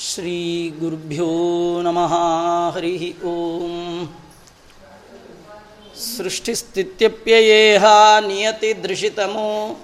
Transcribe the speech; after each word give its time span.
श्रीगुरुभ्यो 0.00 1.32
नमः। 1.82 2.12
हरिः 2.74 3.02
ॐ 3.28 3.30
सृष्टिस्थित्यप्ययेहा 5.96 8.20
नियतिदृशितमो। 8.20 9.80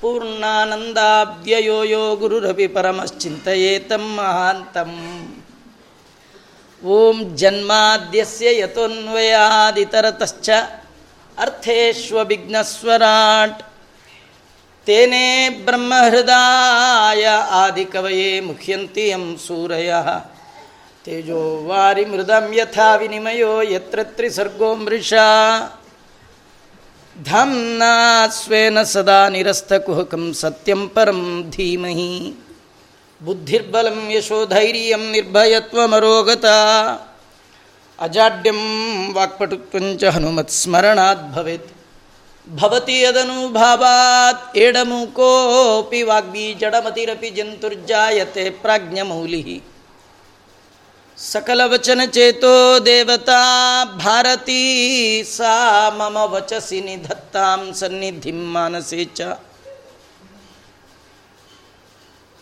ಪೂರ್ಣಾನಂದಾಬ್ಯಯೋ 0.00 1.82
ಯೋ 1.82 2.16
ಗುರುರಪಿ 2.16 2.66
ಪರಮಶ್ಚಿಂತೆಯೇ 2.66 3.96
ಮಹಾಂತಂ. 3.96 5.34
ಓಂ 6.84 7.36
ಜನ್ಮಾದ್ಯಸ್ಯ 7.36 8.58
ಯತೋನ್ವಯಾದಿತರತಶ್ಚ 8.58 10.50
ಅರ್ಥೇಷ್ವಿಘ್ನಸ್ವರಾಟ್ 11.38 13.62
ತೇನೇ 14.86 15.48
ಬ್ರಹ್ಮಹೃದಾಯ 15.48 17.28
ಆದಿಕವಯೇ 17.50 18.40
ಮುಖ್ಯಂತಿ 18.40 19.08
ಯಂ 19.08 19.40
ಸೂರಯ. 19.46 19.92
ತೇಜೋ 21.08 21.64
ವಾರಿ 21.66 22.04
ಮೃದಂ 22.04 22.54
ಯಥಾ 22.54 22.94
ವಿನಿಮಯೋ 22.94 23.60
ಯತ್ರ 23.60 23.98
ತ್ರಿಸರ್ಗೋ 24.02 24.74
ಮೃಷಾ. 24.74 25.26
ಧಾಮ್ನ 27.24 27.82
ಸ್ವೇನ 28.30 28.82
ಸದಾ 28.82 29.28
ನಿರಸ್ತಕುಹಕಂ 29.28 30.32
ಸತ್ಯಂ 30.32 30.88
ಪರಂ 30.88 31.50
ಧೀಮಹಿ. 31.50 32.34
ಬುದ್ಧಿರ್ಬಲಂ 33.24 34.10
ಯಶೋ 34.10 34.16
ಯಶೋಧೈರ್ಯಂ 34.16 35.10
ನಿರ್ಭಯತ್ವಮರೋಗತ. 35.10 36.44
ಅಜಾಡ್ಯಂ 37.98 38.60
ವಾಕ್ಪಟುತ್ವಂಚ 39.14 40.04
ಹನುಮತ್ 40.04 40.50
ಸ್ಮರಣಾತ್ 40.50 41.34
ಭವೇತ್. 41.34 41.72
ಭವತಿ 42.56 43.00
ಯದನುಭಾವಾತ್ 43.00 44.58
ಏಡಮುಕೋಪಿ 44.58 46.02
ವಾಗ್ಬೀಜಡಮತಿರಪಿ 46.02 47.30
ಜಂತುರ್ಜಾಯತೆ 47.30 48.50
ಪ್ರಾಜ್ಞಮೌಲಿ 48.50 49.62
सकलवचनचेतो 51.17 52.53
देवता 52.85 53.41
भारती 54.03 54.63
सा 55.27 55.53
मम 55.97 56.15
वचसि 56.33 56.79
निधत्तां 56.85 57.59
सन्निधिं 57.79 58.39
मानसे 58.53 59.03
च 59.17 59.19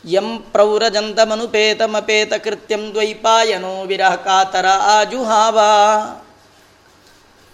यं 0.03 0.27
प्रौरजन्तमनुपेतमपेतकृत्यं 0.53 2.83
द्वैपायनो 2.93 3.73
विरहकातर 3.89 4.67
आजुहावा 4.95 5.71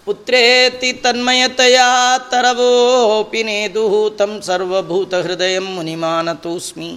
पुत्रेति 0.06 0.90
तन्मयतया 1.04 1.90
तरवोऽपि 2.32 3.42
नेदुः 3.48 3.94
तं 4.18 4.32
सर्वभूतहृदयं 4.48 5.66
मुनिमानतोऽस्मि 5.74 6.90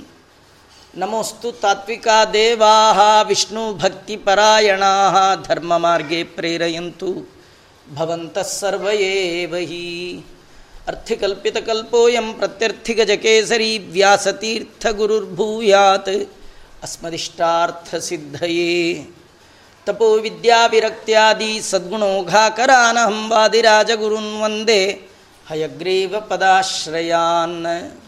ನಮೋಸ್ತು 1.00 1.52
ತಾತ್ವಿಕ 1.52 2.08
ದೇವಾ 2.33 3.22
ವಿಷ್ಣು 3.22 3.75
ಭಕ್ತಿಪರಾಯಣ 3.75 4.83
ಧರ್ಮ 5.48 5.78
ಮಾರ್ಗೆ 5.78 6.25
ಪ್ರೇರೆಯಂತು 6.36 7.30
ಭವಂತಃಸರ್ವೇವಹಿ 7.94 10.25
ಅರ್ಥಿಕಲ್ಪಿತಕಲ್ಪೋಯಂ 10.88 12.33
ಪ್ರತ್ಯರ್ಥಿಗಜಕೇಸರಿ 12.33 13.78
ವ್ಯಾಸತೀರ್ಥಗುರುರ್ಭೂಯಾತ್ 13.78 16.28
ಅಸ್ಮದಿಷ್ಟಾರ್ಥಸಿದ್ಧಯೇ 16.82 19.06
ತಪೋ 19.87 20.19
ವಿದ್ಯಾವಿರಕ್ತ್ಯಾದಿ 20.19 21.60
ಸದ್ಗುಣೋಘಾಕರಾನಹಂ 21.70 23.28
ವಾದಿರಾಜಗುರುನ್ 23.28 24.41
ವಂದೇ 24.41 25.00
ಹಯಗ್ರೀವ 25.50 26.20
ಪದಾಶ್ರಯಾನ್. 26.20 28.06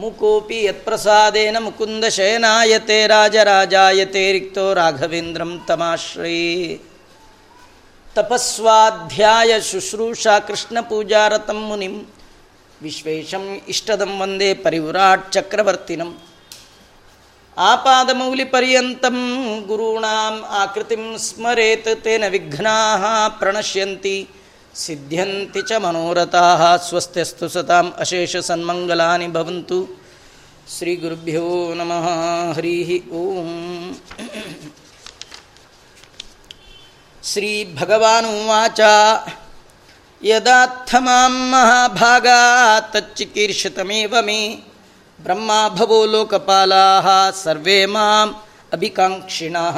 ಮುಕೋಪಿ 0.00 0.58
ಯತ್ಪ್ರಸಾದೇನ 0.64 1.56
ಮುಕುಂದ 1.64 2.04
ಶಯನಾಯತೆ 2.16 2.98
ರಾಜರಾಜಾಯತೆ, 3.12 4.22
ರಿಕ್ತೋ 4.34 4.66
ರಾಘವೇಂದ್ರಂ 4.78 5.52
ತಮಾಶ್ರೈ 5.68 6.36
ತಪಸ್ವಾಧ್ಯಾಯ 8.16 9.52
ಶುಶ್ರೂಷಾ 9.70 10.34
ಕೃಷ್ಣ 10.48 10.78
ಪೂಜಾರತಂ 10.90 11.60
ಮುನಿಂ, 11.68 11.96
ವಿಶ್ವೇಶಂ 12.82 13.44
ಇಷ್ಟದಂ 13.74 14.12
ವಂದೇ 14.20 14.50
ಪರಿವ್ರಾಟ್ 14.64 15.26
ಚಕ್ರವರ್ತಿನಂ. 15.32 16.10
ಆಪಾದಮೌಲಿಪರ್ಯಂತಂ 17.56 19.18
ಗುರುಣಾಂ 19.68 20.34
ಆಕೃತಿಂ 20.62 21.04
ಸ್ಮರೇತ್ 21.26 21.92
ತೇನ 22.04 22.24
ವಿಘ್ನಾ 22.34 22.76
ಪ್ರಣಶ್ಯಂತಿ. 23.40 24.16
ಸಿದ್ಧ್ಯಂತಿ 24.74 25.62
ಚ 25.62 25.72
ಮನೋರಥಾ 25.72 26.76
ಸ್ವಸ್ತ್ಯಸ್ತು 26.76 27.48
ಸತಾಂ 27.48 27.94
ಅಶೇಷ 27.98 28.36
ಸನ್ಮಂಗಲಾನಿ 28.36 29.28
ಭವಂತು. 29.28 30.02
ಶ್ರೀ 30.78 30.96
ಗುರುಭ್ಯೋ 30.96 31.74
ನಮಃ. 31.74 32.06
ಹರಿ 32.56 33.02
ಓಂ. 33.10 34.00
ಶ್ರೀ 37.24 37.76
ಭಗವಾನುವಾಚ 37.80 38.80
ಯದಾತ್ಥ 40.24 40.94
ಮಾಂ 40.98 41.50
ಮಹಾಭಾಗಾ 41.50 42.80
ತಚ್ಚಿಕೀರ್ಷಿತಮೇವ 42.80 44.14
ಮೇ. 44.20 44.48
ಬ್ರಹ್ಮಾ 45.20 45.68
ಭವೋ 45.68 46.06
ಲೋಕಪಾಲಾ 46.06 47.30
ಸರ್ವೇ 47.30 47.86
ಮಾಂ 47.86 48.42
ಅಭಿಕಾಂಕ್ಷಿಣಾ. 48.72 49.70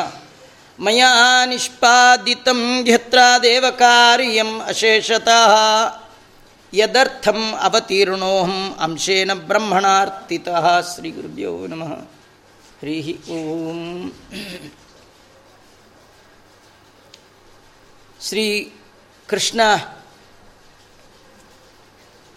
ಮಯಾ 0.80 1.10
ನಿಷ್ಪಾದಿತಂ 1.46 2.60
ಘತ್ರ 2.84 3.18
ಅಶೇಷತಃ 4.66 5.52
ಯದರ್ಥಂ 6.72 7.40
ಅವತೀರ್ಣೋಹಂ 7.60 8.56
ಅಂಶೇನ 8.80 9.32
ಬ್ರಹ್ಮಣಾರ್ತಿತಃ 9.34 10.66
ಶ್ರೀ 10.94 11.10
ಗುರುಭ್ಯೋ 11.10 11.52
ನಮಃ 11.66 11.92
ಹರಿ 12.80 12.96
ಓಂ 13.30 13.80
ಶ್ರೀ 18.20 18.46
ಕೃಷ್ಣ 19.28 19.60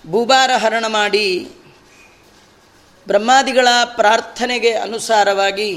ಭೂಭಾರ 0.06 0.52
ಹರಣ 0.56 0.86
ಮಾಡಿ 0.88 1.28
ಬ್ರಹ್ಮಾದಿಗಳ 3.08 3.68
ಪ್ರಾರ್ಥನೆಗೆ 3.96 4.74
ಅನುಸಾರವಾಗಿ 4.74 5.72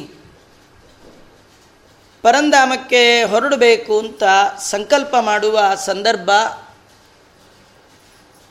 ಪರಂಧಾಮಕ್ಕೆ 2.27 3.23
ಹೊರಡಬೇಕು 3.23 3.99
ಅಂತ 3.99 4.23
ಸಂಕಲ್ಪ 4.61 5.17
ಮಾಡುವ 5.21 5.57
ಸಂದರ್ಭ. 5.85 6.31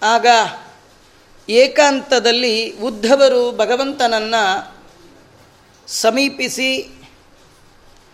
ಆಗ 0.02 0.28
ಏಕಾಂತದಲ್ಲಿ 1.50 2.54
ಉದ್ಧವರು 2.80 3.42
ಭಗವಂತನನ್ನು 3.52 4.44
ಸಮೀಪಿಸಿ 5.88 6.72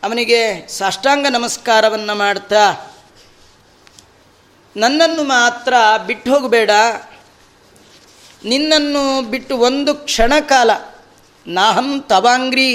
ಅವನಿಗೆ 0.03 0.41
ಸಾಷ್ಟಾಂಗ 0.67 1.27
ನಮಸ್ಕಾರವನ್ನು 1.29 2.15
ಮಾಡ್ತಾ, 2.15 2.63
ನನ್ನನ್ನು 4.75 5.23
ಮಾತ್ರ 5.23 5.73
ಬಿಟ್ಟು 6.07 6.31
ಹೋಗಬೇಡ 6.33 6.71
ನಿನ್ನನ್ನು 8.43 9.03
ಬಿಟ್ಟು 9.29 9.57
ಒಂದು 9.57 9.93
ಕ್ಷಣಕಾಲ, 9.95 10.71
ನಾಹಂ 11.47 11.89
ತವಾಂಗ್ರಿ. 12.09 12.71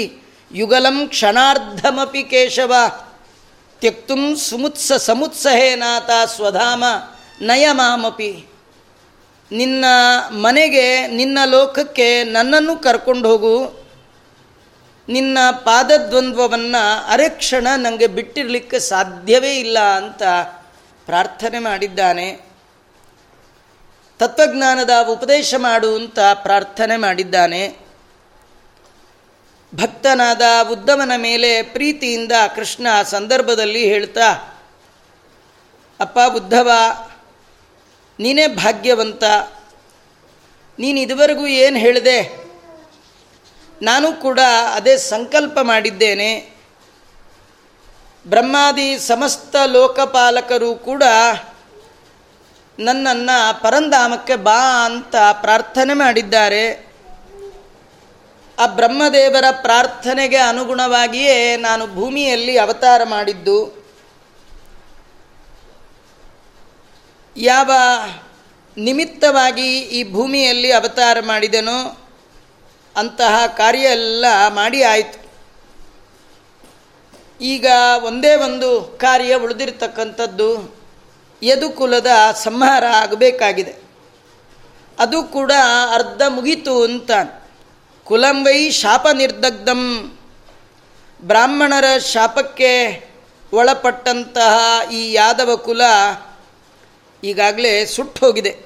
ಯುಗಲಂ 0.51 1.07
ಕ್ಷಣಾರ್ಧಮಪಿ 1.07 2.23
ಕೇಶವ. 2.23 2.73
ತ್ಯಕ್ತುಂ 3.79 4.35
ಸುಮುತ್ಸ 4.35 4.91
ಸಮುತ್ಸಹೇನಾಥ 4.93 6.09
ಸ್ವಧಾಮ, 6.35 6.83
ನಯಮಾಮಪಿ. 7.41 8.45
ನಿನ್ನ 9.51 9.85
ಮನೆಗೆ, 10.29 11.07
ನಿನ್ನ 11.07 11.39
ಲೋಕಕ್ಕೆ 11.45 12.23
ನನ್ನನ್ನು 12.23 12.77
ಕರ್ಕೊಂಡು 12.77 13.29
ಹೋಗು. 13.29 13.87
ನಿನ್ನ 15.09 15.37
ಪಾದದ್ವಂದ್ವವನ್ನು 15.51 17.11
ಅರೆಕ್ಷಣ 17.11 17.67
ನನಗೆ 17.75 18.07
ಬಿಟ್ಟಿರಲಿಕ್ಕೆ 18.07 18.79
ಸಾಧ್ಯವೇ 18.79 19.59
ಇಲ್ಲ 19.59 19.79
ಅಂತ 19.79 20.23
ಪ್ರಾರ್ಥನೆ 21.05 21.59
ಮಾಡಿದ್ದಾನೆ. 21.59 22.41
ತತ್ವಜ್ಞಾನದ 24.19 24.89
ಉಪದೇಶ 25.09 25.53
ಮಾಡು 25.57 25.95
ಅಂತ 25.95 26.19
ಪ್ರಾರ್ಥನೆ 26.33 26.97
ಮಾಡಿದ್ದಾನೆ. 26.97 27.86
ಭಕ್ತನಾದ 29.75 30.41
ಉದ್ದವನ 30.71 31.11
ಮೇಲೆ 31.17 31.61
ಪ್ರೀತಿಯಿಂದ 31.61 32.31
ಕೃಷ್ಣ 32.55 32.87
ಸಂದರ್ಭದಲ್ಲಿ 33.03 33.85
ಹೇಳ್ತಾ, 33.85 34.31
ಅಪ್ಪ 35.99 36.19
ಉದ್ಧವ, 36.35 36.71
ನೀನೇ 38.19 38.47
ಭಾಗ್ಯವಂತ. 38.47 39.23
ನೀನು 40.79 40.99
ಇದುವರೆಗೂ 40.99 41.47
ಏನು 41.47 41.77
ಹೇಳಿದೆ? 41.77 42.47
ನಾನು 43.81 44.13
ಕೂಡ 44.13 44.39
ಅದೇ 44.73 44.97
ಸಂಕಲ್ಪ 44.97 45.59
ಮಾಡಿದ್ದೇನೆ. 45.59 46.57
ಬ್ರಹ್ಮಾದಿ 48.27 48.99
ಸಮಸ್ತ 48.99 49.55
ಲೋಕಪಾಲಕರು 49.65 50.75
ಕೂಡ 50.75 51.03
ನನ್ನನ್ನು 52.79 53.61
ಪರಂಧಾಮಕ್ಕೆ 53.61 54.35
ಬಾ 54.35 54.85
ಅಂತ 54.85 55.15
ಪ್ರಾರ್ಥನೆ 55.41 55.93
ಮಾಡಿದ್ದಾರೆ. 55.93 56.86
ಆ 58.59 58.65
ಬ್ರಹ್ಮದೇವರ 58.65 59.45
ಪ್ರಾರ್ಥನೆಗೆ 59.51 60.37
ಅನುಗುಣವಾಗಿಯೇ 60.37 61.57
ನಾನು 61.57 61.87
ಭೂಮಿಯಲ್ಲಿ 61.87 62.57
ಅವತಾರ 62.57 63.03
ಮಾಡಿದ್ದು. 63.03 63.57
ಯಾವ 67.37 67.71
ನಿಮಿತ್ತವಾಗಿ 68.77 69.79
ಈ 69.79 70.11
ಭೂಮಿಯಲ್ಲಿ 70.11 70.71
ಅವತಾರ 70.71 71.17
ಮಾಡಿದೆನೋ 71.19 71.97
ಅಂತಹ 72.95 73.45
ಕಾರ್ಯ 73.47 73.79
ಎಲ್ಲ 73.79 74.25
ಮಾಡಿ 74.47 74.83
ಆಯಿತು. 74.83 75.19
ಈಗ 77.41 77.65
ಒಂದೇ 78.03 78.35
ಒಂದು 78.35 78.97
ಕಾರ್ಯ 79.01 79.35
ಉಳಿದಿರ್ತಕ್ಕಂಥದ್ದು 79.35 80.75
ಯದುಕುಲದ 81.43 82.07
ಸಂಹಾರ 82.43 82.83
ಆಗಬೇಕಾಗಿದೆ. 82.85 83.75
ಅದು 84.99 85.23
ಕೂಡ 85.23 85.51
ಅರ್ಧ 85.93 86.21
ಮುಗೀತು 86.29 86.83
ಅಂತ 86.83 87.11
ಕುಲಂವೈ 88.07 88.69
ಶಾಪ 88.69 89.07
ನಿರ್ದಗ್ಧಂ. 89.13 90.13
ಬ್ರಾಹ್ಮಣರ 91.21 91.97
ಶಾಪಕ್ಕೆ 91.97 93.03
ಒಳಪಟ್ಟಂತಹ 93.53 94.89
ಈ 94.91 95.13
ಯಾದವ 95.13 95.55
ಕುಲ 95.55 95.81
ಈಗಾಗಲೇ 97.23 97.85
ಸುಟ್ಟು 97.85 98.25
ಹೋಗಿದೆ. 98.25 98.59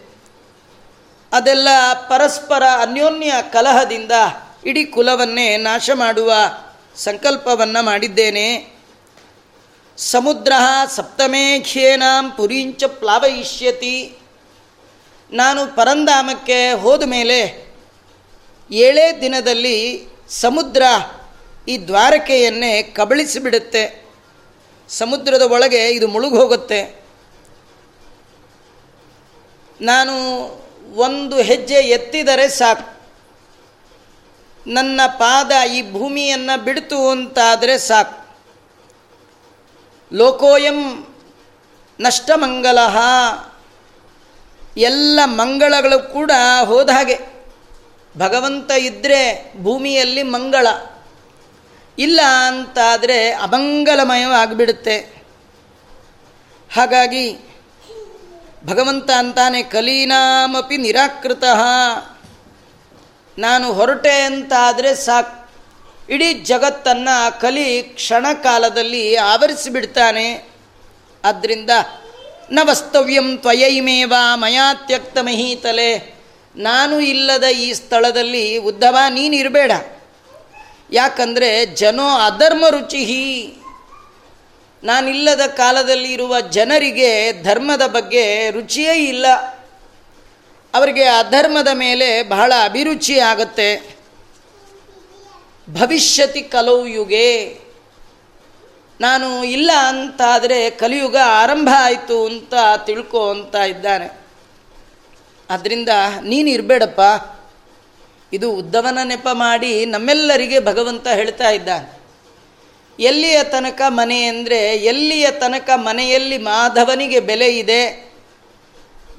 ಅದೆಲ್ಲ 1.33 1.67
ಪರಸ್ಪರ 1.93 2.63
ಅನ್ಯೋನ್ಯ 2.81 3.33
ಕಲಹದಿಂದ 3.53 4.11
ಇಡೀ 4.65 4.85
ಕುಲವನ್ನೇ 4.85 5.57
ನಾಶ 5.57 5.89
ಮಾಡುವ 5.93 6.33
ಸಂಕಲ್ಪವನ್ನು 6.95 7.85
ಮಾಡಿದ್ದೇನೆ. 7.85 8.75
ಸಮುದ್ರ 9.97 10.51
ಸಪ್ತಮೇ 10.95 11.59
ಪುರೀಂಚ 11.59 12.37
ಪುರಿಂಚ 12.37 12.83
ಪ್ಲಾವಯಿಷ್ಯತಿ. 12.83 14.19
ನಾನು 15.31 15.75
ಪರಂಧಾಮಕ್ಕೆ 15.75 16.71
ಹೋದ 16.71 17.03
ಮೇಲೆ 17.03 17.70
ಏಳೇ 18.71 19.21
ದಿನದಲ್ಲಿ 19.21 20.07
ಸಮುದ್ರ 20.29 20.83
ಈ 21.67 21.77
ದ್ವಾರಕೆಯನ್ನೇ 21.77 22.83
ಕಬಳಿಸಿಬಿಡುತ್ತೆ. 22.83 24.05
ಸಮುದ್ರದ 24.89 25.41
ಒಳಗೆ 25.41 25.89
ಇದು 25.89 26.07
ಮುಳುಗೋಗುತ್ತೆ. 26.07 27.05
ನಾನು 29.81 30.11
ಒಂದು 30.95 31.41
ಹೆಜ್ಜೆ 31.41 31.75
ಎತ್ತಿದರೆ 31.75 32.49
ಸಾಕು. 32.49 33.01
ನನ್ನ 34.67 35.01
ಪಾದ 35.07 35.51
ಈ 35.73 35.91
ಭೂಮಿಯನ್ನು 35.91 36.63
ಬಿಡ್ತು 36.63 37.09
ಅಂತಾದರೆ 37.09 37.77
ಸಾಕು. 37.77 38.35
ಲೋಕೋಯಂ 40.13 41.07
ನಷ್ಟಮಂಗಲ. 41.99 42.77
ಎಲ್ಲ 44.77 45.19
ಮಂಗಳಗಳು 45.25 46.13
ಕೂಡ 46.13 46.31
ಹೋದ 46.65 46.89
ಹಾಗೆ. 46.89 47.30
ಭಗವಂತ 48.17 48.71
ಇದ್ದರೆ 48.71 49.53
ಭೂಮಿಯಲ್ಲಿ 49.61 50.23
ಮಂಗಳ. 50.23 50.67
ಇಲ್ಲ 51.99 52.21
ಅಂತಾದರೆ 52.47 53.31
ಅಮಂಗಲಮಯವಾಗಿಬಿಡುತ್ತೆ. 53.31 54.97
ಹಾಗಾಗಿ 56.75 57.37
ಭಗವಂತ 58.65 59.11
ಅಂತಾನೆ, 59.11 59.63
ಕಲೀನಾಮಪಿ 59.63 60.77
ನಿರಾಕೃತ. 60.77 61.43
ನಾನು 63.37 63.73
ಹೊರಟೆ 63.73 64.21
ಅಂತಾದರೆ 64.21 64.95
ಸಾಕ್. 64.95 65.49
ಇಡೀ 66.09 66.33
ಜಗತ್ತನ್ನು 66.33 67.41
ಕಲಿ 67.41 67.83
ಕ್ಷಣಕಾಲದಲ್ಲಿ 67.83 69.15
ಆವರಿಸಿಬಿಡ್ತಾನೆ. 69.15 70.49
ಆದ್ದರಿಂದ 71.25 71.69
ನ 72.51 72.59
ವಸ್ತವ್ಯಂ 72.63 73.37
ತ್ವಯೈಮೇವ 73.37 74.13
ಮಯಾ 74.33 74.73
ತ್ಯಕ್ತ 74.73 75.17
ಮಹೀತಲೆ 75.17 76.20
ನಾನು 76.55 76.99
ಇಲ್ಲದ 76.99 77.43
ಈ 77.43 77.73
ಸ್ಥಳದಲ್ಲಿ 77.73 78.57
ಉದ್ಧವ 78.57 78.97
ಇರಬೇಡ. 79.17 79.71
ಯಾಕಂದರೆ 80.91 81.65
ಜನೋ 81.65 82.07
ಅಧರ್ಮ 82.07 82.65
ರುಚಿಹಿ. 82.69 83.53
ನಾನಿಲ್ಲದ 84.83 85.41
ಕಾಲದಲ್ಲಿ 85.41 86.13
ಇರುವ 86.13 86.41
ಜನರಿಗೆ 86.41 87.43
ಧರ್ಮದ 87.43 87.87
ಬಗ್ಗೆ 87.87 88.51
ರುಚಿಯೇ 88.51 88.93
ಇಲ್ಲ. 88.93 89.27
ಅವರಿಗೆ 90.73 91.03
ಅಧರ್ಮದ 91.03 91.67
ಮೇಲೆ 91.73 92.23
ಬಹಳ 92.23 92.53
ಅಭಿರುಚಿ 92.63 93.19
ಆಗುತ್ತೆ. 93.19 93.97
ಭವಿಷ್ಯತಿ 95.69 96.41
ಕಲವು 96.41 96.87
ಯುಗೆ 96.87 97.59
ನಾನು 99.01 99.43
ಇಲ್ಲ 99.43 99.71
ಅಂತಾದರೆ 99.87 100.69
ಕಲಿಯುಗ 100.69 101.17
ಆರಂಭ 101.25 101.69
ಆಯಿತು 101.77 102.25
ಅಂತ 102.25 102.53
ತಿಳ್ಕೊ 102.85 103.29
ಅಂತ 103.29 103.55
ಇದ್ದಾನೆ. 103.55 104.20
ಆದ್ದರಿಂದ 105.51 105.89
ನೀನು 106.21 106.49
ಇರಬೇಡಪ್ಪ. 106.49 107.01
ಇದು 108.33 108.47
ಉದ್ದವನ 108.51 108.99
ನೆಪ 109.03 109.27
ಮಾಡಿ 109.33 109.71
ನಮ್ಮೆಲ್ಲರಿಗೆ 109.85 110.59
ಭಗವಂತ 110.59 111.07
ಹೇಳ್ತಾ 111.07 111.49
ಇದ್ದಾನೆ. 111.49 111.87
ಎಲ್ಲಿಯ 112.99 113.37
ತನಕ 113.43 113.81
ಮನೆ 113.89 114.19
ಅಂದರೆ 114.23 114.59
ಎಲ್ಲಿಯ 114.75 115.27
ತನಕ 115.31 115.69
ಮನೆಯಲ್ಲಿ 115.75 116.37
ಮಾಧವನಿಗೆ 116.37 117.19
ಬೆಲೆ 117.19 117.49
ಇದೆ, 117.57 117.83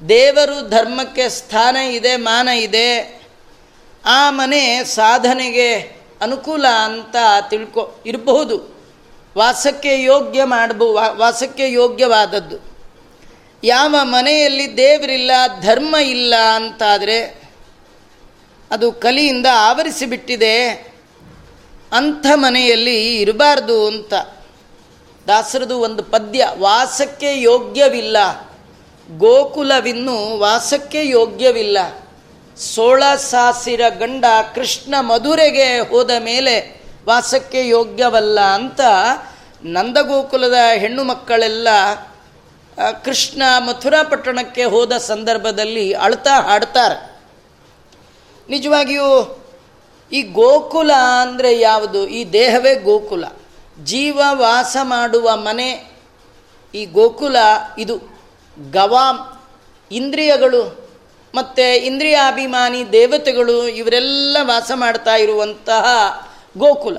ದೇವರು 0.09 0.57
ಧರ್ಮಕ್ಕೆ 0.69 1.25
ಸ್ಥಾನ 1.29 1.75
ಇದೆ, 1.97 2.13
ಮಾನ 2.17 2.47
ಇದೆ, 2.47 2.89
ಆ 4.05 4.19
ಮನೆ 4.29 4.61
ಸಾಧನೆಗೆ 4.83 5.69
ಅನುಕೂಲ 6.21 6.65
ಅಂತ 6.67 7.15
ತಿಳ್ಕೊ 7.49 7.83
ಇರಬಹುದು. 8.05 8.57
ವಾಸಕ್ಕೆ 9.37 9.93
ಯೋಗ್ಯ 10.03 10.43
ಮಾಡಬಹುದು 10.43 11.19
ವಾಸಕ್ಕೆ 11.19 11.65
ಯೋಗ್ಯವಾದದ್ದು. 11.71 12.72
ಯಾವ 13.63 13.95
ಮನೆಯಲ್ಲಿ 14.01 14.77
ದೇವರಿಲ್ಲ, 14.77 15.31
ಧರ್ಮ 15.61 15.95
ಇಲ್ಲ 15.95 16.33
ಅಂತಾದರೆ 16.55 17.43
ಅದು 18.71 18.91
ಕಲಿಯಿಂದ 18.91 19.45
ಆವರಿಸಿಬಿಟ್ಟಿದೆ 19.53 20.71
ಅಂಥ 21.91 22.25
ಮನೆಯಲ್ಲಿ 22.33 23.21
ಇರಬಾರ್ದು 23.21 23.87
ಅಂತ. 23.87 24.13
ದಾಸರದು 25.27 25.79
ಒಂದು 25.79 26.03
ಪದ್ಯ, 26.03 26.47
ವಾಸಕ್ಕೆ 26.57 27.41
ಯೋಗ್ಯವಿಲ್ಲ. 27.41 28.17
ಗೋಕುಲವಿನ್ನು 29.17 30.39
ವಾಸಕ್ಕೆ 30.39 31.07
ಯೋಗ್ಯವಿಲ್ಲ. 31.07 31.77
ಸೋಳ 32.57 33.03
ಸಾಸಿರ 33.15 33.81
ಗಂಡ 33.89 34.25
ಕೃಷ್ಣ 34.55 34.95
ಮಧುರೆಗೆ 34.99 35.79
ಹೋದ 35.79 36.11
ಮೇಲೆ 36.19 36.83
ವಾಸಕ್ಕೆ 37.05 37.67
ಯೋಗ್ಯವಲ್ಲ 37.67 38.39
ಅಂತ 38.39 38.81
ನಂದಗೋಕುಲದ 39.63 40.55
ಹೆಣ್ಣು 40.77 41.03
ಮಕ್ಕಳೆಲ್ಲ 41.03 41.67
ಕೃಷ್ಣ 43.03 43.43
ಮಥುರಾ 43.57 44.03
ಪಟ್ಟಣಕ್ಕೆ 44.03 44.63
ಹೋದ 44.63 44.97
ಸಂದರ್ಭದಲ್ಲಿ 44.97 45.93
ಅಳ್ತಾ 45.93 46.41
ಹಾಡ್ತಾರೆ. 46.41 47.21
ನಿಜವಾಗಿಯೂ 48.49 49.39
ಈ 50.11 50.21
ಗೋಕುಲ 50.21 50.91
ಅಂದರೆ 51.21 51.59
ಯಾವುದು? 51.59 52.07
ಈ 52.07 52.31
ದೇಹವೇ 52.33 52.75
ಗೋಕುಲ. 52.75 53.25
ಜೀವ 53.83 54.21
ವಾಸ 54.31 54.77
ಮಾಡುವ 54.81 55.35
ಮನೆ 55.35 55.91
ಈ 56.75 56.85
ಗೋಕುಲ 56.85 57.35
ಇದು. 57.79 57.97
ಗವಾಂ, 58.71 59.41
ಇಂದ್ರಿಯಗಳು 59.91 60.89
ಮತ್ತು 61.35 61.85
ಇಂದ್ರಿಯಾಭಿಮಾನಿ 61.85 62.91
ದೇವತೆಗಳು 62.91 63.67
ಇವರೆಲ್ಲ 63.67 64.37
ವಾಸ 64.41 64.71
ಮಾಡ್ತಾ 64.75 65.15
ಇರುವಂತಹ 65.15 65.85
ಗೋಕುಲ. 66.57 66.97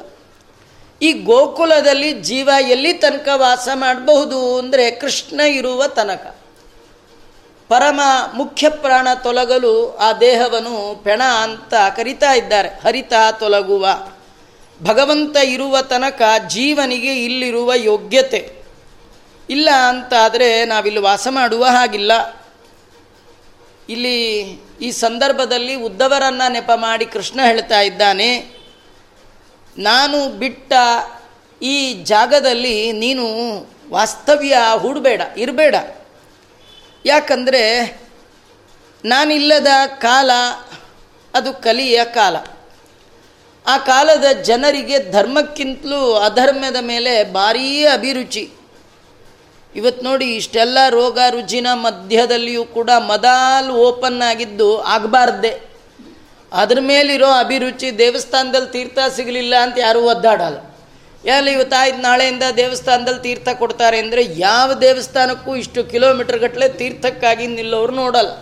ಈ 1.05 1.13
ಗೋಕುಲದಲ್ಲಿ 1.13 2.13
ಜೀವ 2.13 2.51
ಎಲ್ಲಿ 2.69 2.93
ತನಕ 2.93 3.29
ವಾಸ 3.35 3.69
ಮಾಡಬಹುದು 3.75 4.59
ಅಂದರೆ 4.59 4.91
ಕೃಷ್ಣ 4.91 5.41
ಇರುವ 5.41 5.87
ತನಕ. 5.87 6.37
ಪರಮ 7.69 8.01
ಮುಖ್ಯ 8.35 8.71
ಪ್ರಾಣ 8.71 9.09
ತೊಲಗಲು 9.23 9.97
ಆ 9.97 10.13
ದೇಹವನ್ನು 10.13 11.05
ಪೆಣ 11.05 11.23
ಅಂತ 11.23 11.75
ಕರಿತಾ 11.97 12.33
ಇದ್ದಾರೆ. 12.33 12.69
ಹರಿತ 12.69 13.13
ತೊಲಗುವ. 13.39 13.89
ಭಗವಂತ 14.83 15.37
ಇರುವ 15.37 15.83
ತನಕ 15.83 16.23
ಜೀವನಿಗೆ 16.49 17.25
ಇಲ್ಲಿರುವ 17.25 17.75
ಯೋಗ್ಯತೆ. 17.75 18.65
ಇಲ್ಲ 19.51 19.71
ಅಂತಾದರೆ 19.89 20.65
ನಾವಿಲ್ಲಿ 20.65 21.01
ವಾಸ 21.01 21.29
ಮಾಡುವ 21.31 21.65
ಹಾಗಿಲ್ಲ. 21.65 22.45
ಇಲ್ಲಿ 23.89 24.41
ಈ 24.81 24.91
ಸಂದರ್ಭದಲ್ಲಿ 24.91 25.75
ಉದ್ದವರನ್ನು 25.75 26.53
ನೆಪ 26.53 26.71
ಮಾಡಿ 26.77 27.07
ಕೃಷ್ಣ 27.07 27.41
ಹೇಳ್ತಾ 27.45 27.81
ಇದ್ದಾನೆ. 27.81 28.54
ನಾನು 29.79 30.39
ಬಿಟ್ಟ 30.39 30.73
ಈ 31.63 31.93
ಜಾಗದಲ್ಲಿ 31.93 32.93
ನೀನು 32.93 33.25
ವಾಸ್ತವ್ಯ 33.91 34.57
ಹೂಡಬೇಡ, 34.79 35.23
ಇರಬೇಡ. 35.37 35.75
ಯಾಕಂದರೆ 37.07 37.63
ನಾನಿಲ್ಲದ 39.05 39.67
ಕಾಲ 39.99 40.31
ಅದು 41.35 41.53
ಕಲಿಯ 41.53 42.05
ಕಾಲ. 42.05 42.37
ಆ 43.67 43.79
ಕಾಲದ 43.79 44.25
ಜನರಿಗೆ 44.43 45.13
ಧರ್ಮಕ್ಕಿಂತಲೂ 45.13 46.15
ಅಧರ್ಮದ 46.15 46.77
ಮೇಲೆ 46.81 47.25
ಭಾರೀ 47.25 47.85
ಅಭಿರುಚಿ. 47.85 48.51
ಇವತ್ತು 49.75 50.05
ನೋಡಿ 50.05 50.37
ಇಷ್ಟೆಲ್ಲ 50.37 50.79
ರೋಗ 50.89 51.19
ರುಜಿನ 51.31 51.67
ಮಧ್ಯದಲ್ಲಿಯೂ 51.73 52.65
ಕೂಡ 52.65 52.91
ಮದಾಲ್ 52.91 53.71
ಓಪನ್ 53.71 54.23
ಆಗಿದ್ದು 54.23 54.83
ಆಗಬಾರ್ದೆ. 54.83 55.74
ಅದ್ರ 56.53 56.79
ಮೇಲಿರೋ 56.91 57.31
ಅಭಿರುಚಿ 57.45 57.89
ದೇವಸ್ಥಾನದಲ್ಲಿ 57.99 58.71
ತೀರ್ಥ 58.77 58.99
ಸಿಗಲಿಲ್ಲ 59.17 59.55
ಅಂತ 59.65 59.77
ಯಾರೂ 59.87 60.01
ಒದ್ದಾಡಲ್ಲ. 60.13 60.59
ಎಲ್ಲಿ 61.35 61.51
ಇವತ್ತು 61.57 61.77
ಆಯ್ತು 61.81 62.01
ನಾಳೆಯಿಂದ 62.07 62.47
ದೇವಸ್ಥಾನದಲ್ಲಿ 62.57 63.23
ತೀರ್ಥ 63.27 63.49
ಕೊಡ್ತಾರೆ 63.61 63.99
ಅಂದರೆ 64.05 64.23
ಯಾವ 64.39 64.69
ದೇವಸ್ಥಾನಕ್ಕೂ 64.87 65.53
ಇಷ್ಟು 65.63 65.81
ಕಿಲೋಮೀಟರ್ 65.93 66.41
ಗಟ್ಟಲೆ 66.43 66.69
ತೀರ್ಥಕ್ಕಾಗಿ 66.81 67.47
ನಿಲ್ಲೋರು 67.47 67.95
ನೋಡಲ್ಲ. 68.03 68.33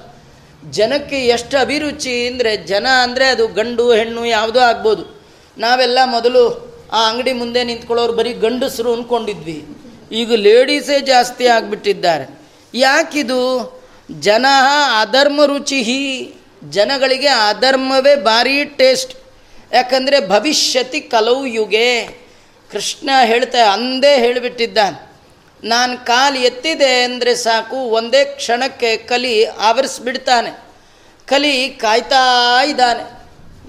ಜನಕ್ಕೆ 0.63 1.19
ಎಷ್ಟು 1.37 1.55
ಅಭಿರುಚಿ 1.65 2.15
ಅಂದರೆ 2.31 2.51
ಜನ 2.73 2.87
ಅಂದರೆ 3.05 3.27
ಅದು 3.35 3.45
ಗಂಡು 3.59 3.85
ಹೆಣ್ಣು 3.93 4.25
ಯಾವುದೋ 4.37 4.61
ಆಗ್ಬೋದು. 4.71 5.05
ನಾವೆಲ್ಲ 5.57 5.99
ಮೊದಲು 6.17 6.43
ಆ 6.99 7.01
ಅಂಗಡಿ 7.11 7.33
ಮುಂದೆ 7.33 7.61
ನಿಂತ್ಕೊಳ್ಳೋರು 7.65 8.13
ಬರೀ 8.13 8.33
ಗಂಡಸರು 8.45 8.91
ಅಂದ್ಕೊಂಡಿದ್ವಿ 8.97 9.59
ಈಗ 10.21 10.33
ಲೇಡೀಸೇ 10.47 10.97
ಜಾಸ್ತಿ 11.13 11.45
ಆಗಿಬಿಟ್ಟಿದ್ದಾರೆ. 11.47 12.25
ಯಾಕಿದು? 12.75 13.41
ಜನ 14.27 14.47
ಅಧರ್ಮ 15.03 15.41
ರುಚಿ 15.53 15.81
ಜನಗಳಿಗೆ 16.71 17.29
ಅಧರ್ಮವೇ 17.29 18.17
ಭಾರಿ 18.17 18.65
ಟೇಸ್ಟ್. 18.65 19.15
ಯಾಕಂದರೆ 19.75 20.29
ಭವಿಷ್ಯತಿ 20.29 21.01
ಕಲವು 21.01 21.47
ಯುಗೆ. 21.47 22.03
ಕೃಷ್ಣ 22.71 23.11
ಹೇಳ್ತಾ, 23.25 23.73
ಅಂದೇ 23.73 24.17
ಹೇಳಿಬಿಟ್ಟಿದ್ದಾನೆ, 24.17 25.13
ನಾನು 25.65 26.07
ಕಾಲು 26.07 26.39
ಎತ್ತಿದೆ 26.39 27.03
ಅಂದರೆ 27.03 27.35
ಸಾಕು, 27.35 27.77
ಒಂದೇ 27.77 28.25
ಕ್ಷಣಕ್ಕೆ 28.25 28.97
ಕಲಿ 28.97 29.45
ಆವರಿಸ್ಬಿಡ್ತಾನೆ. 29.45 30.51
ಕಲಿ 31.27 31.69
ಕಾಯ್ತಾ 31.69 32.63
ಇದ್ದಾನೆ. 32.63 33.03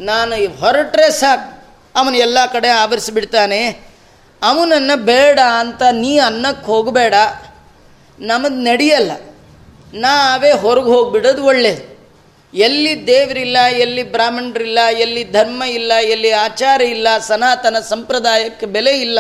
ನಾನು 0.04 0.36
ಹೊರಟ್ರೆ 0.58 1.12
ಸಾಕು, 1.12 1.64
ಅವನು 1.96 2.18
ಎಲ್ಲ 2.18 2.46
ಕಡೆ 2.46 2.70
ಆವರಿಸ್ಬಿಡ್ತಾನೆ. 2.70 3.94
ಅವನನ್ನು 4.42 4.98
ಬೇಡ 4.98 5.40
ಅಂತ 5.40 5.84
ನೀ 5.92 6.18
ಅನ್ನಕ್ಕೆ 6.18 6.66
ಹೋಗಬೇಡ. 6.66 7.14
ನಮಗೆ 8.20 8.56
ನಡೆಯಲ್ಲ. 8.56 9.12
ನಾವೇ 9.94 10.52
ಹೊರಗೆ 10.52 10.86
ಹೋಗಿಬಿಡೋದು 10.86 11.44
ಒಳ್ಳೆಯದು 11.46 11.93
ಎಲ್ಲಿ 12.54 12.94
ದೇವರಿಲ್ಲ, 13.08 13.58
ಎಲ್ಲಿ 13.84 14.04
ಬ್ರಾಹ್ಮಣರಿಲ್ಲ, 14.16 14.80
ಎಲ್ಲಿ 15.04 15.24
ಧರ್ಮ 15.24 15.64
ಇಲ್ಲ, 15.64 15.92
ಎಲ್ಲಿ 16.14 16.32
ಆಚಾರ 16.46 16.82
ಇಲ್ಲ, 16.96 17.08
ಸನಾತನ 17.30 17.80
ಸಂಪ್ರದಾಯಕ್ಕೆ 17.92 18.66
ಬೆಲೆ 18.66 18.94
ಇಲ್ಲ, 19.00 19.20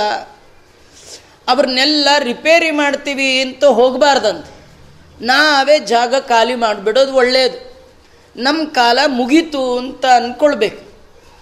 ಅವ್ರನ್ನೆಲ್ಲ 1.47 2.09
ರಿಪೇರಿ 2.29 2.71
ಮಾಡ್ತೀವಿ 2.71 3.41
ಅಂತ 3.41 3.63
ಹೋಗಬಾರ್ದಂತೆ. 3.79 4.51
ನಾವೇ 5.31 5.79
ಜಾಗ 5.93 6.13
ಖಾಲಿ 6.31 6.55
ಮಾಡಿಬಿಡೋದು 6.55 7.13
ಒಳ್ಳೆಯದು 7.15 7.59
ನಮ್ಮ 8.35 8.61
ಕಾಲ 8.79 8.99
ಮುಗೀತು 9.19 9.77
ಅಂತ 9.77 10.05
ಅಂದ್ಕೊಳ್ಬೇಕು 10.19 10.81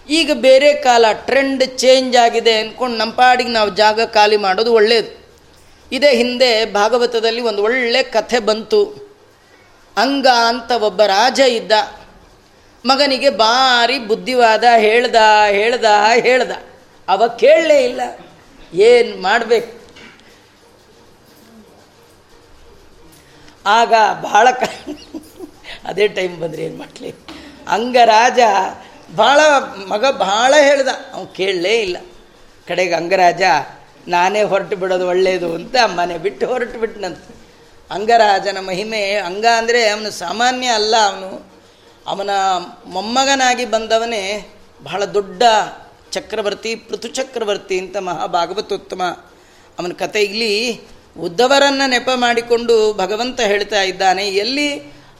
ಈಗ 0.10 0.32
ಬೇರೆ 0.48 0.74
ಕಾಲ 0.88 1.06
ಟ್ರೆಂಡ್ 1.12 1.64
ಚೇಂಜ್ 1.78 2.16
ಆಗಿದೆ 2.18 2.54
ಅಂದ್ಕೊಂಡು 2.62 2.98
ನಮ್ಮ 2.98 3.14
ಪಾಡಿಗೆ 3.14 3.50
ನಾವು 3.50 3.70
ಜಾಗ 3.76 4.06
ಖಾಲಿ 4.06 4.38
ಮಾಡೋದು 4.38 4.74
ಒಳ್ಳೆಯದು 4.74 5.12
ಇದೇ 5.92 6.12
ಹಿಂದೆ 6.16 6.66
ಭಾಗವತದಲ್ಲಿ 6.66 7.42
ಒಂದು 7.42 7.64
ಒಳ್ಳೆ 7.64 8.04
ಕಥೆ 8.04 8.40
ಬಂತು. 8.40 9.11
ಅಂಗ 9.98 10.28
ಅಂತ 10.28 10.72
ಒಬ್ಬ 10.72 11.02
ರಾಜ 11.02 11.40
ಇದ್ದ. 11.40 11.72
ಮಗನಿಗೆ 12.86 13.30
ಭಾರಿ 13.30 14.00
ಬುದ್ಧಿವಾದ, 14.00 14.64
ಹೇಳ್ದ 14.78 15.16
ಹೇಳ್ದ 15.48 15.86
ಹೇಳ್ದ. 16.22 16.52
ಅವ 17.08 17.28
ಕೇಳಲೇ 17.28 17.84
ಇಲ್ಲ. 17.84 18.02
ಏನು 18.74 19.22
ಮಾಡಬೇಕು? 19.22 19.82
ಆಗ 23.66 23.94
ಭಾಳ 24.24 24.52
ಕ, 24.52 24.64
ಅದೇ 25.86 26.08
ಟೈಮ್ 26.08 26.42
ಬಂದರೆ 26.42 26.64
ಏನು 26.64 26.78
ಮಾಡಲಿ? 26.78 27.16
ಅಂಗರಾಜ 27.68 28.40
ಭಾಳ 29.18 29.40
ಮಗ 29.88 30.06
ಭಾಳ 30.06 30.54
ಹೇಳ್ದ. 30.62 30.88
ಅವನು 31.14 31.28
ಕೇಳಲೇ 31.28 31.82
ಇಲ್ಲ. 31.82 31.98
ಕಡೆಗೆ 32.68 32.94
ಅಂಗರಾಜ 32.94 33.42
ನಾನೇ 34.08 34.44
ಹೊರಟು 34.44 34.76
ಬಿಡೋದು 34.76 35.08
ಒಳ್ಳೆಯದು 35.08 35.56
ಅಂತ 35.56 35.76
ಮನೆ 35.86 36.18
ಬಿಟ್ಟು 36.18 36.48
ಹೊರಟು 36.48 36.80
ಬಿಟ್ಟನಂತ 36.80 37.18
ಅಂಗರಾಜನ 37.92 38.60
ಮಹಿಮೆ, 38.68 39.02
ಅಂಗ 39.28 39.46
ಅಂದರೆ 39.58 39.82
ಅವನು 39.90 40.10
ಸಾಮಾನ್ಯ 40.12 40.68
ಅಲ್ಲ 40.80 40.96
ಅವನು. 41.10 41.30
ಅವನ 42.08 42.32
ಮೊಮ್ಮಗನಾಗಿ 42.86 43.66
ಬಂದವನೇ 43.66 44.24
ಬಹಳ 44.84 45.02
ದೊಡ್ಡ 45.18 45.44
ಚಕ್ರವರ್ತಿ, 46.12 46.72
ಪೃಥು 46.88 47.08
ಚಕ್ರವರ್ತಿ 47.08 47.76
ಅಂತ 47.80 47.98
ಮಹಾಭಾಗವತೋತ್ತಮ. 47.98 49.02
ಅವನ 49.78 49.94
ಕತೆ 50.00 50.22
ಇಲ್ಲಿ 50.24 50.54
ಉದ್ದವರನ್ನು 51.18 51.86
ನೆಪ 51.90 52.10
ಮಾಡಿಕೊಂಡು 52.16 52.76
ಭಗವಂತ 52.94 53.40
ಹೇಳ್ತಾ 53.52 53.82
ಇದ್ದಾನೆ, 53.82 54.26
ಎಲ್ಲಿ 54.44 54.70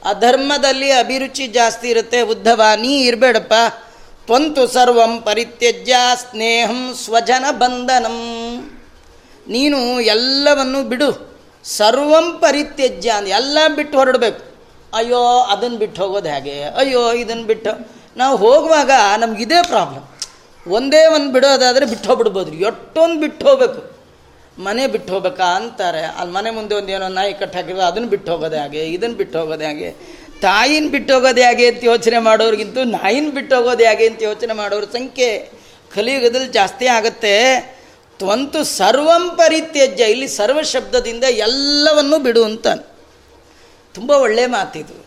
ಅಧರ್ಮದಲ್ಲಿ 0.04 0.88
ಅಭಿರುಚಿ 0.92 1.44
ಜಾಸ್ತಿ 1.46 1.86
ಇರುತ್ತೆ 1.88 2.20
ಉದ್ಧವ 2.32 2.62
ನೀ 2.76 2.92
ಇರಬೇಡಪ್ಪ. 3.00 3.54
ತ್ವಂತು 4.26 4.62
ಸರ್ವಂ 4.66 5.12
ಪರಿತ್ಯಜ್ಯ 5.20 5.94
ಸ್ನೇಹಂ 6.22 6.80
ಸ್ವಜನ 7.04 7.44
ಬಂಧನಂ. 7.62 8.18
ನೀನು 9.46 9.78
ಎಲ್ಲವನ್ನು 10.14 10.80
ಬಿಡು. 10.90 11.10
ಸರ್ವಂ 11.64 12.38
ಪರಿತ್ಯಜ್ಯ 12.38 13.10
ಅಂದ 13.10 13.26
ಎಲ್ಲ 13.26 13.58
ಬಿಟ್ಟು 13.76 13.98
ಹೊರಡಬೇಕು. 13.98 14.52
ಅಯ್ಯೋ 14.96 15.38
ಅದನ್ನು 15.38 15.78
ಬಿಟ್ಟು 15.78 16.02
ಹೋಗೋದು 16.02 16.28
ಹೇಗೆ? 16.28 16.62
ಅಯ್ಯೋ 16.62 17.12
ಇದನ್ನು 17.12 17.44
ಬಿಟ್ಟು 17.44 17.90
ನಾವು 18.16 18.36
ಹೋಗುವಾಗ 18.36 18.90
ನಮಗಿದೇ 19.18 19.62
ಪ್ರಾಬ್ಲಮ್. 19.62 20.04
ಒಂದೇ 20.72 21.06
ಒಂದು 21.06 21.32
ಬಿಡೋದಾದರೆ 21.32 21.86
ಬಿಟ್ಟು 21.86 22.08
ಹೋಗ್ಬಿಡ್ಬೋದು 22.08 22.52
ಎಷ್ಟೊಂದು 22.52 23.20
ಬಿಟ್ಟು 23.20 23.48
ಹೋಗ್ಬೇಕು. 23.48 23.92
ಮನೆ 24.62 24.86
ಬಿಟ್ಟು 24.86 25.12
ಹೋಗ್ಬೇಕಾ 25.12 25.44
ಅಂತಾರೆ. 25.44 26.02
ಅಲ್ಲಿ 26.02 26.34
ಮನೆ 26.34 26.50
ಮುಂದೆ 26.50 26.74
ಒಂದು 26.74 26.88
ಏನೋ 26.88 27.08
ನಾಯಿ 27.08 27.34
ಕಟ್ಟಾಕಿರೋ 27.34 27.80
ಅದನ್ನು 27.80 28.08
ಬಿಟ್ಟು 28.08 28.32
ಹೋಗೋದು 28.32 28.58
ಹಾಗೆ 28.58 28.84
ಇದನ್ನು 28.84 29.16
ಬಿಟ್ಟು 29.16 29.40
ಹೋಗೋದು 29.40 29.64
ಹಾಗೆ. 29.64 29.90
ತಾಯಿನ 30.40 30.88
ಬಿಟ್ಟು 30.90 31.14
ಹೋಗೋದು 31.14 31.40
ಹೇಗೆ 31.40 31.66
ಅಂತ 31.68 31.84
ಯೋಚನೆ 31.84 32.18
ಮಾಡೋರಿಗಿಂತ 32.18 32.78
ನಾಯಿನ 32.84 33.30
ಬಿಟ್ಟು 33.30 33.56
ಹೋಗೋದು 33.56 33.84
ಹೇಗೆ 33.84 34.06
ಅಂತ 34.08 34.22
ಯೋಚನೆ 34.22 34.52
ಮಾಡೋರ 34.52 34.84
ಸಂಖ್ಯೆ 34.84 35.50
ಕಲಿಯುಗದಲ್ಲಿ 35.94 36.48
ಜಾಸ್ತಿ 36.48 36.86
ಆಗುತ್ತೆ. 36.86 37.34
ತ್ವಂತು 38.22 38.64
ಸರ್ವಂ 38.64 39.30
ಪರಿತ್ಯಜ್ಯ. 39.36 40.04
ಇಲ್ಲಿ 40.04 40.28
ಸರ್ವ 40.28 40.62
ಶಬ್ದದಿಂದ 40.62 41.24
ಎಲ್ಲವನ್ನೂ 41.24 42.18
ಬಿಡು 42.18 42.44
ಅಂತ 42.44 42.66
ತುಂಬ 43.94 44.10
ಒಳ್ಳೆಯ 44.10 44.46
ಮಾತಿದು. 44.46 45.06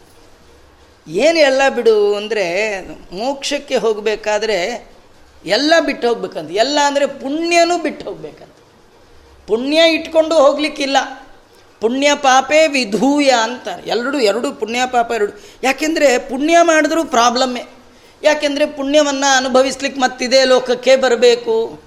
ಏನು 1.08 1.40
ಎಲ್ಲ 1.40 1.70
ಬಿಡು 1.70 2.16
ಅಂದರೆ, 2.16 2.46
ಮೋಕ್ಷಕ್ಕೆ 3.12 3.76
ಹೋಗಬೇಕಾದ್ರೆ 3.76 4.88
ಎಲ್ಲ 5.46 5.74
ಬಿಟ್ಟು 5.86 6.08
ಹೋಗ್ಬೇಕಂತ. 6.08 6.52
ಎಲ್ಲ 6.52 6.80
ಅಂದರೆ 6.86 7.06
ಪುಣ್ಯನೂ 7.06 7.78
ಬಿಟ್ಟು 7.78 8.06
ಹೋಗ್ಬೇಕಂತ. 8.06 8.58
ಪುಣ್ಯ 9.48 9.94
ಇಟ್ಕೊಂಡು 9.94 10.36
ಹೋಗ್ಲಿಕ್ಕಿಲ್ಲ. 10.36 10.98
ಪುಣ್ಯ 11.82 12.12
ಪಾಪೇ 12.16 12.68
ವಿಧೂಯ 12.68 13.34
ಅಂತಾರೆ. 13.42 13.84
ಎರಡು 13.90 14.20
ಎರಡು 14.20 14.52
ಪುಣ್ಯ 14.52 14.80
ಪಾಪ, 14.92 15.12
ಎರಡು. 15.16 15.34
ಯಾಕೆಂದರೆ 15.64 16.18
ಪುಣ್ಯ 16.18 16.58
ಮಾಡಿದ್ರೂ 16.62 17.04
ಪ್ರಾಬ್ಲಮ್ಮೇ. 17.04 17.64
ಯಾಕೆಂದರೆ 18.24 18.66
ಪುಣ್ಯವನ್ನು 18.66 19.38
ಅನುಭವಿಸ್ಲಿಕ್ಕೆ 19.38 20.02
ಮತ್ತಿದೆ 20.02 20.46
ಲೋಕಕ್ಕೆ 20.46 20.96
ಬರಬೇಕು. 20.96 21.85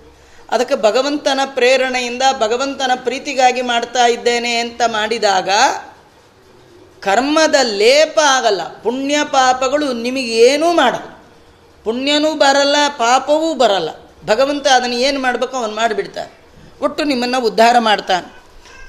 ಅದಕ್ಕೆ 0.51 0.75
ಭಗವಂತನ 0.75 1.41
ಪ್ರೇರಣೆಯಿಂದ 1.47 2.23
ಭಗವಂತನ 2.39 2.91
ಪ್ರೀತಿಗಾಗಿ 2.97 3.63
ಮಾಡ್ತಾ 3.63 4.07
ಇದ್ದೇನೆ 4.07 4.57
ಅಂತ 4.57 4.81
ಮಾಡಿದಾಗ 4.87 5.49
ಕರ್ಮದ 7.01 7.55
ಲೇಪ 7.63 8.21
ಆಗಲ್ಲ. 8.25 8.69
ಪುಣ್ಯ 8.83 9.19
ಪಾಪಗಳು 9.25 9.93
ನಿಮಗೇನೂ 9.93 10.73
ಮಾಡಲ್ಲ. 10.73 11.25
ಪುಣ್ಯನೂ 11.85 12.35
ಬರಲ್ಲ, 12.35 12.77
ಪಾಪವೂ 12.89 13.55
ಬರಲ್ಲ. 13.55 13.91
ಭಗವಂತ 14.25 14.67
ಅದನ್ನು 14.67 14.97
ಏನು 14.97 15.23
ಮಾಡಬೇಕು 15.23 15.57
ಅವನು 15.57 15.75
ಮಾಡಿಬಿಡ್ತಾನೆ. 15.75 16.39
ಒಟ್ಟು 16.83 17.05
ನಿಮ್ಮನ್ನು 17.05 17.41
ಉದ್ಧಾರ 17.41 17.77
ಮಾಡ್ತಾನೆ. 17.79 18.43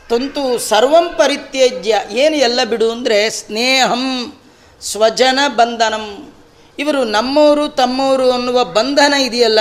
ತಂತು 0.10 0.60
ಸರ್ವಂ 0.60 1.10
ಪರಿತ್ಯಜ್ಯ. 1.10 2.02
ಏನು 2.12 2.36
ಎಲ್ಲ 2.36 2.64
ಬಿಡು 2.64 2.92
ಅಂದರೆ 2.92 3.30
ಸ್ನೇಹಂ 3.30 4.34
ಸ್ವಜನ 4.82 5.40
ಬಂಧನಂ. 5.48 6.34
ಇವರು 6.80 7.04
ನಮ್ಮವರು 7.04 7.68
ತಮ್ಮವರು 7.68 8.32
ಅನ್ನುವ 8.32 8.64
ಬಂಧನ 8.64 9.14
ಇದೆಯಲ್ಲ 9.14 9.60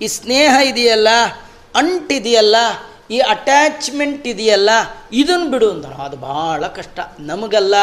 ಈ 0.00 0.06
ಸ್ನೇಹ 0.06 0.56
ಇದೆಯಲ್ಲ 0.64 1.08
ಅಂಟಿದೆಯಲ್ಲ 1.74 2.56
ಈ 3.10 3.18
ಅಟ್ಯಾಚ್ಮೆಂಟ್ 3.18 4.26
ಇದೆಯಲ್ಲ 4.26 4.70
ಇದನ್ನು 5.12 5.50
ಬಿಡು 5.50 5.70
ಅಂತಾರೆ 5.70 6.02
ಅದು 6.04 6.16
ಭಾಳ 6.16 6.66
ಕಷ್ಟ. 6.66 7.00
ನಮಗಲ್ಲ. 7.20 7.74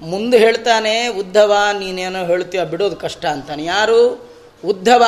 ಮುಂದೆ 0.00 0.38
ಹೇಳ್ತಾನೆ, 0.38 1.08
ಉದ್ಧವ, 1.08 1.56
ನೀನೇನೋ 1.78 2.24
ಹೇಳ್ತೀಯ 2.24 2.64
ಬಿಡೋದು 2.64 2.96
ಕಷ್ಟ 2.96 3.26
ಅಂತಾನೆ. 3.26 3.64
ಯಾರು? 3.64 4.30
ಉದ್ಧವ. 4.64 5.04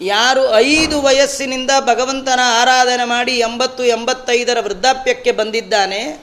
ಯಾರು 0.00 0.58
ಐದು 0.58 1.02
ವಯಸ್ಸಿನಿಂದ 1.02 1.70
ಭಗವಂತನ 1.80 2.40
ಆರಾಧನೆ 2.60 3.04
ಮಾಡಿ 3.04 3.38
ಎಂಬತ್ತು, 3.38 3.84
ಎಂಬತ್ತೈದರ 3.84 4.58
ವೃದ್ಧಾಪ್ಯಕ್ಕೆ 4.60 5.32
ಬಂದಿದ್ದಾನೆ, 5.32 6.18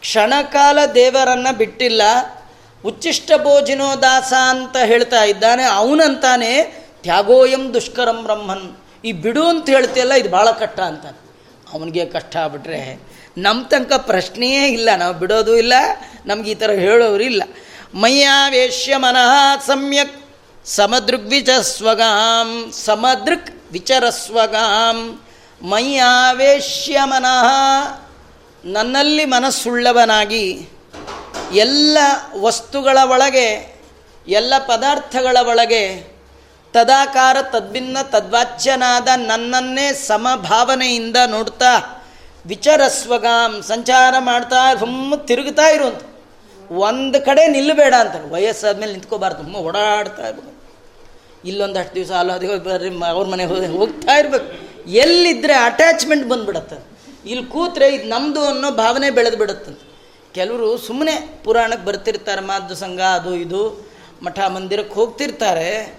ಕ್ಷಣಕಾಲ 0.00 0.78
ದೇವರನ್ನು 0.94 1.56
ಬಿಟ್ಟಿಲ್ಲ, 1.56 2.02
ಉಚ್ಚಿಷ್ಟ 2.84 3.30
ಭೋಜಿನೋ 3.36 4.02
ದಾಸ 4.02 4.32
ಅಂತ 4.48 4.76
ಹೇಳ್ತಾ 4.76 5.24
ಇದ್ದಾನೆ. 5.24 5.62
ಅವನಂತಾನೆ 5.62 6.87
ತ್ಯಾಗೋಯಂ 7.04 7.64
ದುಷ್ಕರಂ 7.74 8.18
ಬ್ರಹ್ಮನ್. 8.26 8.66
ಈ 9.08 9.10
ಬಿಡು 9.24 9.42
ಅಂತ 9.52 9.66
ಹೇಳ್ತಿಯಲ್ಲ, 9.76 10.14
ಇದು 10.20 10.30
ಭಾಳ 10.36 10.48
ಕಷ್ಟ 10.62 10.78
ಅಂತ. 10.92 11.06
ಅವನಿಗೆ 11.74 12.04
ಕಷ್ಟ 12.14 12.34
ಆಗ್ಬಿಟ್ರೆ 12.42 12.80
ನಮ್ಮ 13.44 13.60
ತನಕ 13.70 13.92
ಪ್ರಶ್ನೆಯೇ 14.10 14.62
ಇಲ್ಲ, 14.76 14.88
ನಾವು 15.02 15.14
ಬಿಡೋದು 15.22 15.52
ಇಲ್ಲ, 15.62 15.74
ನಮ್ಗೆ 16.28 16.48
ಈ 16.54 16.56
ಥರ 16.62 16.70
ಹೇಳೋರು 16.86 17.24
ಇಲ್ಲ. 17.32 17.42
ಮಯ್ಯಾವೇಶ್ಯ 18.02 18.96
ಮನಃ 19.04 19.32
ಸಮ್ಯಕ್ 19.66 20.16
ಸಮದೃಗ್ವಿಚಸ್ವಗಾಂ 20.76 22.48
ಸಮದೃಕ್ 22.86 23.50
ವಿಚರಸ್ವಗಾಂ 23.72 24.98
ಮಯ್ಯಾವೇಶ್ಯ 25.60 26.98
ಮನಃ 27.12 27.46
ನನ್ನಲ್ಲಿ 28.74 29.24
ಮನಸ್ಸುಳ್ಳವನಾಗಿ 29.34 30.44
ಎಲ್ಲ 31.64 31.98
ವಸ್ತುಗಳ 32.44 32.98
ಒಳಗೆ, 33.14 33.48
ಎಲ್ಲ 34.38 34.54
ಪದಾರ್ಥಗಳ 34.72 35.36
ಒಳಗೆ 35.52 35.82
ತದಾಕಾರ 36.72 37.36
ತದ್ಭಿನ್ನ 37.42 37.98
ತದ್ವಾಚ್ಯನಾದ 38.02 39.08
ನನ್ನನ್ನೇ 39.16 39.92
ಸಮಭಾವನೆಯಿಂದ 39.92 41.16
ನೋಡ್ತಾ 41.26 42.04
ವಿಚರಸ್ವಗಾಂ 42.46 43.62
ಸಂಚಾರ 43.62 44.14
ಮಾಡ್ತಾ 44.18 44.74
ಸುಮ್ಮ 44.78 45.14
ತಿರುಗ್ತಾ 45.14 45.68
ಇರುವಂತ 45.68 46.02
ಒಂದು 46.70 47.24
ಕಡೆ 47.24 47.46
ನಿಲ್ಲಬೇಡ 47.46 47.94
ಅಂತ 47.94 48.32
ವಯಸ್ಸಾದ 48.32 48.78
ಮೇಲೆ 48.78 48.92
ನಿಂತ್ಕೋಬಾರ್ದು. 48.92 49.42
ಸುಮ್ಮ 49.42 49.56
ಓಡಾಡ್ತಾ 49.56 50.28
ಇರ್ಬೇಕು. 50.28 50.52
ಇಲ್ಲೊಂದು 51.44 51.78
ಹತ್ತು 51.78 51.94
ದಿವಸ 51.94 52.10
ಅಲ್ಲೋದಿ 52.10 52.46
ಬರ್ರಿ 52.46 53.04
ಅವ್ರ 53.04 53.26
ಮನೆಗೆ 53.28 53.50
ಹೋಗಿ 53.54 53.66
ಹೋಗ್ತಾ 53.66 54.16
ಇರ್ಬೇಕು. 54.16 54.48
ಎಲ್ಲಿದ್ದರೆ 54.90 55.52
ಅಟ್ಯಾಚ್ಮೆಂಟ್ 55.52 56.28
ಬಂದ್ಬಿಡತ್ತೆ 56.28 56.76
ಇಲ್ಲಿ 57.30 57.44
ಕೂತ್ರೆ 57.44 57.88
ಇದು 57.88 58.08
ನಮ್ಮದು 58.08 58.48
ಅನ್ನೋ 58.48 58.70
ಭಾವನೆ 58.70 59.10
ಬೆಳೆದು 59.10 59.36
ಬಿಡುತ್ತಂತೆ 59.36 59.88
ಕೆಲವರು 60.34 60.78
ಸುಮ್ಮನೆ 60.78 61.40
ಪುರಾಣಕ್ಕೆ 61.44 61.86
ಬರ್ತಿರ್ತಾರೆ 61.86 62.40
ಮಾದ್ದು 62.40 62.74
ಸಂಘ, 62.74 63.00
ಅದು 63.00 63.34
ಇದು, 63.34 63.90
ಮಠ 64.22 64.40
ಮಂದಿರಕ್ಕೆ 64.40 64.94
ಹೋಗ್ತಿರ್ತಾರೆ. 64.94 65.98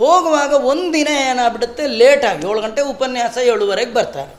ಹೋಗುವಾಗ 0.00 0.52
ಒಂದಿನ 0.70 1.10
ಏನಾಗ್ಬಿಡುತ್ತೆ? 1.30 1.84
ಲೇಟಾಗಿ 2.00 2.42
ಏಳು 2.50 2.60
ಗಂಟೆ 2.64 2.82
ಉಪನ್ಯಾಸ 2.92 3.36
ಏಳುವರೆಗೆ 3.50 3.92
ಬರ್ತಾರೆ. 3.98 4.32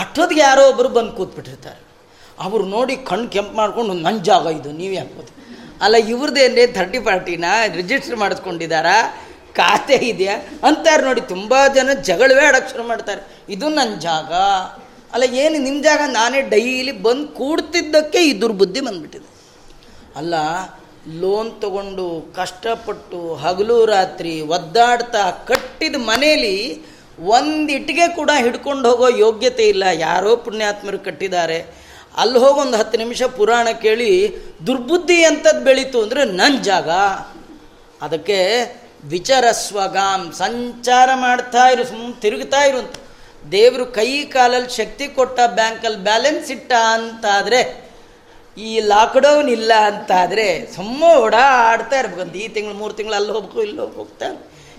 ಅಷ್ಟೊತ್ತಿಗೆ 0.00 0.40
ಯಾರೋ 0.40 0.62
ಒಬ್ಬರು 0.70 0.88
ಬಂದು 0.96 1.12
ಕೂತ್ಬಿಟ್ಟಿರ್ತಾರೆ. 1.18 1.80
ಅವರು 2.44 2.64
ನೋಡಿ 2.74 2.94
ಕಣ್ಣು 3.10 3.28
ಕೆಂಪು 3.34 3.54
ಮಾಡ್ಕೊಂಡು 3.60 3.92
ನನ್ನ 4.06 4.18
ಜಾಗ 4.30 4.46
ಇದು, 4.58 4.70
ನೀವೇ 4.80 4.98
ಅನ್ಬೋದು 5.04 5.32
ಅಲ್ಲ 5.84 5.96
ಇವ್ರದ್ದೇನೇ 6.12 6.64
ಥರ್ಟಿ 6.78 6.98
ಪಾರ್ಟಿನ 6.98 7.44
ರಿಜಿಸ್ಟರ್ 7.80 8.16
ಮಾಡಿಸ್ಕೊಂಡಿದ್ದಾರಾ 8.22 8.96
ಖಾತೆ 9.58 9.96
ಇದೆಯಾ? 10.12 10.34
ಅಂತಾರೆ 10.68 11.02
ನೋಡಿ, 11.02 11.20
ತುಂಬ 11.20 11.54
ಜನ 11.76 11.90
ಜಗಳವೇ 12.08 12.42
ಆಡಕ್ಕೆ 12.48 12.70
ಶುರು 12.72 12.84
ಮಾಡ್ತಾರೆ. 12.90 13.22
ಇದು 13.54 13.68
ನನ್ನ 13.68 13.94
ಜಾಗ. 14.08 14.32
ಅಲ್ಲ, 15.14 15.24
ಏನು 15.42 15.56
ನಿಮ್ಮ 15.58 15.78
ಜಾಗ? 15.82 16.00
ನಾನೇ 16.18 16.40
ಡೈಲಿ 16.54 16.92
ಬಂದು 17.06 17.28
ಕೂಡ್ತಿದ್ದಕ್ಕೆ 17.38 18.20
ಈ 18.28 18.32
ದುರ್ಬುದ್ಧಿ 18.40 18.80
ಬಂದ್ಬಿಟ್ಟಿದೆ. 18.80 19.28
ಅಲ್ಲ 20.16 20.34
ಲೋನ್ 21.08 21.60
ತಗೊಂಡು 21.60 22.32
ಕಷ್ಟಪಟ್ಟು 22.36 23.34
ಹಗಲು 23.34 23.86
ರಾತ್ರಿ 23.86 24.40
ಒದ್ದಾಡ್ತಾ 24.40 25.30
ಕಟ್ಟಿದ 25.30 25.94
ಮನೇಲಿ 25.98 26.82
ಒಂದು 27.18 27.72
ಇಟ್ಟಿಗೆ 27.72 28.08
ಕೂಡ 28.08 28.30
ಹಿಡ್ಕೊಂಡು 28.38 28.90
ಹೋಗೋ 28.90 29.08
ಯೋಗ್ಯತೆ 29.08 29.68
ಇಲ್ಲ. 29.68 29.82
ಯಾರೋ 29.82 30.36
ಪುಣ್ಯಾತ್ಮರು 30.36 30.98
ಕಟ್ಟಿದ್ದಾರೆ. 30.98 31.80
ಅಲ್ಲಿ 32.16 32.38
ಹೋಗೊಂದು 32.38 32.76
ಹತ್ತು 32.76 32.98
ನಿಮಿಷ 32.98 33.22
ಪುರಾಣ 33.22 33.68
ಕೇಳಿ 33.68 34.36
ದುರ್ಬುದ್ಧಿ 34.66 35.24
ಅಂಥದ್ದು 35.24 35.64
ಬೆಳೀತು 35.64 36.02
ಅಂದರೆ 36.02 36.24
ನನ್ನ 36.24 36.62
ಜಾಗ. 36.62 36.88
ಅದಕ್ಕೆ 38.02 38.38
ವಿಚರಸ್ವಗಾಮ್ 39.04 40.32
ಸಂಚಾರ 40.32 41.10
ಮಾಡ್ತಾ 41.14 41.68
ಇರು, 41.68 41.84
ಸುಮ್ 41.84 42.14
ತಿರುಗ್ತಾ 42.14 42.62
ಇರು 42.64 42.78
ಅಂತ. 42.78 42.94
ದೇವರು 43.50 43.86
ಕೈ 43.86 44.22
ಕಾಲಲ್ಲಿ 44.22 44.76
ಶಕ್ತಿ 44.76 45.08
ಕೊಟ್ಟ 45.08 45.40
ಬ್ಯಾಂಕಲ್ಲಿ 45.46 45.98
ಬ್ಯಾಲೆನ್ಸ್ 45.98 46.50
ಇಟ್ಟ 46.50 46.72
ಅಂತಾದರೆ 46.72 47.89
ಈ 48.58 48.80
ಲಾಕ್ಡೌನ್ 48.80 49.48
ಇಲ್ಲ 49.48 49.72
ಅಂತಾದರೆ 49.72 50.74
ಸುಮ್ಮ 50.76 51.02
ಓಡಾಡ್ತಾ 51.04 51.98
ಇರ್ಬೇಕಂತ. 51.98 52.36
ಈ 52.36 52.48
ತಿಂಗಳು, 52.48 52.74
ಮೂರು 52.74 52.92
ತಿಂಗಳು 52.92 53.14
ಅಲ್ಲಿ 53.14 53.32
ಹೋಗ್ಬೇಕು, 53.32 53.62
ಇಲ್ಲಿ 53.62 53.96
ಹೋಗ್ತಾ 53.96 54.26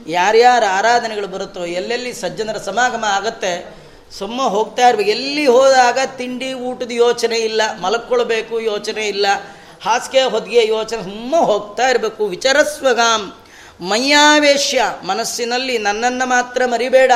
ಯಾರ್ಯಾರು 0.07 0.65
ಆರಾಧನೆಗಳು 0.65 1.27
ಬರುತ್ತೋ, 1.27 1.65
ಎಲ್ಲೆಲ್ಲಿ 1.65 2.13
ಸಜ್ಜನರ 2.13 2.57
ಸಮಾಗಮ 2.57 3.03
ಆಗತ್ತೆ, 3.07 3.81
ಸುಮ್ಮ 4.19 4.41
ಹೋಗ್ತಾ 4.41 4.87
ಇರ್ಬೇಕು. 4.87 5.09
ಎಲ್ಲಿ 5.09 5.45
ಹೋದಾಗ 5.45 5.99
ತಿಂಡಿ, 6.17 6.53
ಊಟದ 6.53 6.91
ಯೋಚನೆ 6.91 7.37
ಇಲ್ಲ 7.37 7.61
ಮಲಕ್ಕೊಳ್ಬೇಕು 7.81 8.59
ಯೋಚನೆ 8.59 9.07
ಇಲ್ಲ, 9.07 9.27
ಹಾಸಿಗೆ, 9.81 10.23
ಹೊದಿಗೆ 10.23 10.67
ಯೋಚನೆ, 10.67 11.03
ಸುಮ್ಮ 11.03 11.35
ಹೋಗ್ತಾ 11.35 11.89
ಇರಬೇಕು. 11.89 12.25
ವಿಚಾರಸ್ವಗಾಮ್ 12.25 13.31
ಮಯ್ಯಾವೇಶ್ಯ 13.81 14.83
ಮನಸ್ಸಿನಲ್ಲಿ 15.03 15.77
ನನ್ನನ್ನು 15.77 16.25
ಮಾತ್ರ 16.25 16.65
ಮರಿಬೇಡ, 16.65 17.11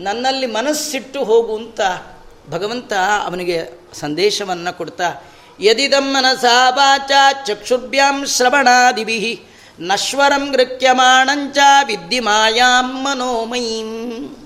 ನನ್ನಲ್ಲಿ 0.00 0.46
ಮನಸ್ಸಿಟ್ಟು 0.46 1.24
ಹೋಗು 1.24 1.56
ಅಂತ 1.56 1.80
ಭಗವಂತ 2.50 2.92
ಅವನಿಗೆ 3.24 3.58
ಸಂದೇಶವನ್ನು 4.00 4.76
ಕೊಡ್ತಾ 4.76 5.08
ಯದಿದಂ 5.60 6.12
ಮನಸಾ 6.12 6.70
ವಾಚ 6.70 7.10
ಚಕ್ಷುರ್ಭ್ಯಾಂ 7.46 8.24
ನಶ್ವರಂ 9.80 10.52
ಗೃಹ್ಯಮಾಣಂಚ 10.52 11.58
ವಿದ್ಯಿ 11.86 12.20
ಮಾಯಾಂ 12.20 13.02
ಮನೋಮಯೀಂ 13.02 14.36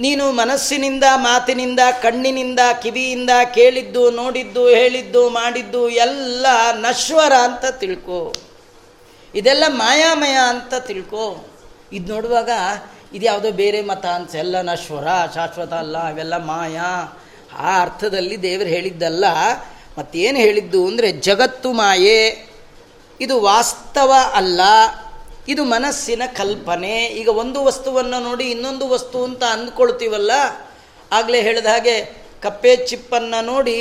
ನೀನು 0.00 0.32
ಮನಸ್ಸಿನಿಂದ, 0.32 1.04
ಮಾತಿನಿಂದ, 1.16 1.80
ಕಣ್ಣಿನಿಂದ, 2.02 2.60
ಕಿವಿಯಿಂದ 2.82 3.30
ಕೇಳಿದ್ದು, 3.54 4.10
ನೋಡಿದ್ದು, 4.10 4.68
ಹೇಳಿದ್ದು, 4.68 5.28
ಮಾಡಿದ್ದು 5.28 5.88
ಎಲ್ಲ 5.88 6.46
ನಶ್ವರ 6.72 7.32
ಅಂತ 7.32 7.64
ತಿಳ್ಕೊ. 7.66 8.34
ಇದೆಲ್ಲ 9.34 9.64
ಮಾಯಾಮಯ 9.68 10.36
ಅಂತ 10.48 10.74
ತಿಳ್ಕೊ. 10.74 11.48
ಇದು 11.92 12.14
ನೋಡುವಾಗ 12.14 12.50
ಇದು 13.14 13.26
ಯಾವುದೋ 13.26 13.50
ಬೇರೆ 13.50 13.82
ಮತ 13.82 14.06
ಅನ್ಸ, 14.06 14.34
ಎಲ್ಲ 14.34 14.60
ನಶ್ವರ, 14.60 15.04
ಶಾಶ್ವತ 15.34 15.72
ಅಲ್ಲ 15.72 15.98
ಅವೆಲ್ಲ 15.98 16.36
ಮಾಯಾ. 16.36 17.17
ಆ 17.66 17.70
ಅರ್ಥದಲ್ಲಿ 17.84 18.36
ದೇವರು 18.46 18.70
ಹೇಳಿದ್ದಲ್ಲ, 18.76 19.26
ಮತ್ತೇನು 19.98 20.38
ಹೇಳಿದ್ದು 20.44 20.80
ಅಂದರೆ 20.90 21.08
ಜಗತ್ತು 21.28 21.68
ಮಾಯೆ, 21.80 22.20
ಇದು 23.20 23.36
ವಾಸ್ತವ 23.50 24.10
ಅಲ್ಲ, 24.40 24.60
ಇದು 25.52 25.62
ಮನಸ್ಸಿನ 25.74 26.22
ಕಲ್ಪನೆ. 26.40 26.94
ಈಗ 27.20 27.28
ಒಂದು 27.42 27.58
ವಸ್ತುವನ್ನು 27.68 28.18
ನೋಡಿ 28.26 28.46
ಇನ್ನೊಂದು 28.54 28.86
ವಸ್ತು 28.94 29.18
ಅಂತ 29.28 29.42
ಅಂದ್ಕೊಳ್ತೀವಲ್ಲ, 29.56 30.32
ಆಗಲೇ 31.18 31.40
ಹೇಳಿದ 31.46 31.68
ಹಾಗೆ 31.74 31.96
ಕಪ್ಪೆ 32.44 32.72
ಚಿಪ್ಪನ್ನು 32.90 33.40
ನೋಡಿ 33.52 33.78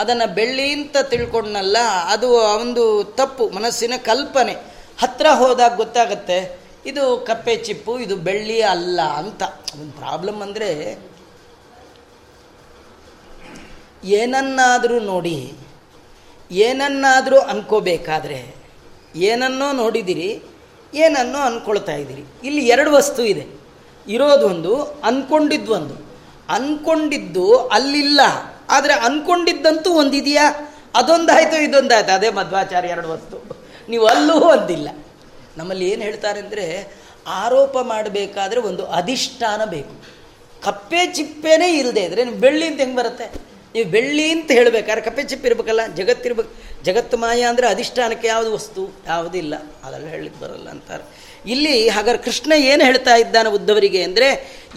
ಅದನ್ನು 0.00 0.26
ಬೆಳ್ಳಿ 0.38 0.66
ಅಂತ 0.76 0.98
ತಿಳ್ಕೊಂಡಲ್ಲ 1.12 1.78
ಅದು 2.14 2.28
ಒಂದು 2.62 2.84
ತಪ್ಪು, 3.20 3.44
ಮನಸ್ಸಿನ 3.58 3.94
ಕಲ್ಪನೆ. 4.08 4.54
ಹತ್ತಿರ 5.02 5.28
ಹೋದಾಗ 5.40 5.72
ಗೊತ್ತಾಗತ್ತೆ, 5.82 6.38
ಇದು 6.90 7.04
ಕಪ್ಪೆ 7.28 7.54
ಚಿಪ್ಪು, 7.66 7.92
ಇದು 8.04 8.16
ಬೆಳ್ಳಿ 8.28 8.58
ಅಲ್ಲ 8.74 9.00
ಅಂತ. 9.20 9.42
ಒಂದು 9.74 9.92
ಪ್ರಾಬ್ಲಮ್ 10.00 10.40
ಅಂದರೆ 10.46 10.70
ಏನನ್ನಾದರೂ 14.18 14.98
ನೋಡಿ, 15.12 15.38
ಏನನ್ನಾದರೂ 16.50 17.38
ಅನ್ಕೋಬೇಕಾದ್ರೆ 17.52 18.38
ಏನನ್ನೋ 19.28 19.68
ನೋಡಿದಿರಿ, 19.80 20.30
ಏನನ್ನೋ 20.92 21.40
ಅಂದ್ಕೊಳ್ತಾ 21.48 21.94
ಇದ್ದೀರಿ 22.02 22.24
ಇಲ್ಲಿ 22.48 22.62
ಎರಡು 22.74 22.90
ವಸ್ತು 22.98 23.22
ಇದೆ. 23.32 23.44
ಇರೋದೊಂದು 24.06 24.74
ಅಂದ್ಕೊಂಡಿದ್ದೊಂದು 25.08 25.96
ಅಂದ್ಕೊಂಡಿದ್ದು 26.56 27.46
ಅಲ್ಲಿಲ್ಲ, 27.76 28.20
ಆದರೆ 28.76 28.94
ಅಂದ್ಕೊಂಡಿದ್ದಂತೂ 29.08 29.90
ಒಂದಿದೆಯಾ? 30.02 30.46
ಅದೊಂದಾಯಿತು 30.98 31.56
ಇದೊಂದಾಯ್ತು? 31.66 32.12
ಅದೇ 32.18 32.30
ಮಧ್ವಾಚಾರ್ಯ 32.38 32.94
ಎರಡು 32.94 33.08
ವಸ್ತು. 33.12 33.36
ನೀವು 33.90 34.04
ಅಲ್ಲೂ 34.06 34.36
ಒಂದಿಲ್ಲ. 34.54 34.88
ನಮ್ಮಲ್ಲಿ 35.56 35.84
ಏನು 35.92 36.02
ಹೇಳ್ತಾರೆ 36.08 36.38
ಅಂದರೆ 36.44 36.66
ಆರೋಪ 37.44 37.76
ಮಾಡಬೇಕಾದ್ರೆ 37.92 38.60
ಒಂದು 38.68 38.82
ಅಧಿಷ್ಠಾನ 39.00 39.60
ಬೇಕು. 39.74 39.94
ಕಪ್ಪೆ 40.62 41.00
ಚಿಪ್ಪೇನೇ 41.16 41.68
ಇಲ್ಲದೆ 41.80 42.02
ಇದ್ರೆ 42.08 42.24
ಬೆಳ್ಳಿ 42.44 42.64
ಅಂತ 42.70 42.80
ಹೆಂಗೆ 42.84 42.98
ಬರುತ್ತೆ? 43.00 43.26
ನೀವು 43.74 43.88
ಬೆಳ್ಳಿ 43.90 44.30
ಅಂತ 44.30 44.50
ಹೇಳಬೇಕಾದ್ರೆ 44.52 45.02
ಕಪ್ಪೆ 45.04 45.22
ಇರ್ಬೇಕಲ್ಲ 45.46 45.86
ಜಗತ್ತಿರ್ಬೇಕು 45.86 46.50
ಜಗತ್ತು 46.84 47.16
ಮಾಯ 47.16 47.40
ಅಂದರೆ 47.42 47.66
ಅಧಿಷ್ಠಾನಕ್ಕೆ 47.66 48.26
ಯಾವುದು 48.26 48.52
ವಸ್ತು? 48.52 48.82
ಯಾವುದಿಲ್ಲ 49.06 49.54
ಅದೆಲ್ಲ 49.84 50.06
ಹೇಳಲಿಕ್ಕೆ 50.06 50.40
ಬರಲ್ಲ 50.44 50.68
ಅಂತಾರೆ. 50.68 51.04
ಇಲ್ಲಿ 51.46 51.88
ಹಾಗಾದ್ರೆ 51.88 52.22
ಕೃಷ್ಣ 52.22 52.52
ಏನು 52.52 52.84
ಹೇಳ್ತಾ 52.84 53.14
ಇದ್ದಾನೆ 53.16 53.48
ಉದ್ದವರಿಗೆ 53.48 54.04
ಅಂದರೆ 54.04 54.28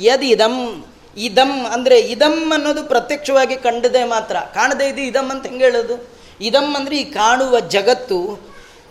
ಯದ್ 0.02 0.24
ಇದಂ 0.24 0.86
ಇದಂ 1.18 1.66
ಅಂದರೆ 1.66 2.00
ಇದಂ 2.00 2.52
ಅನ್ನೋದು 2.52 2.84
ಪ್ರತ್ಯಕ್ಷವಾಗಿ 2.84 3.56
ಕಂಡದೆ 3.56 4.04
ಮಾತ್ರ. 4.04 4.36
ಕಾಣದೇ 4.54 4.90
ಇದು 4.90 5.02
ಇದಂ 5.02 5.30
ಅಂತ 5.30 5.46
ಹೆಂಗೆ 5.46 5.64
ಹೇಳೋದು? 5.64 5.96
ಇದಂ 6.42 6.76
ಅಂದರೆ 6.76 6.96
ಈ 6.98 7.04
ಕಾಣುವ 7.04 7.60
ಜಗತ್ತು. 7.60 8.20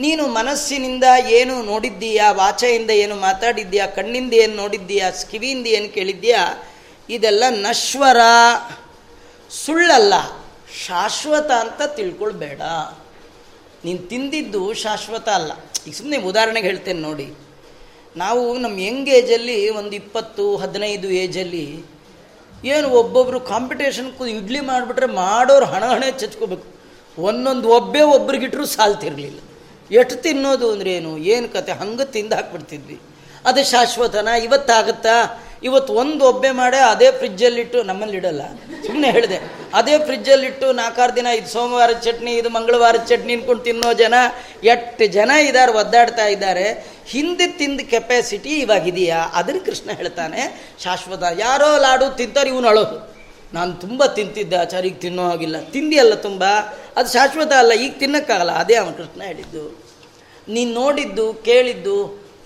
ನೀನು 0.01 0.27
ಮನಸ್ಸಿನಿಂದ 0.27 1.05
ಏನು 1.31 1.63
ನೋಡಿದ್ದೀಯಾ? 1.63 2.33
ವಾಚೆಯಿಂದ 2.33 2.91
ಏನು 2.91 3.15
ಮಾತಾಡಿದ್ದೀಯಾ? 3.17 3.87
ಕಣ್ಣಿಂದ 3.87 4.33
ಏನು 4.35 4.55
ನೋಡಿದ್ದೀಯಾ? 4.55 5.11
ಕಿವಿಯಿಂದ 5.31 5.67
ಏನು 5.67 5.89
ಕೇಳಿದ್ದೀಯಾ? 5.89 6.43
ಇದೆಲ್ಲ 7.09 7.45
ನಶ್ವರ. 7.49 8.21
ಸುಳ್ಳಲ್ಲ. 9.53 10.15
ಶಾಶ್ವತ 10.87 11.51
ಅಂತ 11.51 11.83
ತಿಳ್ಕೊಳ್ಬೇಡ. 11.87 12.63
ನೀನು 13.85 14.09
ತಿಂದಿದ್ದು 14.09 14.75
ಶಾಶ್ವತ 14.75 15.29
ಅಲ್ಲ. 15.29 15.53
ಈಗ 15.87 15.93
ಸುಮ್ಮನೆ 15.93 16.17
ಉದಾಹರಣೆಗೆ 16.17 16.67
ಹೇಳ್ತೇನೆ 16.67 17.01
ನೋಡಿ. 17.01 17.35
ನಾವು 18.17 18.59
ನಮ್ಮ 18.59 18.79
ಯಂಗ್ 18.79 19.09
ಏಜಲ್ಲಿ 19.09 19.71
ಒಂದು 19.71 19.93
ಇಪ್ಪತ್ತು, 19.93 20.57
ಹದಿನೈದು 20.57 21.09
ಏಜಲ್ಲಿ 21.09 21.85
ಏನು 22.65 22.89
ಒಬ್ಬೊಬ್ಬರು 22.89 23.41
ಕಾಂಪಿಟೇಷನ್ 23.41 24.23
ಇಡ್ಲಿ 24.23 24.61
ಮಾಡಿಬಿಟ್ರೆ 24.61 25.07
ಮಾಡೋರು 25.07 25.65
ಹಣ 25.65 25.85
ಹಣೆ 25.85 26.13
ಚಚ್ಕೋಬೇಕು. 26.13 26.65
ಒಂದೊಂದು 27.19 27.69
ಒಬ್ಬೇ 27.69 28.01
ಒಬ್ರಿಗಿಟ್ರು 28.01 28.67
ಸಾಲ್ತಿರಲಿಲ್ಲ. 28.67 29.39
ಎಷ್ಟು 29.91 30.17
ತಿನ್ನೋದು 30.17 30.73
ಅಂದ್ರೆ 30.73 30.93
ಏನು? 30.93 31.19
ಏನು 31.19 31.49
ಕತೆ? 31.49 31.73
ಹಂಗೆ 31.73 32.13
ತಿಂದು 32.13 32.35
ಹಾಕ್ಬಿಡ್ತಿದ್ವಿ. 32.35 33.01
ಅದು 33.45 33.71
ಶಾಶ್ವತನ? 33.71 34.29
ಇವತ್ತಾಗತ್ತಾ? 34.29 35.45
ಇವತ್ತು 35.65 35.93
ಒಂದು 35.93 36.23
ಒಬ್ಬೆ 36.25 36.51
ಮಾಡಿ, 36.51 36.77
ಅದೇ 36.77 37.11
ಫ್ರಿಜ್ಜಲ್ಲಿಟ್ಟು 37.11 37.83
ನಮ್ಮಲ್ಲಿ 37.83 38.17
ಇಡಲ್ಲ. 38.17 38.43
ಸುಮ್ಮನೆ 38.87 39.11
ಹೇಳಿದೆ, 39.11 39.39
ಅದೇ 39.75 39.99
ಫ್ರಿಜ್ಜಲ್ಲಿಟ್ಟು 39.99 40.73
ನಾಲ್ಕಾರು 40.73 41.17
ದಿನ, 41.17 41.27
ಇದು 41.27 41.49
ಸೋಮವಾರದ 41.49 41.99
ಚಟ್ನಿ, 41.99 42.33
ಇದು 42.35 42.51
ಮಂಗಳವಾರದ 42.51 43.05
ಚಟ್ನಿ 43.05 43.35
ಅನ್ಕೊಂಡು 43.35 43.63
ತಿನ್ನೋ 43.63 43.93
ಜನ, 43.93 44.15
ಎಷ್ಟು 44.65 45.07
ಜನ 45.07 45.31
ಇದ್ದಾರೆ 45.31 45.73
ಒದ್ದಾಡ್ತಾ 45.73 46.27
ಇದ್ದಾರೆ. 46.27 46.67
ಹಿಂದೆ 47.07 47.47
ತಿಂದ 47.47 47.81
ಕೆಪಾಸಿಟಿ 47.81 48.49
ಇವಾಗಿದೆಯಾ 48.49 49.21
ಅದನ್ನು 49.35 49.65
ಕೃಷ್ಣ 49.65 49.91
ಹೇಳ್ತಾನೆ, 49.91 50.43
ಶಾಶ್ವತ. 50.85 51.23
ಯಾರೋ 51.39 51.79
ಲಾಡು 51.79 52.17
ತಿಂತಾರೆ, 52.17 52.51
ಇವನು 52.51 52.69
ಅಳೋದು. 52.69 52.99
ನಾನು 53.55 53.73
ತುಂಬ 53.73 54.07
ತಿಂತಿದ್ದೆ, 54.07 54.57
ಆಚಾರಿಗೆ 54.57 54.97
ತಿನ್ನೋ 54.97 55.25
ಹಾಗಿಲ್ಲ. 55.29 55.61
ತಿಂದಿಯಲ್ಲ 55.61 56.15
ತುಂಬ? 56.15 56.45
ಅದು 56.97 57.13
ಶಾಶ್ವತ 57.13 57.53
ಅಲ್ಲ, 57.53 57.73
ಈಗ 57.73 57.93
ತಿನ್ನೋಕ್ಕಾಗಲ್ಲ. 57.99 58.51
ಅದೇ 58.51 58.75
ಅವನು 58.75 58.95
ಕೃಷ್ಣ 58.97 59.23
ಹೇಳಿದ್ದು. 59.23 59.65
ನೀನು 60.49 60.73
ನೋಡಿದ್ದು, 60.73 61.35
ಕೇಳಿದ್ದು, 61.35 61.97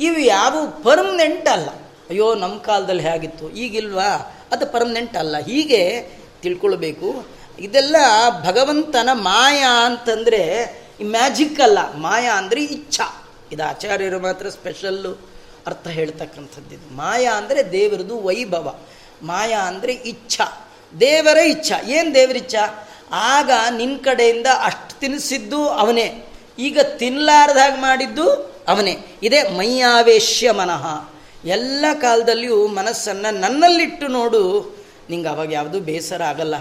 ಇವು 0.00 0.18
ಯಾವ 0.18 0.54
ಪರ್ಮನೆಂಟ್ 0.66 1.48
ಅಲ್ಲ. 1.48 1.68
ಅಯ್ಯೋ 2.10 2.34
ನಮ್ಮ 2.34 2.58
ಕಾಲದಲ್ಲಿ 2.58 3.02
ಹೇಗಿತ್ತು? 3.02 3.50
ಈಗಿಲ್ವಾ? 3.50 4.36
ಅದು 4.52 4.66
ಪರ್ಮನೆಂಟ್ 4.66 5.16
ಅಲ್ಲ. 5.16 5.38
ಹೀಗೆ 5.38 6.08
ತಿಳ್ಕೊಳ್ಬೇಕು. 6.42 7.26
ಇದೆಲ್ಲ 7.58 7.96
ಭಗವಂತನ 8.44 9.08
ಮಾಯಾ 9.12 9.86
ಅಂತಂದರೆ 9.86 10.64
ಮ್ಯಾಜಿಕ್ 11.02 11.60
ಅಲ್ಲ. 11.60 11.94
ಮಾಯಾ 11.94 12.32
ಅಂದರೆ 12.32 12.64
ಇಚ್ಛಾ. 12.64 13.28
ಇದು 13.52 13.64
ಆಚಾರ್ಯರು 13.64 14.20
ಮಾತ್ರ 14.20 14.48
ಸ್ಪೆಷಲ್ಲು 14.48 15.28
ಅರ್ಥ 15.66 15.86
ಹೇಳ್ತಕ್ಕಂಥದ್ದು 15.86 16.96
ಮಾಯಾ 16.96 17.32
ಅಂದರೆ 17.32 17.72
ದೇವರದು 17.72 18.20
ವೈಭವ. 18.20 18.78
ಮಾಯಾ 19.22 19.60
ಅಂದರೆ 19.60 19.92
ಇಚ್ಛಾ. 19.92 20.68
ದೇವರ 21.00 21.36
ಇಚ್ಛಾ. 21.36 21.80
ಏನು 21.86 22.14
ದೇವರ 22.14 22.36
ಇಚ್ಛಾ? 22.36 22.88
ಆಗ 23.12 23.50
ನಿನ್ನ 23.70 23.96
ಕಡೆಯಿಂದ 24.04 24.46
ಅಷ್ಟು 24.64 25.00
ತಿನ್ನಿಸಿದ್ದು 25.00 25.68
ಅವನೇ. 25.68 26.26
ಈಗ 26.58 26.78
ತಿನ್ನಲಾರ್ದಾಗ 26.80 27.72
ಮಾಡಿದ್ದು 27.80 28.30
ಅವನೇ. 28.68 28.96
ಇದೇ 29.22 29.42
ಮೈಯಾವೇಶ್ಯ 29.42 30.50
ಮನಃ. 30.50 31.15
ಎಲ್ಲ 31.46 31.84
ಕಾಲದಲ್ಲಿಯೂ 32.00 32.66
ಮನಸ್ಸನ್ನು 32.66 33.40
ನನ್ನಲ್ಲಿಟ್ಟು 33.40 34.08
ನೋಡು. 34.08 34.76
ನಿಂಗೆ 35.10 35.28
ಅವಾಗ 35.28 35.52
ಯಾವುದೂ 35.52 35.80
ಬೇಸರ 35.80 36.22
ಆಗಲ್ಲ. 36.22 36.54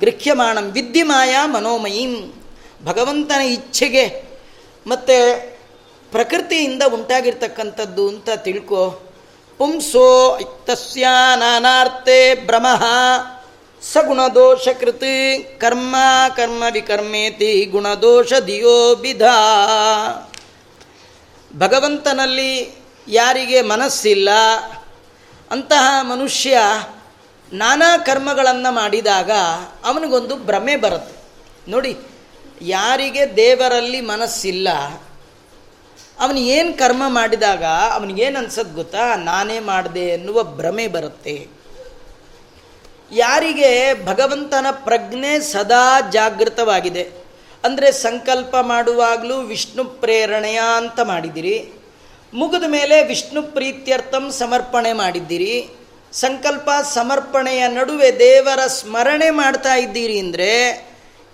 ಗೃಹ್ಯಮಾಣಂ 0.00 0.62
ವಿದ್ಯಮಾಯ 0.62 1.36
ಮನೋಮಯೀಂ. 1.44 2.32
ಭಗವಂತನ 2.84 3.40
ಇಚ್ಛೆಗೆ 3.40 4.24
ಮತ್ತು 4.86 5.50
ಪ್ರಕೃತಿಯಿಂದ 6.12 6.82
ಉಂಟಾಗಿರ್ತಕ್ಕಂಥದ್ದು 6.94 8.08
ಅಂತ 8.08 8.30
ತಿಳ್ಕೊ. 8.30 9.02
ಪುಂಸೋ 9.58 10.38
ತಸ್ಯ 10.66 11.06
ನಾನಾರ್ಥೆ 11.36 12.46
ಭ್ರಮಃ. 12.46 12.84
ಸಗುಣದೋಷಕೃತ್ 13.82 15.60
ಕರ್ಮ 15.60 15.96
ಕರ್ಮ 16.36 16.62
ವಿಕರ್ಮೇತಿ 16.72 17.64
ಗುಣದೋಷ 17.64 18.32
ಧಿಯೋ 18.44 18.94
ಬಿಧ 18.94 19.22
ಭಗವಂತನಲ್ಲಿ 21.58 22.79
ಯಾರಿಗೆ 23.10 23.60
ಮನಸ್ಸಿಲ್ಲ, 23.62 24.30
ಅಂತಹ 25.50 25.86
ಮನುಷ್ಯ 26.02 26.58
ನಾನಾ 27.52 27.90
ಕರ್ಮಗಳನ್ನು 27.98 28.70
ಮಾಡಿದಾಗ 28.72 29.30
ಅವನಿಗೊಂದು 29.84 30.34
ಭ್ರಮೆ 30.36 30.74
ಬರುತ್ತೆ. 30.76 31.14
ನೋಡಿ, 31.70 31.92
ಯಾರಿಗೆ 32.66 33.22
ದೇವರಲ್ಲಿ 33.36 34.00
ಮನಸ್ಸಿಲ್ಲ, 34.00 34.68
ಅವನು 36.20 36.38
ಏನು 36.38 36.70
ಕರ್ಮ 36.78 37.02
ಮಾಡಿದಾಗ 37.08 37.64
ಅವನಿಗೇನು 37.92 38.38
ಅನ್ಸದ್ 38.38 38.74
ಗೊತ್ತಾ? 38.74 39.04
ನಾನೇ 39.20 39.58
ಮಾಡಿದೆ 39.60 40.04
ಎನ್ನುವ 40.08 40.42
ಭ್ರಮೆ 40.56 40.86
ಬರುತ್ತೆ. 40.86 41.34
ಯಾರಿಗೆ 43.12 43.70
ಭಗವಂತನ 44.04 44.66
ಪ್ರಜ್ಞೆ 44.84 45.32
ಸದಾ 45.52 45.84
ಜಾಗೃತವಾಗಿದೆ. 46.10 47.04
ಅಂದರೆ 47.64 47.88
ಸಂಕಲ್ಪ 47.92 48.54
ಮಾಡುವಾಗಲೂ 48.62 49.36
ವಿಷ್ಣು 49.42 49.84
ಪ್ರೇರಣೆಯ 50.02 50.60
ಅಂತ 50.76 51.00
ಮಾಡಿದಿರಿ. 51.00 51.56
ಮುಗಿದ 52.32 52.66
ಮೇಲೆ 52.68 53.02
ವಿಷ್ಣು 53.02 53.42
ಪ್ರೀತ್ಯರ್ಥಂ 53.42 54.24
ಸಮರ್ಪಣೆ 54.32 54.92
ಮಾಡಿದ್ದೀರಿ. 54.92 55.54
ಸಂಕಲ್ಪ 56.12 56.70
ಸಮರ್ಪಣೆಯ 56.92 57.62
ನಡುವೆ 57.68 58.18
ದೇವರ 58.18 58.66
ಸ್ಮರಣೆ 58.66 59.30
ಮಾಡ್ತಾ 59.30 59.74
ಇದ್ದೀರಿ 59.74 60.18
ಅಂದರೆ 60.18 60.52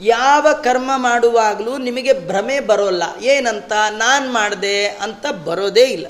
ಯಾವ 0.01 0.47
ಕರ್ಮ 0.65 0.91
ಮಾಡುವಾಗಲೂ 0.97 1.79
ನಿಮಗೆ 1.79 2.13
ಭ್ರಮೆ 2.27 2.61
ಬರೋಲ್ಲ. 2.61 3.05
ಏನಂತ? 3.23 3.73
ನಾನು 3.91 4.33
ಮಾಡಿದೆ 4.33 4.87
ಅಂತ 4.87 5.27
ಬರೋದೇ 5.27 5.85
ಇಲ್ಲ. 5.85 6.07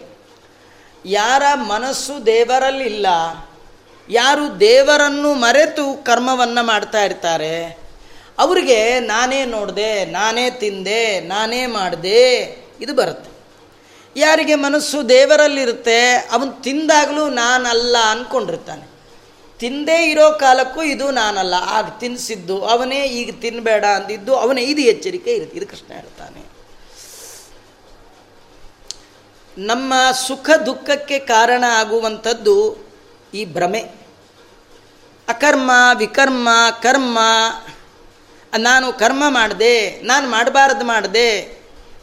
ಯಾರ 1.05 1.43
ಮನಸ್ಸು 1.55 2.27
ದೇವರಲ್ಲಿಲ್ಲ, 2.27 3.07
ಯಾರು 4.09 4.61
ದೇವರನ್ನು 4.61 5.35
ಮರೆತು 5.35 6.05
ಕರ್ಮವನ್ನು 6.05 6.67
ಮಾಡ್ತಾ 6.67 7.03
ಇರ್ತಾರೆ, 7.05 7.55
ಅವರಿಗೆ 8.39 9.01
ನಾನೇ 9.01 9.45
ನೋಡಿದೆ, 9.45 9.93
ನಾನೇ 10.05 10.51
ತಿಂದೆ, 10.51 11.21
ನಾನೇ 11.21 11.67
ಮಾಡಿದೆ, 11.67 12.23
ಇದು 12.81 12.95
ಬರುತ್ತೆ. 12.95 13.36
ಯಾರಿಗೆ 14.17 14.55
ಮನಸ್ಸು 14.55 15.09
ದೇವರಲ್ಲಿರುತ್ತೆ, 15.09 16.15
ಅವನು 16.33 16.63
ತಿಂದಾಗಲೂ 16.63 17.29
ನಾನಲ್ಲ 17.29 17.97
ಅಂದ್ಕೊಂಡಿರ್ತಾನೆ 17.97 18.97
ತಿಂದೇ 19.59 20.11
ಇರೋ 20.11 20.31
ಕಾಲಕ್ಕೂ 20.31 20.83
ಇದು 20.83 21.11
ನಾನಲ್ಲ. 21.11 21.55
ಆಗ 21.55 21.87
ತಿನ್ನಿಸಿದ್ದು 21.99 22.65
ಅವನೇ 22.65 23.05
ಈಗ 23.05 23.39
ತಿನ್ನಬೇಡ 23.41 23.85
ಅಂದಿದ್ದು, 23.85 24.37
ಅವನೇ 24.37 24.63
ಇದು 24.63 24.81
ಎಚ್ಚರಿಕೆ 24.81 25.35
ಇರುತ್ತೆ. 25.35 25.57
ಇದು 25.57 25.67
ಕೃಷ್ಣ 25.67 25.93
ಹೇಳ್ತಾನೆ. 25.93 26.57
ನಮ್ಮ 29.59 29.95
ಸುಖ 30.27 30.51
ದುಃಖಕ್ಕೆ 30.51 31.19
ಕಾರಣ 31.19 31.65
ಆಗುವಂಥದ್ದು 31.69 32.87
ಈ 33.35 33.45
ಭ್ರಮೆ. 33.45 33.81
ಅಕರ್ಮ, 35.29 35.71
ವಿಕರ್ಮ, 35.95 36.49
ಕರ್ಮ, 36.83 37.19
ನಾನು 38.59 38.93
ಕರ್ಮ 38.93 39.25
ಮಾಡಿದೆ, 39.29 40.01
ನಾನು 40.03 40.31
ಮಾಡಬಾರ್ದು 40.31 40.85
ಮಾಡಿದೆ 40.85 41.56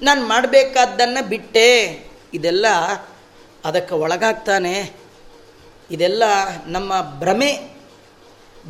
ನಾನು 0.04 0.28
ಮಾಡಬೇಕಾದ್ದನ್ನು 0.28 1.28
ಬಿಟ್ಟೆ. 1.28 2.04
ಇದೆಲ್ಲ 2.34 2.66
ಅದಕ್ಕೆ 3.66 3.96
ಒಳಗಾಗ್ತಾನೆ. 3.96 4.92
ಇದೆಲ್ಲ 5.92 6.24
ನಮ್ಮ 6.68 7.02
ಭ್ರಮೆ. 7.02 7.60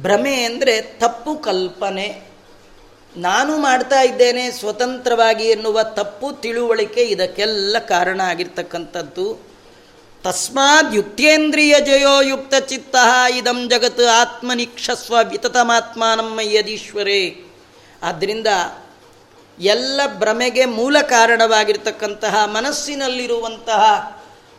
ಭ್ರಮೆ 0.01 0.43
ಅಂದರೆ 0.43 0.81
ತಪ್ಪು 0.81 1.35
ಕಲ್ಪನೆ. 1.35 2.21
ನಾನು 3.17 3.57
ಮಾಡ್ತಾ 3.57 4.01
ಇದ್ದೇನೆ 4.01 4.51
ಸ್ವತಂತ್ರವಾಗಿ 4.51 5.43
ಎನ್ನುವ 5.43 5.83
ತಪ್ಪು 5.83 6.41
ತಿಳುವಳಿಕೆ 6.41 7.01
ಇದಕ್ಕೆಲ್ಲ 7.01 7.77
ಕಾರಣ 7.79 8.21
ಆಗಿರ್ತಕ್ಕಂಥದ್ದು. 8.21 9.53
ತಸ್ಮಾದ್ 10.23 10.95
ಯುಕ್ತೇಂದ್ರಿಯ 10.95 11.75
ಜಯೋ 11.85 12.21
ಯುಕ್ತ 12.21 12.53
ಚಿತ್ತ 12.55 12.95
ಇದಂ 13.35 13.69
ಜಗತ್ 13.69 14.01
ಆತ್ಮನಿಕ್ಷಸ್ವ 14.01 15.15
ವಿತತಮಾತ್ಮಾನಮ್ಮ 15.29 16.39
ಯದೀಶ್ವರೇ. 16.43 17.43
ಆದ್ದರಿಂದ 18.03 18.47
ಎಲ್ಲ 19.59 20.01
ಭ್ರಮೆಗೆ 20.17 20.65
ಮೂಲ 20.65 21.01
ಕಾರಣವಾಗಿರ್ತಕ್ಕಂತಹ 21.01 22.45
ಮನಸ್ಸಿನಲ್ಲಿರುವಂತಹ 22.45 24.13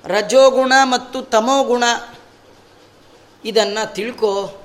ರಜೋಗುಣ 0.04 0.72
ಮತ್ತು 0.82 1.22
ತಮೋಗುಣ, 1.22 1.84
ಇದನ್ನು 3.44 3.94
ತಿಳ್ಕೋ. 3.94 4.62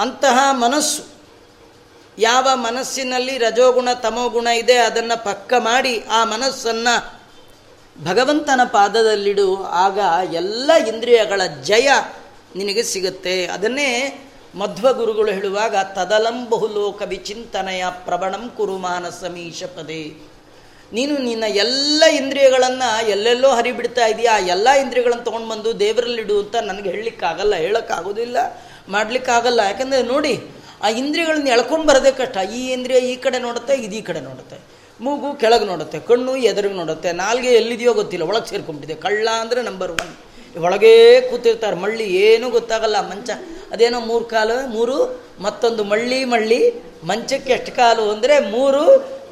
ಅಂತಹ 0.00 0.38
ಮನಸ್ಸು, 0.50 1.02
ಯಾವ 2.18 2.48
ಮನಸ್ಸಿನಲ್ಲಿ 2.54 3.38
ರಜೋಗುಣ, 3.38 3.92
ತಮೋಗುಣ 3.92 4.46
ಇದೆ, 4.46 4.74
ಅದನ್ನು 4.74 5.24
ಪಕ್ಕ 5.24 5.54
ಮಾಡಿ 5.58 6.04
ಆ 6.10 6.24
ಮನಸ್ಸನ್ನು 6.24 7.18
ಭಗವಂತನ 8.04 8.60
ಪಾದದಲ್ಲಿಡು, 8.64 9.64
ಆಗ 9.64 9.98
ಎಲ್ಲ 10.32 10.72
ಇಂದ್ರಿಯಗಳ 10.72 11.42
ಜಯ 11.62 11.88
ನಿನಗೆ 12.56 12.82
ಸಿಗುತ್ತೆ. 12.82 13.46
ಅದನ್ನೇ 13.46 14.22
ಮಧ್ವ 14.54 14.92
ಗುರುಗಳು 14.92 15.30
ಹೇಳುವಾಗ, 15.30 15.76
ತದಲಂ 15.76 16.46
ಬಹುಲೋಕ 16.50 17.02
ವಿಚಿಂತನೆಯ 17.02 17.84
ಪ್ರಬಣಂ 18.04 18.50
ಕುರು 18.56 18.78
ಮಾನಸಮೀಶ 18.78 19.62
ಪದೇ. 19.64 20.16
ನೀನು 20.92 21.18
ನಿನ್ನ 21.18 21.44
ಎಲ್ಲ 21.44 22.04
ಇಂದ್ರಿಯಗಳನ್ನು 22.04 23.08
ಎಲ್ಲೆಲ್ಲೋ 23.08 23.50
ಹರಿಬಿಡ್ತಾ 23.50 24.06
ಇದೆಯಾ, 24.06 24.34
ಆ 24.34 24.38
ಎಲ್ಲ 24.38 24.68
ಇಂದ್ರಿಯಗಳನ್ನು 24.68 25.24
ತೊಗೊಂಡು 25.24 25.48
ಬಂದು 25.48 25.80
ದೇವರಲ್ಲಿಡು 25.80 26.40
ಅಂತ 26.40 26.56
ನನಗೆ 26.56 26.90
ಹೇಳಲಿಕ್ಕಾಗಲ್ಲ, 26.90 27.54
ಹೇಳೋಕ್ಕಾಗೋದಿಲ್ಲ, 27.54 28.36
ಮಾಡಲಿಕ್ಕಾಗಲ್ಲ. 28.88 29.60
ಯಾಕಂದರೆ 29.60 30.02
ನೋಡಿ, 30.02 30.40
ಆ 30.82 30.88
ಇಂದ್ರಿಯಗಳನ್ನ 30.88 31.48
ಎಳ್ಕೊಂಡು 31.48 31.86
ಬರೋದೇ 31.86 32.10
ಕಷ್ಟ. 32.10 32.36
ಈ 32.54 32.72
ಇಂದ್ರಿಯ 32.72 32.96
ಈ 32.96 33.16
ಕಡೆ 33.16 33.38
ನೋಡುತ್ತೆ, 33.38 33.74
ಇದು 33.74 33.96
ಈ 33.96 34.00
ಕಡೆ 34.00 34.20
ನೋಡುತ್ತೆ. 34.20 34.58
ಮೂಗು 35.00 35.34
ಕೆಳಗೆ 35.34 35.64
ನೋಡುತ್ತೆ, 35.64 35.98
ಕಣ್ಣು 35.98 36.36
ಎದುರಿಗೆ 36.36 36.74
ನೋಡುತ್ತೆ, 36.74 37.12
ನಾಲ್ಗೆ 37.12 37.52
ಎಲ್ಲಿದೆಯೋ 37.52 37.94
ಗೊತ್ತಿಲ್ಲ, 37.94 38.24
ಒಳಗೆ 38.24 38.46
ಸೇರ್ಕೊಂಡ್ಬಿಟ್ಟಿದೆ. 38.46 39.00
ಕಳ್ಳ 39.00 39.28
ಅಂದರೆ 39.40 39.62
ನಂಬರ್ 39.62 39.90
ಒನ್ 39.90 40.16
ಒಳಗೇ 40.64 41.20
ಕೂತಿರ್ತಾರೆ, 41.20 41.76
ಮಳ್ಳಿ 41.76 42.04
ಏನೂ 42.04 42.50
ಗೊತ್ತಾಗಲ್ಲ, 42.50 43.00
ಮಂಚ. 43.00 43.30
ಅದೇನೋ 43.72 43.98
ಮೂರು 44.10 44.24
ಕಾಲು, 44.34 44.58
ಮೂರು, 44.76 44.96
ಮತ್ತೊಂದು 45.46 45.82
ಮಳ್ಳಿ 45.92 46.20
ಮಳ್ಳಿ, 46.32 46.60
ಮಂಚಕ್ಕೆ 47.10 47.52
ಎಷ್ಟು 47.56 47.72
ಕಾಲು 47.78 48.04
ಅಂದರೆ 48.14 48.36
ಮೂರು, 48.54 48.84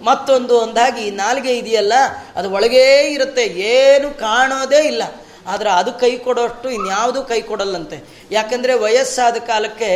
ಮತ್ತೊಂದು 0.08 0.54
ಒಂದಾಗಿ 0.64 1.04
ನಾಲ್ಗೆ 1.22 1.52
ಇದೆಯಲ್ಲ, 1.60 1.94
ಅದು 2.38 2.48
ಒಳಗೇ 2.56 2.86
ಇರುತ್ತೆ, 3.14 3.44
ಏನು 3.74 4.08
ಕಾಣೋದೇ 4.26 4.82
ಇಲ್ಲ. 4.92 5.02
ಆದರೆ 5.52 5.70
ಅದು 5.80 5.90
ಕೈ 6.02 6.12
ಕೊಡೋಷ್ಟು 6.26 6.68
ಇನ್ಯಾವುದೂ 6.76 7.20
ಕೈ 7.32 7.40
ಕೊಡಲ್ಲಂತೆ. 7.50 7.98
ಯಾಕಂದರೆ 8.36 8.72
ವಯಸ್ಸಾದ 8.84 9.36
ಕಾಲಕ್ಕೆ 9.50 9.90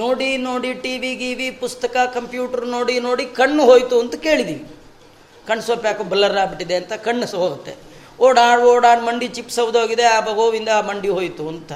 ನೋಡಿ 0.00 0.30
ನೋಡಿ 0.46 0.70
ಟಿ 0.84 0.94
ವಿ 1.02 1.12
ಗಿವಿ, 1.20 1.48
ಪುಸ್ತಕ, 1.60 1.96
ಕಂಪ್ಯೂಟ್ರ್ 2.16 2.64
ನೋಡಿ 2.76 2.94
ನೋಡಿ 3.06 3.24
ಕಣ್ಣು 3.40 3.62
ಹೋಯಿತು 3.70 3.98
ಅಂತ 4.04 4.16
ಕೇಳಿದ್ದೀವಿ 4.26 4.64
ಕಣ್ಣು 5.48 5.62
ಸ್ವಲ್ಪ 5.66 5.84
ಯಾಕೋ 5.90 6.04
ಬಲ್ಲರ್ 6.12 6.38
ಆಗ್ಬಿಟ್ಟಿದೆ 6.40 6.76
ಅಂತ 6.80 6.94
ಕಣ್ಣು 7.06 7.26
ಹೋಗುತ್ತೆ 7.42 7.74
ಓಡಾಡ್ 8.26 8.62
ಓಡಾಡ್, 8.72 9.02
ಮಂಡಿ 9.08 9.28
ಚಿಪ್ಸ್ 9.36 9.58
ಹೌದೋಗಿದೆ 9.62 10.06
ಆ 10.14 10.18
ಗೋವಿಂದ 10.40 10.72
ಮಂಡಿ 10.88 11.10
ಹೋಯಿತು 11.16 11.44
ಅಂತ. 11.52 11.72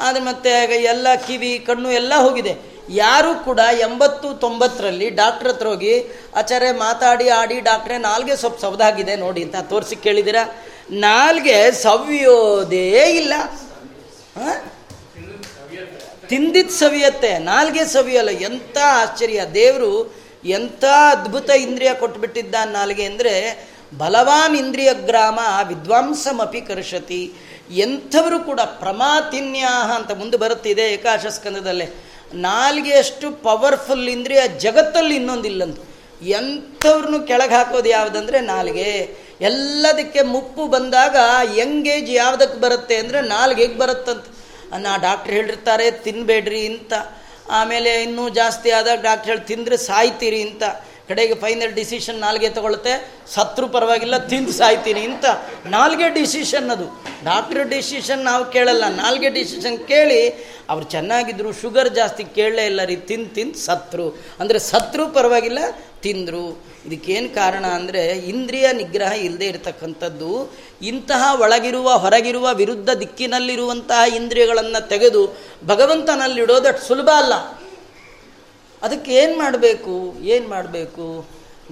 ಆದರೆ 0.00 0.22
ಮತ್ತೆ 0.22 0.50
ಎಲ್ಲ 0.82 1.06
ಕಿವಿ, 1.26 1.64
ಕಣ್ಣು 1.66 1.90
ಎಲ್ಲ 1.90 2.14
ಹೋಗಿದೆ. 2.14 2.56
ಯಾರೂ 2.90 3.34
ಕೂಡ 3.34 3.60
ಎಂಬತ್ತು, 3.80 4.34
ತೊಂಬತ್ತರಲ್ಲಿ 4.34 5.10
ಡಾಕ್ಟ್ರ್ 5.10 5.48
ಹತ್ರ 5.48 5.66
ಹೋಗಿ, 5.66 5.94
ಆಚಾರ್ಯ 6.36 6.72
ಮಾತಾಡಿ, 6.72 7.28
ಆಡಿ, 7.28 7.60
ಡಾಕ್ಟ್ರೇ, 7.60 7.98
ನಾಲ್ಗೆ 7.98 8.36
ಸ್ವಲ್ಪ 8.36 8.60
ಸವದಾಗಿದೆ 8.60 9.16
ನೋಡಿ 9.16 9.42
ಅಂತ 9.42 9.56
ತೋರಿಸಿ 9.56 9.96
ಕೇಳಿದಿರ? 9.96 10.36
ನಾಲ್ಗೆ 10.90 11.72
ಸವಿಯೋದೇ 11.72 12.90
ಇಲ್ಲ. 12.90 13.32
ತಿಂದಿದ್ದು 16.28 16.72
ಸವಿಯತ್ತೆ. 16.72 17.38
ನಾಲ್ಗೆ 17.38 17.84
ಸವಿಯಲ್ಲ. 17.84 18.30
ಎಂಥ 18.30 18.78
ಆಶ್ಚರ್ಯ. 18.78 19.44
ದೇವರು 19.54 20.14
ಎಂಥ 20.44 20.84
ಅದ್ಭುತ 20.84 21.50
ಇಂದ್ರಿಯ 21.50 21.94
ಕೊಟ್ಬಿಟ್ಟಿದ್ದ 21.94 22.54
ನಾಲ್ಗೆ 22.64 23.04
ಅಂದರೆ, 23.04 23.68
ಬಲವಾನ್ 23.98 24.56
ಇಂದ್ರಿಯ 24.56 24.94
ಗ್ರಾಮ 24.94 25.40
ವಿದ್ವಾಂಸಮಪಿ 25.68 26.60
ಕರ್ಷತಿ. 26.60 27.32
ಎಂಥವರು 27.70 28.38
ಕೂಡ 28.40 28.60
ಪ್ರಮಾತಿನ್ಯಾಹ 28.60 29.88
ಅಂತ 29.92 30.10
ಮುಂದೆ 30.10 30.36
ಬರುತ್ತಿದೆ 30.36 30.92
ಏಕಾಶಸ್ಕಂದದಲ್ಲೇ. 30.92 31.88
ನಾಲ್ಗೆ 32.34 32.92
ಅಷ್ಟು 32.98 33.30
ಪವರ್ಫುಲ್ 33.42 34.08
ಇಂದ್ರಿಯ 34.08 34.42
ಜಗತ್ತಲ್ಲಿ 34.48 35.14
ಇನ್ನೊಂದಿಲ್ಲಂತ. 35.16 35.78
ಎಂಥವ್ರನ್ನೂ 36.22 37.20
ಕೆಳಗೆ 37.20 37.54
ಹಾಕೋದು 37.54 37.88
ಯಾವುದಂದ್ರೆ 37.88 38.40
ನಾಲ್ಗೆ. 38.40 39.16
ಎಲ್ಲದಕ್ಕೆ 39.40 40.22
ಮುಪ್ಪು 40.22 40.66
ಬಂದಾಗ 40.66 41.16
ಎಂಗೇಜ್ 41.56 42.10
ಯಾವುದಕ್ಕೆ 42.10 42.58
ಬರುತ್ತೆ 42.60 42.96
ಅಂದರೆ 42.96 43.20
ನಾಲ್ಗೆಗೆ 43.20 43.78
ಬರುತ್ತಂತ. 43.78 44.24
ನಾ 44.76 44.96
ಡಾಕ್ಟ್ರ್ 44.96 45.32
ಹೇಳಿರ್ತಾರೆ 45.32 45.90
ತಿನ್ನಬೇಡ್ರಿ 45.90 46.66
ಅಂತ 46.66 46.92
ಆಮೇಲೆ 47.50 48.02
ಇನ್ನೂ 48.02 48.28
ಜಾಸ್ತಿ 48.28 48.70
ಆದಾಗ 48.70 49.02
ಡಾಕ್ಟ್ರ್ 49.02 49.30
ಹೇಳಿ, 49.30 49.44
ತಿಂದರೆ 49.46 49.76
ಸಾಯ್ತೀರಿ 49.76 50.42
ಅಂತ 50.42 50.62
ಕಡೆಗೆ 51.08 51.34
ಫೈನಲ್ 51.42 51.72
ಡಿಸಿಷನ್ 51.80 52.18
ನಾಲ್ಗೆ 52.26 52.48
ತಗೊಳುತ್ತೆ 52.56 52.94
ಸತ್ರು 53.34 53.66
ಪರವಾಗಿಲ್ಲ, 53.74 54.16
ತಿಂದು 54.30 54.52
ಸಾಯ್ತೀನಿ 54.60 55.02
ಇಂಥ 55.10 55.24
ನಾಲ್ಗೆ 55.76 56.08
ಡಿಸಿಷನ್ 56.18 56.68
ಅದು. 56.74 56.86
ಡಾಕ್ಟ್ರ್ 57.28 57.64
ಡಿಸಿಷನ್ 57.74 58.22
ನಾವು 58.30 58.44
ಕೇಳಲ್ಲ. 58.54 58.84
ನಾಲ್ಗೆ 59.02 59.30
ಡಿಸಿಷನ್ 59.38 59.78
ಕೇಳಿ 59.92 60.22
ಅವ್ರು 60.72 60.86
ಚೆನ್ನಾಗಿದ್ರು 60.94 61.50
ಶುಗರ್ 61.60 61.90
ಜಾಸ್ತಿ 61.98 62.24
ಕೇಳಲೇ 62.38 62.64
ಇಲ್ಲ 62.70 62.80
ರೀ, 62.88 62.96
ತಿಂದು 63.10 63.30
ತಿಂದು 63.36 63.58
ಸತ್ರು. 63.66 64.06
ಅಂದರೆ 64.40 64.58
ಸತ್ರು 64.70 65.04
ಪರವಾಗಿಲ್ಲ, 65.18 65.60
ತಿಂದರು. 66.04 66.46
ಇದಕ್ಕೇನು 66.86 67.28
ಕಾರಣ 67.38 67.64
ಅಂದರೆ 67.78 68.02
ಇಂದ್ರಿಯ 68.32 68.66
ನಿಗ್ರಹ 68.80 69.12
ಇಲ್ಲದೆ 69.26 69.46
ಇರತಕ್ಕಂಥದ್ದು, 69.52 70.32
ಇಂತಹ 70.90 71.22
ಒಳಗಿರುವ, 71.44 71.88
ಹೊರಗಿರುವ 72.04 72.48
ವಿರುದ್ಧ 72.60 72.90
ದಿಕ್ಕಿನಲ್ಲಿರುವಂತಹ 73.02 74.02
ಇಂದ್ರಿಯಗಳನ್ನು 74.18 74.82
ತೆಗೆದು 74.92 75.22
ಭಗವಂತನಲ್ಲಿಡೋದಷ್ಟು 75.70 76.84
ಸುಲಭ 76.88 77.10
ಅಲ್ಲ. 77.22 77.34
ಅದಕ್ಕೆ 78.82 79.10
ಏನು 79.14 79.38
ಮಾಡಬೇಕು? 79.38 79.94
ಏನು 80.34 80.48
ಮಾಡಬೇಕು? 80.48 81.06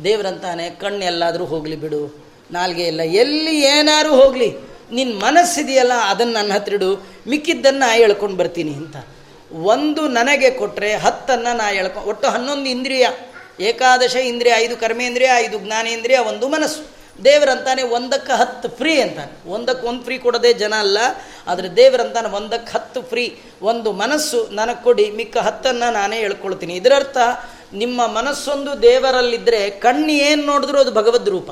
ದೇವರಂತಾನೆ, 0.05 0.71
ಕಣ್ಣೆಲ್ಲಾದರೂ 0.71 1.45
ಹೋಗಲಿ 1.45 1.77
ಬಿಡು. 1.77 2.01
ನಾಲ್ಗೆ 2.53 2.83
ಎಲ್ಲ 2.83 3.03
ಎಲ್ಲಿ 3.23 3.55
ಏನಾದ್ರು 3.65 4.13
ಹೋಗಲಿ. 4.23 4.49
ನಿನ್ನ 4.93 5.13
ಮನಸ್ಸಿದೆಯಲ್ಲ, 5.25 5.93
ಅದನ್ನು 5.93 6.33
ನನ್ನ 6.33 6.53
ಹತ್ತಿಡು 6.53 6.91
ಮಿಕ್ಕಿದ್ದನ್ನು 7.29 7.87
ಹೇಳ್ಕೊಂಡು 7.93 8.37
ಬರ್ತೀನಿ 8.37 8.75
ಅಂತ. 8.75 8.97
ಒಂದು 9.53 10.03
ನನಗೆ 10.09 10.51
ಕೊಟ್ಟರೆ 10.51 10.91
ಹತ್ತನ್ನು 10.97 11.57
ನಾ 11.57 11.71
ಎಳ್ಕೊ 11.71 12.01
ಒಟ್ಟು 12.01 12.27
ಹನ್ನೊಂದು 12.29 12.69
ಇಂದ್ರಿಯ. 12.69 13.07
ಏಕಾದಶ 13.61 14.15
ಇಂದ್ರಿಯ, 14.15 14.53
ಐದು 14.57 14.77
ಕರ್ಮೇಂದ್ರಿಯ, 14.77 15.31
ಐದು 15.37 15.59
ಜ್ಞಾನೇಂದ್ರಿಯ, 15.59 16.19
ಒಂದು 16.31 16.49
ಮನಸ್ಸು. 16.49 16.83
ದೇವರಂತಾನೆ 17.25 17.83
ಒಂದಕ್ಕೆ 17.83 18.33
ಹತ್ತು 18.33 18.69
ಫ್ರೀ 18.69 19.01
ಅಂತಾನೆ. 19.01 19.51
ಒಂದಕ್ಕೆ 19.51 19.87
ಒಂದು 19.87 20.03
ಫ್ರೀ 20.05 20.19
ಕೊಡೋದೇ 20.19 20.53
ಜನ 20.53 20.75
ಅಲ್ಲ, 20.75 20.99
ಆದರೆ 21.47 21.69
ದೇವರಂತಾನೆ 21.77 22.29
ಒಂದಕ್ಕೆ 22.29 22.73
ಹತ್ತು 22.73 23.03
ಫ್ರೀ 23.03 23.25
ಒಂದು 23.63 23.93
ಮನಸ್ಸು 23.93 24.49
ನನಗೆ 24.53 24.83
ಕೊಡಿ, 24.83 25.11
ಮಿಕ್ಕ 25.11 25.37
ಹತ್ತನ್ನು 25.37 25.93
ನಾನೇ 25.93 26.17
ಹೇಳ್ಕೊಳ್ತೀನಿ. 26.17 26.75
ಇದರರ್ಥ, 26.75 27.17
ನಿಮ್ಮ 27.73 28.07
ಮನಸ್ಸೊಂದು 28.07 28.83
ದೇವರಲ್ಲಿದ್ದರೆ 28.83 29.71
ಕಣ್ಣು 29.71 30.09
ಏನು 30.09 30.47
ನೋಡಿದ್ರೂ 30.47 30.79
ಅದು 30.79 30.93
ಭಗವದ್ 30.93 31.29
ರೂಪ. 31.29 31.51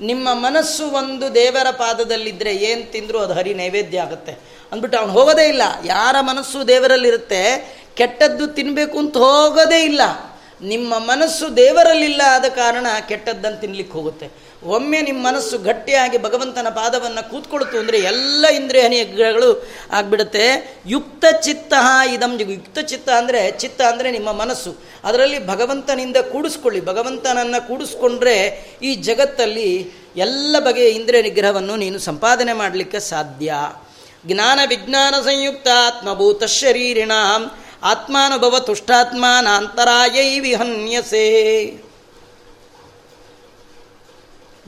ನಿಮ್ಮ 0.00 0.28
ಮನಸ್ಸು 0.32 0.86
ಒಂದು 0.86 1.34
ದೇವರ 1.34 1.70
ಪಾದದಲ್ಲಿದ್ದರೆ 1.70 2.56
ಏನು 2.56 2.92
ತಿಂದರೂ 2.92 3.18
ಅದು 3.18 3.32
ಹರಿ 3.32 3.54
ನೈವೇದ್ಯ 3.54 4.00
ಆಗುತ್ತೆ. 4.00 4.32
ಅಂದ್ಬಿಟ್ಟು 4.72 4.98
ಅವನು 4.98 5.12
ಹೋಗೋದೇ 5.12 5.48
ಇಲ್ಲ. 5.48 5.62
ಯಾರ 5.84 6.16
ಮನಸ್ಸು 6.20 6.68
ದೇವರಲ್ಲಿರುತ್ತೆ, 6.68 7.72
ಕೆಟ್ಟದ್ದು 7.94 8.46
ತಿನ್ನಬೇಕು 8.46 8.98
ಅಂತ 8.98 9.16
ಹೋಗೋದೇ 9.16 9.84
ಇಲ್ಲ. 9.84 10.00
ನಿಮ್ಮ 10.62 10.98
ಮನಸ್ಸು 10.98 11.56
ದೇವರಲ್ಲಿಲ್ಲ 11.56 12.22
ಆದ 12.30 12.44
ಕಾರಣ 12.44 12.86
ಕೆಟ್ಟದ್ದನ್ನು 13.08 13.60
ತಿನ್ಲಿಕ್ಕೆ 13.60 13.92
ಹೋಗುತ್ತೆ. 13.92 14.47
ಒಮ್ಮೆ 14.62 15.02
ನಿಮ್ಮ 15.02 15.26
ಮನಸ್ಸು 15.26 15.58
ಗಟ್ಟಿಯಾಗಿ 15.58 16.18
ಭಗವಂತನ 16.18 16.68
ಪಾದವನ್ನು 16.68 17.30
ಕೂತ್ಕೊಳ್ತು 17.30 17.78
ಅಂದರೆ 17.78 17.98
ಎಲ್ಲ 17.98 18.46
ಇಂದ್ರಿಯ 18.46 18.88
ನಿಗ್ರಹಗಳು 18.88 19.66
ಆಗಿಬಿಡುತ್ತೆ. 19.92 20.46
ಯುಕ್ತ 20.86 21.24
ಚಿತ್ತ 21.40 21.72
ಇದಂ 22.12 22.40
ಯುಕ್ತ 22.40 22.78
ಚಿತ್ತ 22.78 23.08
ಅಂದರೆ 23.10 23.50
ಚಿತ್ತ 23.50 23.82
ಅಂದರೆ 23.82 24.10
ನಿಮ್ಮ 24.10 24.32
ಮನಸ್ಸು. 24.32 24.76
ಅದರಲ್ಲಿ 25.04 25.46
ಭಗವಂತನಿಂದ 25.46 26.16
ಕೂಡಿಸ್ಕೊಳ್ಳಿ. 26.16 26.80
ಭಗವಂತನನ್ನು 26.80 27.68
ಕೂಡಿಸ್ಕೊಂಡ್ರೆ 27.68 28.36
ಈ 28.82 28.94
ಜಗತ್ತಲ್ಲಿ 28.94 29.92
ಎಲ್ಲ 30.16 30.56
ಬಗೆಯ 30.58 30.90
ಇಂದ್ರಿಯ 30.90 31.22
ನಿಗ್ರಹವನ್ನು 31.22 31.76
ನೀನು 31.76 31.98
ಸಂಪಾದನೆ 31.98 32.52
ಮಾಡಲಿಕ್ಕೆ 32.52 33.00
ಸಾಧ್ಯ. 33.00 33.54
ಜ್ಞಾನ 34.26 34.60
ವಿಜ್ಞಾನ 34.68 35.14
ಸಂಯುಕ್ತ 35.14 35.68
ಆತ್ಮಭೂತ 35.86 36.44
ಶರೀರಿಣ. 36.44 37.12
ಆತ್ಮಾನುಭವ 37.82 38.58
ತುಷ್ಟಾತ್ಮಾನಾಂತರಾಯೈ 38.58 40.38
ವಿಹನ್ಯಸೆ 40.38 41.28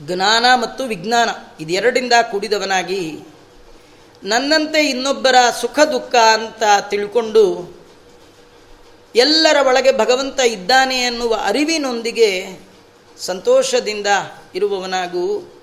ಜ್ಞಾನ 0.07 0.45
ಮತ್ತು 0.55 0.83
ವಿಜ್ಞಾನ 0.83 1.29
ಇದೆರಡಿಂದ 1.59 2.13
ಕೂಡಿದವನಾಗಿ 2.31 3.19
ನನ್ನಂತೆ 4.23 4.85
ಇನ್ನೊಬ್ಬರ 4.85 5.35
ಸುಖ 5.61 5.79
ದುಃಖ 5.79 6.15
ಅಂತ 6.15 6.63
ತಿಳ್ಕೊಂಡು 6.89 7.75
ಎಲ್ಲರ 9.15 9.67
ಒಳಗೆ 9.67 9.97
ಭಗವಂತ 9.97 10.39
ಇದ್ದಾನೆ 10.39 11.01
ಎನ್ನುವ 11.01 11.39
ಅರಿವಿನೊಂದಿಗೆ 11.43 12.59
ಸಂತೋಷದಿಂದ 13.19 14.07
ಇರುವವನಾಗೂ. 14.55 15.53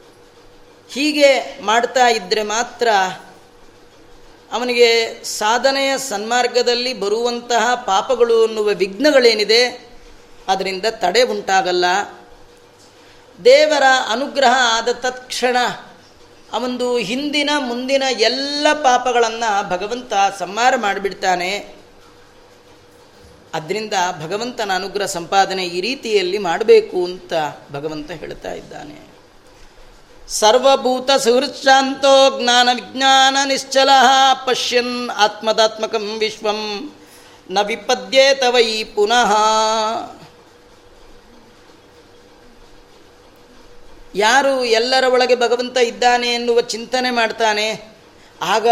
ಹೀಗೆ 0.93 1.61
ಮಾಡ್ತಾ 1.63 2.09
ಇದ್ದರೆ 2.09 2.43
ಮಾತ್ರ 2.43 2.89
ಅವನಿಗೆ 4.53 5.23
ಸಾಧನೆಯ 5.25 5.99
ಸನ್ಮಾರ್ಗದಲ್ಲಿ 5.99 6.95
ಬರುವಂತಹ 6.95 7.75
ಪಾಪಗಳು 7.75 8.47
ಅನ್ನುವ 8.47 8.65
ವಿಘ್ನಗಳೇನಿದೆ, 8.65 9.89
ಅದರಿಂದ 10.49 10.85
ತಡೆ 10.91 11.23
ಉಂಟಾಗಲ್ಲ. 11.23 11.85
ದೇವರ 13.45 13.83
ಅನುಗ್ರಹ 14.09 14.55
ಆದ 14.79 14.89
ತತ್ಕ್ಷಣ 14.93 15.57
ಅವನದು 16.53 16.97
ಹಿಂದಿನ 16.97 17.51
ಮುಂದಿನ 17.59 18.03
ಎಲ್ಲ 18.11 18.67
ಪಾಪಗಳನ್ನು 18.73 19.71
ಭಗವಂತ 19.71 20.13
ಸಂಹಾರ 20.39 20.75
ಮಾಡಿಬಿಡ್ತಾನೆ. 20.77 21.75
ಅದರಿಂದ 23.55 23.93
ಭಗವಂತನ 24.23 24.71
ಅನುಗ್ರಹ 24.75 25.05
ಸಂಪಾದನೆ 25.05 25.67
ಈ 25.67 25.81
ರೀತಿಯಲ್ಲಿ 25.81 26.39
ಮಾಡಬೇಕು 26.39 27.05
ಅಂತ 27.05 27.33
ಭಗವಂತ 27.73 28.11
ಹೇಳ್ತಾ 28.11 28.53
ಇದ್ದಾನೆ. 28.53 29.09
ಸರ್ವಭೂತ 30.29 31.11
ಸುಹೃಶಾಂತೋ 31.11 32.41
ಜ್ಞಾನ 32.43 32.69
ವಿಜ್ಞಾನ 32.75 33.37
ನಿಶ್ಚಲ 33.45 33.89
ಪಶ್ಯನ್ 34.47 35.11
ಆತ್ಮದಾತ್ಮಕಂ 35.11 36.19
ವಿಶ್ವಂ 36.19 36.93
ನ 37.51 37.59
ವಿಪದ್ಯೇತ 37.63 38.43
ವೈ 38.49 38.85
ಪುನಃ. 38.85 39.37
ಯಾರು 44.15 44.65
ಎಲ್ಲರ 44.65 45.05
ಒಳಗೆ 45.13 45.35
ಭಗವಂತ 45.35 45.77
ಇದ್ದಾನೆ 45.77 46.29
ಎನ್ನುವ 46.29 46.61
ಚಿಂತನೆ 46.61 47.11
ಮಾಡ್ತಾನೆ, 47.11 47.97
ಆಗ 48.43 48.67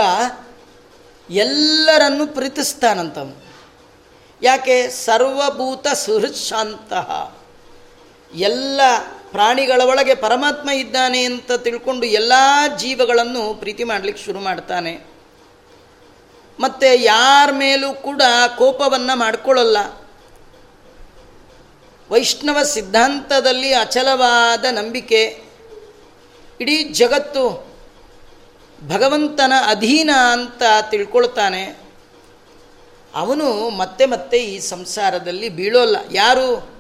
ಎಲ್ಲರನ್ನು 1.31 2.27
ಪ್ರೀತಿಸ್ತಾನಂತ 2.27 3.19
ಯಾಕೆ? 4.43 4.89
ಸರ್ವಭೂತ 4.89 5.87
ಸುಹೃಶಾಂತ 5.89 6.93
ಎಲ್ಲ 8.35 8.81
ಪ್ರಾಣಿಗಳ 9.31 9.83
ಒಳಗೆ 9.85 10.15
ಪರಮಾತ್ಮ 10.15 10.71
ಇದ್ದಾನೆ 10.71 11.25
ಅಂತ 11.25 11.53
ತಿಳ್ಕೊಂಡು 11.53 12.07
ಎಲ್ಲ 12.07 12.33
ಜೀವಗಳನ್ನು 12.77 13.55
ಪ್ರೀತಿ 13.55 13.85
ಮಾಡಲಿಕ್ಕೆ 13.85 14.25
ಶುರು 14.25 14.41
ಮಾಡ್ತಾನೆ. 14.41 15.07
ಮತ್ತು 16.61 16.99
ಯಾರ 16.99 17.49
ಮೇಲೂ 17.53 17.93
ಕೂಡ 17.93 18.23
ಕೋಪವನ್ನು 18.59 19.19
ಮಾಡಿಕೊಳ್ಳಲ್ಲ. 19.19 20.06
ವೈಷ್ಣವ 22.11 22.63
ಸಿದ್ಧಾಂತದಲ್ಲಿ 22.63 23.75
ಅಚಲವಾದ 23.75 24.65
ನಂಬಿಕೆ. 24.65 25.43
ಇಡೀ 26.61 26.83
ಜಗತ್ತು 26.83 27.67
ಭಗವಂತನ 28.89 29.53
ಅಧೀನ 29.67 30.11
ಅಂತ 30.33 30.63
ತಿಳ್ಕೊಳ್ತಾನೆ. 30.91 31.87
ಅವನು 33.15 33.71
ಮತ್ತೆ 33.71 34.07
ಮತ್ತೆ 34.07 34.39
ಈ 34.39 34.61
ಸಂಸಾರದಲ್ಲಿ 34.61 35.49
ಬೀಳೋಲ್ಲ. 35.49 35.97
ಯಾರು 36.13 36.77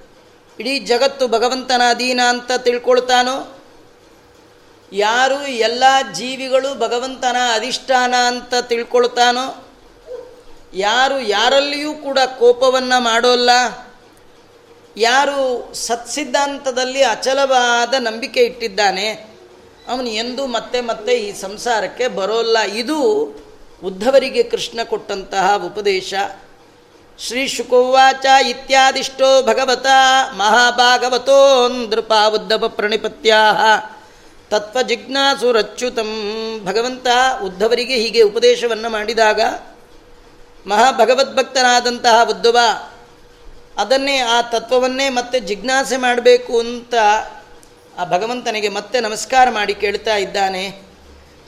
ಇಡೀ 0.61 0.79
ಜಗತ್ತು 0.79 1.29
ಭಗವಂತನ 1.29 1.83
ಅಧೀನ 1.91 2.21
ಅಂತ 2.29 2.53
ತಿಳ್ಕೊಳ್ತಾನೋ? 2.59 3.59
ಯಾರು 4.93 5.47
ಎಲ್ಲ 5.47 5.85
ಜೀವಿಗಳು 6.13 6.79
ಭಗವಂತನ 6.79 7.37
ಅಧಿಷ್ಠಾನ 7.55 8.15
ಅಂತ 8.27 8.55
ತಿಳ್ಕೊಳ್ತಾನೋ? 8.55 9.69
ಯಾರು 10.75 11.21
ಯಾರಲ್ಲಿಯೂ 11.21 11.95
ಕೂಡ 11.95 12.19
ಕೋಪವನ್ನು 12.19 13.01
ಮಾಡೋಲ್ಲ. 13.01 13.51
ಯಾರು 14.97 15.75
ಸತ್ಸಿದ್ಧಾಂತದಲ್ಲಿ 15.75 17.03
ಅಚಲವಾದ 17.03 17.95
ನಂಬಿಕೆ 17.99 18.41
ಇಟ್ಟಿದ್ದಾನೆ, 18.41 19.09
ಅವನು 19.89 20.09
ಎಂದೂ 20.09 20.47
ಮತ್ತೆ 20.47 20.81
ಮತ್ತೆ 20.81 21.13
ಈ 21.13 21.33
ಸಂಸಾರಕ್ಕೆ 21.33 22.09
ಬರೋಲ್ಲ. 22.09 22.61
ಇದು 22.61 23.23
ಉದ್ಧವರಿಗೆ 23.85 24.43
ಕೃಷ್ಣ 24.43 24.81
ಕೊಟ್ಟಂತಹ 24.85 25.57
ಉಪದೇಶ. 25.67 26.15
ಶ್ರೀ 27.19 27.49
ಶುಕೋವಾಚ 27.49 28.27
ಇತ್ಯಾದಿಷ್ಟೋ 28.49 29.43
ಭಗವತ 29.43 29.87
ಮಹಾಭಾಗವತೋ 30.37 31.69
ನೃಪ 31.69 32.13
ಉದ್ಧವ 32.35 32.69
ಪ್ರಣಿಪತ್ಯಾ 32.69 33.53
ತತ್ವಜಿಜ್ಞಾಸುರಚ್ಯುತಂ 34.51 36.11
ಭಗವಂತ 36.65 37.07
ಉದ್ಧವರಿಗೆ 37.45 37.95
ಹೀಗೆ 37.95 38.23
ಉಪದೇಶವನ್ನು 38.23 38.91
ಮಾಡಿದಾಗ 38.91 39.41
ಮಹಾಭಗವದ್ಭಕ್ತನಾದಂತಹ 40.67 42.23
ಉದ್ಧವ 42.31 42.57
ಅದನ್ನೇ, 43.79 44.19
ಆ 44.19 44.41
ತತ್ವವನ್ನೇ 44.41 45.09
ಮತ್ತೆ 45.09 45.41
ಜಿಜ್ಞಾಸೆ 45.41 45.97
ಮಾಡಬೇಕು 45.97 46.61
ಅಂತ 46.61 46.95
ಆ 47.99 48.05
ಭಗವಂತನಿಗೆ 48.05 48.69
ಮತ್ತೆ 48.69 49.01
ನಮಸ್ಕಾರ 49.01 49.51
ಮಾಡಿ 49.51 49.75
ಕೇಳ್ತಾ 49.75 50.17
ಇದ್ದಾನೆ. 50.17 50.83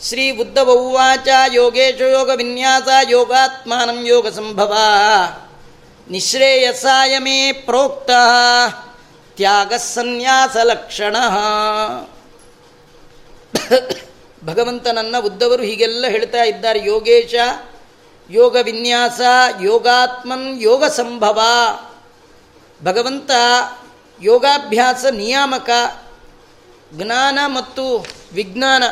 ಶ್ರೀ 0.09 0.31
ಉದ್ಧವ 0.31 0.71
ಉವಾಚ 0.71 1.29
ಯೋಗೇಶ 1.53 2.01
ಯೋಗ 2.01 2.31
ವಿನ್ಯಾಸ 2.37 2.89
ಯೋಗಾತ್ಮಾನಂ 3.11 4.07
ಯೋಗ 4.07 4.29
ಸಂಭವ. 4.29 4.77
ನಿಶ್ರೇಯಸಾಯ 6.11 7.19
ಮೇ 7.19 7.53
ಪ್ರೋಕ್ತ 7.53 8.11
ತ್ಯಾಗ 9.37 9.73
ಸನ್ಯಾಸ 9.73 10.57
ಲಕ್ಷಣ. 10.57 11.17
ಭಗವಂತನನ್ನ 14.45 15.17
ಉದ್ದವರು 15.19 15.63
ಹೀಗೆಲ್ಲ 15.63 16.07
ಹೇಳ್ತಾ 16.09 16.43
ಇದ್ದಾರೆ. 16.43 16.85
ಯೋಗೇಶ, 16.85 17.35
ಯೋಗ 18.31 18.57
ವಿನ್ಯಾಸ, 18.63 19.21
ಯೋಗಾತ್ಮನ್ 19.63 20.63
ಯೋಗ 20.63 20.85
ಸಂಭವ. 20.85 21.41
ಭಗವಂತ 22.85 23.31
ಯೋಗಾಭ್ಯಾಸ 24.23 25.05
ನಿಯಾಮಕ, 25.11 25.71
ಜ್ಞಾನ 26.93 27.39
ಮತ್ತು 27.47 28.07
ವಿಜ್ಞಾನ, 28.33 28.83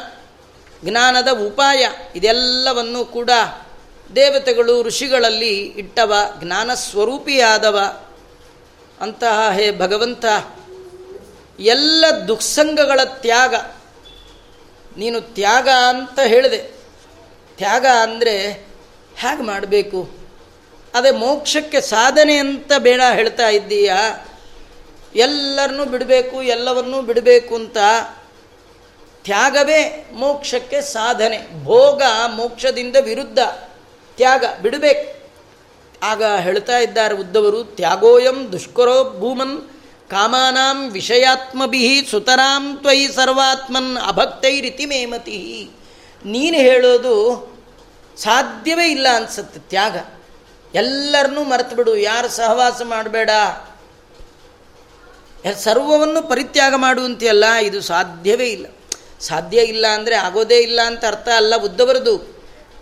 ಜ್ಞಾನದ 0.85 1.29
ಉಪಾಯ 1.29 1.87
ಇದೆಲ್ಲವನ್ನು 2.15 3.05
ಕೂಡ 3.05 3.31
ದೇವತೆಗಳು 4.17 4.83
ಋಷಿಗಳಲ್ಲಿ 4.83 5.63
ಇಟ್ಟವ 5.63 6.15
ಜ್ಞಾನ 6.45 6.75
ಸ್ವರೂಪಿಯಾದವ 6.75 8.01
ಅಂತಹ 9.01 9.51
ಹೇ 9.51 9.79
ಭಗವಂತ, 9.79 10.25
ಎಲ್ಲ 11.61 12.05
ದುಸ್ಸಂಗಗಳ 12.29 13.01
ತ್ಯಾಗ. 13.05 13.55
ನೀನು 14.97 15.21
ತ್ಯಾಗ 15.21 15.69
ಅಂತ 15.69 16.21
ಹೇಳಿದೆ. 16.21 16.59
ತ್ಯಾಗ 17.57 17.87
ಅಂದರೆ 17.87 18.39
ಹೇಗೆ 19.17 19.43
ಮಾಡಬೇಕು? 19.43 20.26
ಅದೇ 20.97 21.11
ಮೋಕ್ಷಕ್ಕೆ 21.11 21.81
ಸಾಧನೆ 21.81 22.37
ಅಂತ 22.37 22.73
ಬೇಡ 22.79 23.01
ಹೇಳ್ತಾ 23.13 23.49
ಇದ್ದೀಯ? 23.49 23.93
ಎಲ್ಲರನ್ನೂ 25.15 25.85
ಬಿಡಬೇಕು, 25.85 26.43
ಎಲ್ಲವನ್ನೂ 26.43 27.03
ಬಿಡಬೇಕು 27.03 27.55
ಅಂತ 27.55 27.77
ತ್ಯಾಗವೇ 29.25 29.81
ಮೋಕ್ಷಕ್ಕೆ 30.13 30.81
ಸಾಧನೆ. 30.81 31.39
ಭೋಗ 31.65 32.03
ಮೋಕ್ಷದಿಂದ 32.35 32.97
ವಿರುದ್ಧ 33.01 33.39
ತ್ಯಾಗ, 34.17 34.45
ಬಿಡಬೇಕು. 34.63 35.07
ಆಗ 36.03 36.23
ಹೇಳ್ತಾ 36.25 36.79
ಇದ್ದಾರೆ 36.79 37.15
ಉದ್ದವರು, 37.15 37.65
ತ್ಯಾಗೋಯಂ 37.65 38.53
ದುಷ್ಕರೋ 38.53 39.17
ಭೂಮನ್ 39.19 39.57
ಕಾಮಾನಾಂ 40.11 40.91
ವಿಷಯಾತ್ಮಭಿ 40.91 42.09
ಸುತರಾಂ 42.11 42.77
ತ್ವಯಿ 42.77 43.07
ಸರ್ವಾತ್ಮನ್ 43.09 43.97
ಅಭಕ್ತೈರಿತಿ 44.07 44.87
ಮೇಮತಿ. 44.87 45.71
ನೀನು 46.25 46.57
ಹೇಳೋದು 46.57 47.15
ಸಾಧ್ಯವೇ 48.19 48.87
ಇಲ್ಲ 48.91 49.07
ಅನ್ಸುತ್ತೆ 49.15 49.61
ತ್ಯಾಗ. 49.61 49.97
ಎಲ್ಲರನ್ನೂ 50.77 51.43
ಮರೆತು 51.45 51.75
ಬಿಡು. 51.77 51.93
ಯಾರು 52.03 52.29
ಸಹವಾಸ 52.31 52.81
ಮಾಡಬೇಡ. 52.85 53.31
ಸರ್ವವನ್ನು 55.65 56.21
ಪರಿತ್ಯಾಗ 56.29 56.75
ಮಾಡುವಂತೆಯಲ್ಲ 56.77 57.47
ಇದು 57.63 57.81
ಸಾಧ್ಯವೇ 57.83 58.49
ಇಲ್ಲ. 58.49 58.67
ಸಾಧ್ಯ 59.21 59.59
ಇಲ್ಲ 59.65 59.85
ಅಂದರೆ 59.87 60.17
ಆಗೋದೇ 60.17 60.59
ಇಲ್ಲ 60.59 60.81
ಅಂತ 60.83 61.05
ಅರ್ಥ 61.05 61.29
ಅಲ್ಲ 61.37 61.55
ಉದ್ದವರದು 61.57 62.15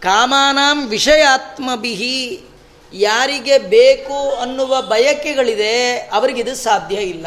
ಕಾಮಾನಾಂ 0.03 0.79
ವಿಷಯಾತ್ಮಭಿಹಿ, 0.87 2.17
ಯಾರಿಗೆ 2.93 3.57
ಬೇಕು 3.69 4.19
ಅನ್ನುವ 4.35 4.73
ಬಯಕೆಗಳಿದೆ 4.83 5.77
ಅವರಿಗಿದು 6.13 6.55
ಸಾಧ್ಯ 6.57 6.97
ಇಲ್ಲ. 7.05 7.27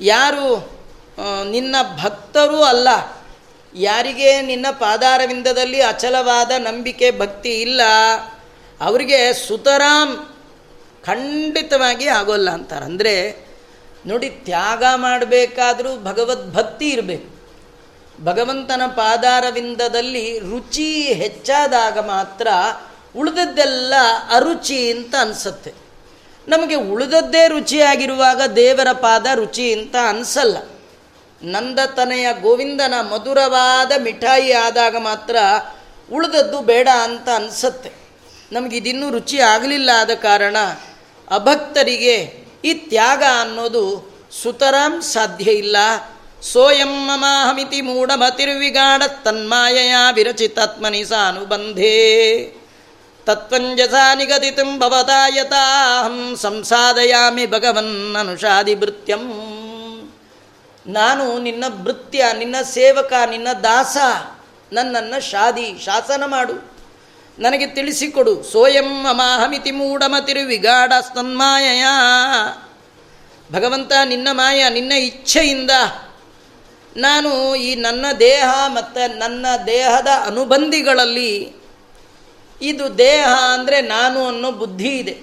ಯಾರು 0.00 0.48
ನಿನ್ನ 1.50 1.76
ಭಕ್ತರೂ 2.02 2.58
ಅಲ್ಲ, 2.62 2.88
ಯಾರಿಗೆ 3.74 4.30
ನಿನ್ನ 4.42 4.66
ಪಾದಾರವಿಂದದಲ್ಲಿ 4.78 5.80
ಅಚಲವಾದ 5.82 6.52
ನಂಬಿಕೆ 6.58 7.08
ಭಕ್ತಿ 7.18 7.52
ಇಲ್ಲ 7.60 7.82
ಅವರಿಗೆ 8.80 9.32
ಸುತರಾಮ್ 9.32 10.16
ಖಂಡಿತವಾಗಿ 11.04 12.06
ಆಗೋಲ್ಲ 12.06 12.50
ಅಂತಾರೆ. 12.50 12.84
ಅಂದರೆ 12.84 13.46
ನೋಡಿ, 14.06 14.28
ತ್ಯಾಗ 14.28 14.84
ಮಾಡಬೇಕಾದರೂ 14.94 15.96
ಭಗವದ್ 15.96 16.54
ಭಕ್ತಿ 16.54 16.88
ಇರಬೇಕು. 16.88 17.36
ಭಗವಂತನ 18.24 18.82
ಪಾದಾರವಿಂದದಲ್ಲಿ 18.86 20.38
ರುಚಿ 20.38 21.02
ಹೆಚ್ಚಾದಾಗ 21.02 21.98
ಮಾತ್ರ 21.98 22.48
ಉಳಿದದ್ದೆಲ್ಲ 23.16 23.94
ಅರುಚಿ 24.30 24.92
ಅಂತ 24.92 25.14
ಅನಿಸತ್ತೆ. 25.20 25.74
ನಮಗೆ 26.48 26.74
ಉಳಿದದ್ದೇ 26.74 27.48
ರುಚಿಯಾಗಿರುವಾಗ 27.48 28.42
ದೇವರ 28.56 28.92
ಪಾದ 28.92 29.26
ರುಚಿ 29.34 29.72
ಅಂತ 29.72 29.96
ಅನಿಸಲ್ಲ. 30.08 30.56
ನಂದತನೆಯ 31.42 32.32
ಗೋವಿಂದನ 32.40 32.94
ಮಧುರವಾದ 33.00 33.92
ಮಿಠಾಯಿ 33.98 34.52
ಆದಾಗ 34.52 34.96
ಮಾತ್ರ 34.96 35.36
ಉಳಿದದ್ದು 36.12 36.60
ಬೇಡ 36.60 36.88
ಅಂತ 37.02 37.28
ಅನಿಸುತ್ತೆ. 37.28 38.05
ನಮಗಿದಿನ್ನೂ 38.52 39.10
ರುಚಿ 39.10 39.38
ಆಗಲಿಲ್ಲ 39.40 39.90
ಆದ 40.00 40.10
ಕಾರಣ 40.10 40.56
ಅಭಕ್ತರಿಗೆ 41.30 42.46
ಈ 42.64 42.74
ತ್ಯಾಗ 42.74 43.22
ಅನ್ನೋದು 43.40 44.16
ಸುತರಾಂ 44.42 45.00
ಸಾಧ್ಯ 45.02 45.50
ಇಲ್ಲ. 45.50 45.76
ಸೋಯಂ 46.42 47.06
ಮಮಾಹಮಿತಿ 47.06 47.80
ಮೂಢಮತಿರ್ವಿಗಾಢ 47.80 49.02
ತನ್ಮಾಯಯ 49.02 49.94
ವಿರಚಿತಾತ್ಮನಿ 50.12 51.04
ಸಾನುಬಂಧೇ. 51.04 51.96
ತತ್ವಂಜಸಾ 53.26 54.14
ನಿಗದಿತಂ 54.14 54.78
ಭವತಾ 54.78 55.28
ಸಂಸಾದಯಾಮಿ 56.36 57.46
ಭಗವನ್ 57.46 58.16
ಅನುಷಾದಿ 58.16 58.74
ನಾನು 60.86 61.38
ನಿನ್ನ 61.38 61.64
ಭೃತ್ಯ, 61.82 62.24
ನಿನ್ನ 62.38 62.56
ಸೇವಕ, 62.62 63.12
ನಿನ್ನ 63.30 63.48
ದಾಸ, 63.62 63.96
ನನ್ನನ್ನು 64.72 65.30
ಶಾದಿ, 65.30 65.82
ಶಾಸನ 65.84 66.22
ಮಾಡು. 66.26 66.75
ನನಗೆ 67.38 67.66
ತಿಳಿಸಿಕೊಡು. 67.66 68.42
ಸೋಯಂ 68.42 69.06
ಅಮಾಹಮಿತಿ 69.06 69.70
ಮೂಡಮತಿರು 69.70 70.46
ವಿಗಾಢ 70.46 70.92
ಸ್ತನ್ಮಾಯಯ. 71.00 71.84
ಭಗವಂತ, 73.52 73.92
ನಿನ್ನ 74.04 74.28
ಮಾಯ, 74.32 74.68
ನಿನ್ನ 74.68 74.92
ಇಚ್ಛೆಯಿಂದ 74.92 75.70
ನಾನು 76.96 77.54
ಈ 77.54 77.74
ನನ್ನ 77.74 78.06
ದೇಹ 78.20 78.50
ಮತ್ತು 78.66 79.18
ನನ್ನ 79.18 79.46
ದೇಹದ 79.66 80.06
ಅನುಬಂಧಿಗಳಲ್ಲಿ 80.26 81.56
ಇದು 82.62 82.98
ದೇಹ 82.98 83.28
ಅಂದರೆ 83.54 83.80
ನಾನು 83.80 84.26
ಅನ್ನೋ 84.26 84.52
ಬುದ್ಧಿ 84.52 84.88
ಇದೆ. 84.88 85.18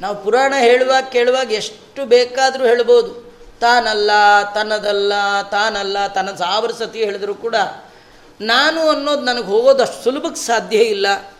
ನಾವು 0.00 0.24
ಪುರಾಣ 0.24 0.54
ಹೇಳುವಾಗ 0.58 1.04
ಕೇಳುವಾಗ 1.04 1.52
ಎಷ್ಟು 1.52 2.04
ಬೇಕಾದರೂ 2.04 2.64
ಹೇಳ್ಬೋದು. 2.64 3.32
ತಾನಲ್ಲ 3.60 4.10
ತನ್ನದಲ್ಲ 4.54 5.12
ತಾನಲ್ಲ 5.42 6.06
ತನ್ನ 6.06 6.30
ಸಾವಿರ 6.30 6.70
ಸತಿ 6.70 7.04
ಹೇಳಿದರೂ 7.04 7.34
ಕೂಡ 7.34 7.54
ನಾನು 8.40 8.88
ಅನ್ನೋದು 8.88 9.20
ನನಗೆ 9.20 9.44
ಹೋಗೋದು 9.44 9.82
ಅಷ್ಟು 9.82 10.04
ಸುಲಭಕ್ಕೆ 10.04 10.40
ಸಾಧ್ಯ 10.40 10.78
ಇಲ್ಲ. 10.78 11.31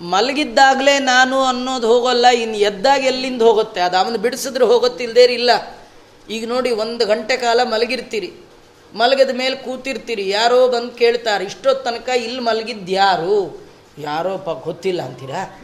ಮಲಗಿದ್ದಾಗಲೇ 0.00 0.98
ನಾನು 0.98 1.44
ಅನ್ನೋದು 1.44 1.86
ಹೋಗೋಲ್ಲ 1.86 2.26
ಇನ್ನು 2.26 2.56
ಎದ್ದಾಗ 2.56 3.04
ಎಲ್ಲಿಂದ 3.04 3.42
ಹೋಗುತ್ತೆ? 3.42 3.80
ಅದು 3.80 3.96
ಅವನು 3.96 4.18
ಬಿಡಿಸಿದ್ರೆ 4.18 4.64
ಹೋಗುತ್ತಿಲ್ಲದೇ 4.64 5.24
ಇಲ್ಲ 5.24 5.50
ಈಗ 6.30 6.48
ನೋಡಿ, 6.48 6.70
ಒಂದು 6.70 7.06
ಗಂಟೆ 7.06 7.36
ಕಾಲ 7.36 7.62
ಮಲಗಿರ್ತೀರಿ. 7.62 8.32
ಮಲಗಿದ 8.94 9.30
ಮೇಲೆ 9.30 9.56
ಕೂತಿರ್ತೀರಿ. 9.56 10.28
ಯಾರೋ 10.28 10.68
ಬಂದು 10.68 10.90
ಕೇಳ್ತಾರೆ, 10.90 11.44
ಇಷ್ಟೊತ್ತು 11.44 11.84
ತನಕ 11.84 12.08
ಇಲ್ಲಿ 12.08 12.40
ಮಲಗಿದ್ಯಾರು 12.40 13.66
ಯಾರೋ? 13.98 14.38
ಪ 14.38 14.64
ಗೊತ್ತಿಲ್ಲ 14.64 15.02
ಅಂತೀರಾ? 15.02 15.60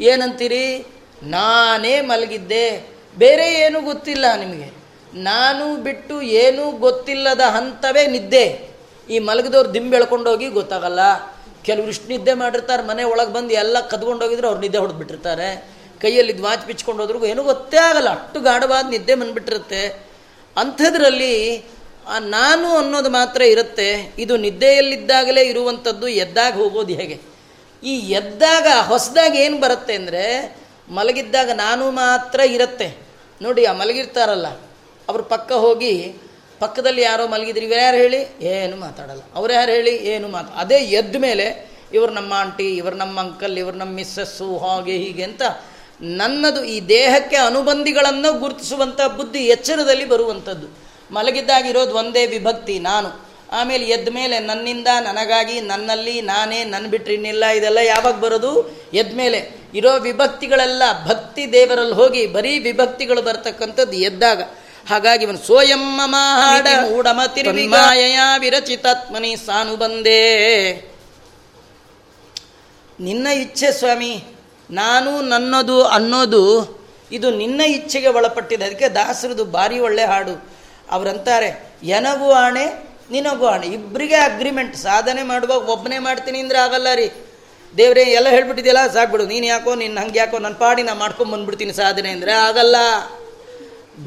ಏನಂತೀರಿ? 0.00 0.86
ನಾನೇ 1.22 2.00
ಮಲಗಿದ್ದೆ. 2.00 2.88
ಬೇರೆ 3.18 3.60
ಏನೂ 3.60 3.80
ಗೊತ್ತಿಲ್ಲ 3.80 4.34
ನಿಮಗೆ. 4.34 4.72
ನಾನು 5.14 5.76
ಬಿಟ್ಟು 5.76 6.22
ಏನೂ 6.22 6.70
ಗೊತ್ತಿಲ್ಲದ 6.70 7.40
ಹಂತವೇ 7.40 8.06
ನಿದ್ದೆ. 8.06 8.70
ಈ 9.10 9.18
ಮಲಗಿದವ್ರು 9.18 9.74
ದಿಂಬೆಳ್ಕೊಂಡೋಗಿ 9.74 10.48
ಗೊತ್ತಾಗಲ್ಲ. 10.48 11.00
ಕೆಲವರು 11.68 11.90
ಇಷ್ಟು 11.94 12.08
ನಿದ್ದೆ 12.12 12.34
ಮಾಡಿರ್ತಾರೆ, 12.42 12.82
ಮನೆ 12.90 13.02
ಒಳಗೆ 13.12 13.32
ಬಂದು 13.36 13.52
ಎಲ್ಲ 13.62 13.76
ಕದ್ಕೊಂಡೋಗಿದ್ರೆ 13.92 14.46
ಅವ್ರು 14.50 14.60
ನಿದ್ದೆ 14.64 14.78
ಹೊಡೆದ್ಬಿಟ್ಟಿರ್ತಾರೆ 14.82 15.48
ಕೈಯಲ್ಲಿ 16.02 16.34
ವಾಚ್ 16.44 16.64
ಬಿಚ್ಕೊಂಡು 16.68 17.00
ಹೋದ್ರಿಗೂ 17.02 17.26
ಏನೂ 17.32 17.42
ಗೊತ್ತೇ 17.48 17.78
ಆಗಲ್ಲ, 17.86 18.10
ಅಷ್ಟು 18.18 18.40
ಗಾಢವಾದ 18.48 18.84
ನಿದ್ದೆ 18.94 19.14
ಬಂದುಬಿಟ್ಟಿರುತ್ತೆ. 19.20 19.82
ಅಂಥದ್ರಲ್ಲಿ 20.56 21.34
ನಾನು 22.34 22.68
ಅನ್ನೋದು 22.80 23.10
ಮಾತ್ರ 23.16 23.40
ಇರುತ್ತೆ, 23.54 23.88
ಇದು 24.24 24.34
ನಿದ್ದೆಯಲ್ಲಿದ್ದಾಗಲೇ 24.44 25.42
ಇರುವಂಥದ್ದು 25.52 26.06
ಎದ್ದಾಗ 26.24 26.54
ಹೋಗೋದು 26.62 26.94
ಹೇಗೆ? 27.00 27.16
ಈ 27.82 27.94
ಎದ್ದಾಗ, 28.20 28.66
ಹೊಸದಾಗ 28.90 29.34
ಏನು 29.46 29.56
ಬರುತ್ತೆ 29.64 29.94
ಅಂದರೆ, 30.00 30.24
ಮಲಗಿದ್ದಾಗ 30.98 31.50
ನಾನು 31.64 31.84
ಮಾತ್ರ 32.00 32.40
ಇರುತ್ತೆ. 32.56 32.88
ನೋಡಿ, 33.40 33.62
ಆ 33.70 33.72
ಮಲಗಿರ್ತಾರಲ್ಲ, 33.82 34.48
ಅವ್ರ 35.08 35.20
ಪಕ್ಕ 35.34 35.50
ಹೋಗಿ 35.64 35.92
ಪಕ್ಕದಲ್ಲಿ 36.60 37.02
ಯಾರೋ 37.02 37.26
ಮಲಗಿದ್ರಿ, 37.26 37.64
ಇವ್ರು 37.64 37.80
ಯಾರು 37.80 37.96
ಹೇಳಿ? 37.96 38.44
ಏನು 38.44 38.76
ಮಾತಾಡಲ್ಲ. 38.76 39.20
ಅವ್ರು 39.34 39.52
ಯಾರು 39.52 39.72
ಹೇಳಿ? 39.72 39.96
ಏನು 39.96 40.28
ಮಾತು? 40.28 40.58
ಅದೇ 40.58 40.74
ಎದ್ದ 40.74 41.16
ಮೇಲೆ 41.16 41.68
ಇವರು 41.92 42.12
ನಮ್ಮ 42.12 42.32
ಆಂಟಿ, 42.32 42.76
ಇವರು 42.76 42.96
ನಮ್ಮ 42.96 43.20
ಅಂಕಲ್, 43.20 43.58
ಇವರು 43.58 43.76
ನಮ್ಮ 43.76 43.94
ಮಿಸ್ಸಸ್ಸು, 43.94 44.58
ಹಾಗೆ 44.58 44.92
ಹೀಗೆ 44.92 45.22
ಅಂತ 45.22 45.42
ನನ್ನದು 46.00 46.64
ಈ 46.64 46.80
ದೇಹಕ್ಕೆ 46.80 47.36
ಅನುಬಂಧಿಗಳನ್ನು 47.36 48.38
ಗುರುತಿಸುವಂಥ 48.38 49.00
ಬುದ್ಧಿ 49.16 49.38
ಎಚ್ಚರದಲ್ಲಿ 49.38 50.04
ಬರುವಂಥದ್ದು 50.04 50.66
ಮಲಗಿದ್ದಾಗಿರೋದು 51.10 51.94
ಒಂದೇ 51.94 52.26
ವಿಭಕ್ತಿ, 52.26 52.78
ನಾನು. 52.78 53.28
ಆಮೇಲೆ 53.52 53.84
ಎದ್ದ 53.84 54.08
ಮೇಲೆ 54.08 54.38
ನನ್ನಿಂದ, 54.38 54.86
ನನಗಾಗಿ, 55.00 55.60
ನನ್ನಲ್ಲಿ, 55.60 56.20
ನಾನೇ 56.20 56.64
ನನ್ನ 56.64 56.86
ಬಿಟ್ಟರೆ 56.86 57.14
ಇನ್ನಿಲ್ಲ, 57.14 57.46
ಇದೆಲ್ಲ 57.46 57.78
ಯಾವಾಗ 57.78 58.14
ಬರೋದು? 58.14 58.80
ಎದ್ದ 58.94 59.16
ಮೇಲೆ. 59.16 59.58
ಇರೋ 59.74 59.98
ವಿಭಕ್ತಿಗಳೆಲ್ಲ 59.98 60.82
ಭಕ್ತಿ 61.08 61.52
ದೇವರಲ್ಲಿ 61.52 61.94
ಹೋಗಿ 61.94 62.26
ಬರೀ 62.26 62.58
ವಿಭಕ್ತಿಗಳು 62.58 63.22
ಬರ್ತಕ್ಕಂಥದ್ದು 63.22 63.96
ಎದ್ದಾಗ. 63.96 64.42
ಹಾಗಾಗಿ 64.88 65.22
ಇವನು 65.24 65.40
ಸೋಯಂ 65.46 65.82
ಊಡಮತಿರ್ಮಾಯ 66.96 68.02
ವಿರಚಿತಾತ್ಮನಿ 68.44 69.32
ಸಾನು 69.46 69.76
ಬಂದೇ. 69.76 70.22
ನಿನ್ನ 73.00 73.26
ಇಚ್ಛೆ 73.44 73.70
ಸ್ವಾಮಿ 73.72 74.12
ನಾನು 74.70 75.10
ನನ್ನದು 75.32 75.76
ಅನ್ನೋದು 75.96 76.42
ಇದು 77.12 77.28
ನಿನ್ನ 77.30 77.60
ಇಚ್ಛೆಗೆ 77.60 78.08
ಒಳಪಟ್ಟಿದೆ. 78.08 78.64
ಅದಕ್ಕೆ 78.64 78.88
ದಾಸರದು 78.88 79.44
ಭಾರಿ 79.44 79.78
ಒಳ್ಳೆ 79.78 80.04
ಹಾಡು. 80.04 80.34
ಅವರಂತಾರೆ 80.90 81.50
ಎನಗೂ 81.96 82.30
ಆಣೆ 82.44 82.66
ನಿನಗೂ 83.10 83.46
ಆಣೆ. 83.46 83.66
ಇಬ್ಬರಿಗೆ 83.66 84.18
ಅಗ್ರಿಮೆಂಟ್ 84.30 84.76
ಸಾಧನೆ 84.76 85.22
ಮಾಡುವಾಗ 85.22 85.68
ಒಬ್ಬನೇ 85.68 85.98
ಮಾಡ್ತೀನಿ 85.98 86.38
ಅಂದರೆ 86.40 86.58
ಆಗಲ್ಲ 86.58 86.88
ರೀ. 86.94 87.08
ದೇವರೇ 87.76 88.04
ಎಲ್ಲ 88.18 88.28
ಹೇಳ್ಬಿಟ್ಟಿದೆಯಲ್ಲ 88.28 88.82
ಸಾಕ್ಬಿಡು. 88.92 89.24
ನೀನು 89.26 89.46
ಯಾಕೋ 89.46 89.74
ನಿನ್ನ 89.74 89.98
ಹಂಗೆ 90.00 90.18
ಯಾಕೋ 90.18 90.38
ನನ್ನ 90.38 90.56
ಪಾಡಿ 90.64 90.82
ನಾ 90.82 90.94
ಮಾಡ್ಕೊಂಡು 90.94 91.32
ಬಂದ್ಬಿಡ್ತೀನಿ 91.32 91.72
ಸಾಧನೆ 91.72 92.10
ಅಂದರೆ 92.10 92.32
ಆಗಲ್ಲ. 92.32 92.76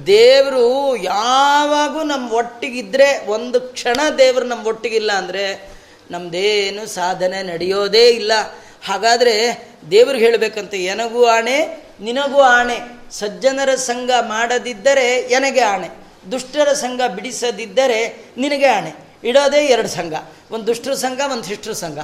ದೇವರು 0.08 0.95
ಯಾವಾಗೂ 0.95 2.04
ನಮ್ಮ 2.04 2.34
ಒಟ್ಟಿಗಿದ್ರೆ, 2.34 3.27
ಒಂದು 3.27 3.62
ಕ್ಷಣ 3.62 3.99
ದೇವರು 4.17 4.45
ನಮ್ಮ 4.45 4.67
ಒಟ್ಟಿಗಿಲ್ಲ 4.67 5.12
ಅಂದರೆ 5.12 5.69
ನಮ್ಮದೇನು 6.12 6.87
ಸಾಧನೆ 6.87 7.44
ನಡೆಯೋದೇ 7.44 8.10
ಇಲ್ಲ. 8.10 8.31
ಹಾಗಾದರೆ 8.85 9.67
ದೇವ್ರಿಗೆ 9.92 10.25
ಹೇಳಬೇಕಂತ 10.25 10.73
ಎನಗೂ 10.73 11.25
ಆಣೆ, 11.25 11.85
ನಿನಗೂ 12.02 12.42
ಆಣೆ. 12.42 12.79
ಸಜ್ಜನರ 13.12 13.75
ಸಂಘ 13.75 14.10
ಮಾಡದಿದ್ದರೆ 14.21 15.17
ಎನಗೆ 15.17 15.62
ಆಣೆ. 15.62 15.87
ದುಷ್ಟರ 16.31 16.73
ಸಂಘ 16.73 17.02
ಬಿಡಿಸದಿದ್ದರೆ 17.02 18.25
ನಿನಗೆ 18.37 18.65
ಆಣೆ. 18.65 19.11
ಇಡೋದೇ 19.24 19.65
ಎರಡು 19.65 19.88
ಸಂಘ. 19.88 20.13
ಒಂದು 20.52 20.67
ದುಷ್ಟರ 20.67 20.94
ಸಂಘ, 20.94 21.19
ಒಂದು 21.32 21.44
ಶಿಷ್ಟ್ರ 21.44 21.72
ಸಂಘ. 21.72 21.98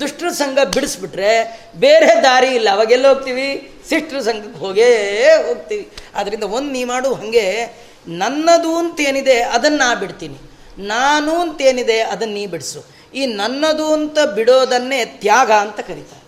ದುಷ್ಟರ 0.00 0.28
ಸಂಘ 0.28 0.58
ಬಿಡಿಸ್ಬಿಟ್ರೆ 0.58 1.60
ಬೇರೆ 1.76 2.22
ದಾರಿ 2.22 2.46
ಇಲ್ಲ. 2.46 2.68
ಅವಾಗೆಲ್ಲ 2.70 3.08
ಹೋಗ್ತೀವಿ? 3.08 3.72
ಸಿಸ್ಟ್ರ 3.88 4.20
ಸಂಘಕ್ಕೆ 4.20 4.58
ಹೋಗೇ 4.58 5.20
ಹೋಗ್ತೀವಿ. 5.46 5.90
ಆದ್ದರಿಂದ 6.14 6.42
ಒಂದು 6.42 6.70
ನೀ 6.70 6.84
ಮಾಡು, 6.84 7.14
ಹಾಗೆ. 7.14 7.76
ನನ್ನದು 8.08 8.76
ಅಂತೇನಿದೆ 8.76 9.42
ಅದನ್ನು 9.42 9.78
ನಾ 9.78 9.94
ಬಿಡ್ತೀನಿ. 9.94 10.38
ನಾನು 10.78 11.34
ಅಂತೇನಿದೆ 11.40 12.00
ಅದನ್ನು 12.00 12.34
ನೀ 12.34 12.46
ಬಿಡಿಸು. 12.46 12.84
ಈ 13.14 13.26
ನನ್ನದು 13.26 13.92
ಅಂತ 13.92 14.18
ಬಿಡೋದನ್ನೇ 14.18 15.04
ತ್ಯಾಗ 15.04 15.52
ಅಂತ 15.52 15.80
ಕರೀತಾರೆ. 15.80 16.24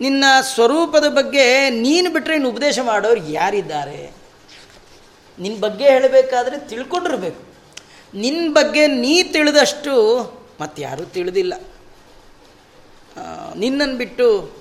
ನಿನ್ನ 0.00 0.24
ಸ್ವರೂಪದ 0.42 1.04
ಬಗ್ಗೆ 1.08 1.70
ನೀನು 1.70 2.12
ಬಿಟ್ಟರೆ 2.12 2.34
ಇನ್ನು 2.34 2.48
ಉಪದೇಶ 2.48 2.78
ಮಾಡೋರು 2.78 3.30
ಯಾರಿದ್ದಾರೆ? 3.30 4.12
ನಿನ್ನ 5.38 5.60
ಬಗ್ಗೆ 5.60 5.84
ಹೇಳಬೇಕಾದ್ರೆ 5.84 6.68
ತಿಳ್ಕೊಂಡಿರ್ಬೇಕು. 6.68 7.42
ನಿನ್ನ 8.14 8.52
ಬಗ್ಗೆ 8.52 8.86
ನೀ 8.86 9.22
ತಿಳಿದಷ್ಟು 9.22 9.92
ಯಾರೂ 10.78 11.04
ತಿಳಿದಿಲ್ಲ. 11.04 11.54
ನಿನ್ನನ್ನು 13.56 13.96
ಬಿಟ್ಟು 13.96 14.52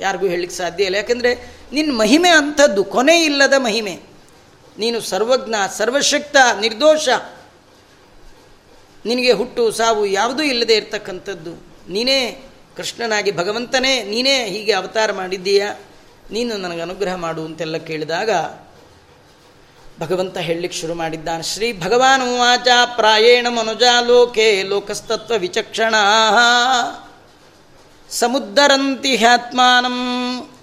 ಯಾರಿಗೂ 0.00 0.26
ಹೇಳಲಿಕ್ಕೆ 0.26 0.58
ಸಾಧ್ಯ 0.58 0.84
ಇಲ್ಲ. 0.84 0.96
ಯಾಕೆಂದರೆ 0.96 1.34
ನಿನ್ನ 1.72 1.98
ಮಹಿಮೆ 1.98 2.28
ಅಂಥದ್ದು, 2.28 2.84
ಕೊನೆ 2.84 3.24
ಇಲ್ಲದ 3.24 3.52
ಮಹಿಮೆ. 3.56 4.00
ನೀನು 4.78 5.00
ಸರ್ವಜ್ಞ, 5.00 5.54
ಸರ್ವಶಕ್ತ, 5.76 6.36
ನಿರ್ದೋಷ. 6.60 7.08
ನಿನಗೆ 9.06 9.32
ಹುಟ್ಟು, 9.32 9.70
ಸಾವು 9.70 10.06
ಯಾವುದೂ 10.06 10.42
ಇಲ್ಲದೆ 10.42 10.74
ಇರತಕ್ಕಂಥದ್ದು. 10.74 11.50
ನೀನೇ 11.92 12.44
ಕೃಷ್ಣನಾಗಿ 12.76 13.30
ಭಗವಂತನೇ, 13.32 14.02
ನೀನೇ 14.02 14.46
ಹೀಗೆ 14.46 14.72
ಅವತಾರ 14.72 15.12
ಮಾಡಿದ್ದೀಯಾ? 15.12 15.74
ನೀನು 16.30 16.56
ನನಗೆ 16.56 16.80
ಅನುಗ್ರಹ 16.80 17.14
ಮಾಡು 17.14 17.44
ಅಂತೆಲ್ಲ 17.44 17.76
ಕೇಳಿದಾಗ 17.76 18.30
ಭಗವಂತ 20.00 20.38
ಹೇಳಲಿಕ್ಕೆ 20.38 20.80
ಶುರು 20.80 20.94
ಮಾಡಿದ್ದಾನೆ. 20.94 21.42
ಶ್ರೀ 21.42 21.80
ಭಗವಾನ್ 21.80 22.22
ವಾಚ 22.22 22.68
ಪ್ರಾಯೇಣ 22.96 23.46
ಮನುಜಾ 23.48 24.00
ಲೋಕೆ 24.00 24.62
ಲೋಕಸ್ತತ್ವ 24.62 25.34
ವಿಚಕ್ಷಣ 25.38 25.94
ಸಮುದ್ದರಂತಿ 28.12 29.16
ಹ್ಯಾತ್ಮಾನಂ 29.16 29.98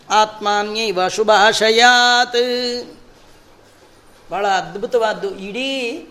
ಆತ್ಮಾನ್ಯೈವ 0.09 1.07
ಶುಭಾಶಯಾತ್. 1.07 2.83
ಬಹಳ 4.29 4.47
ಅದ್ಭುತವಾದ್ದು. 4.47 5.39
ಇಡೀ 5.39 6.07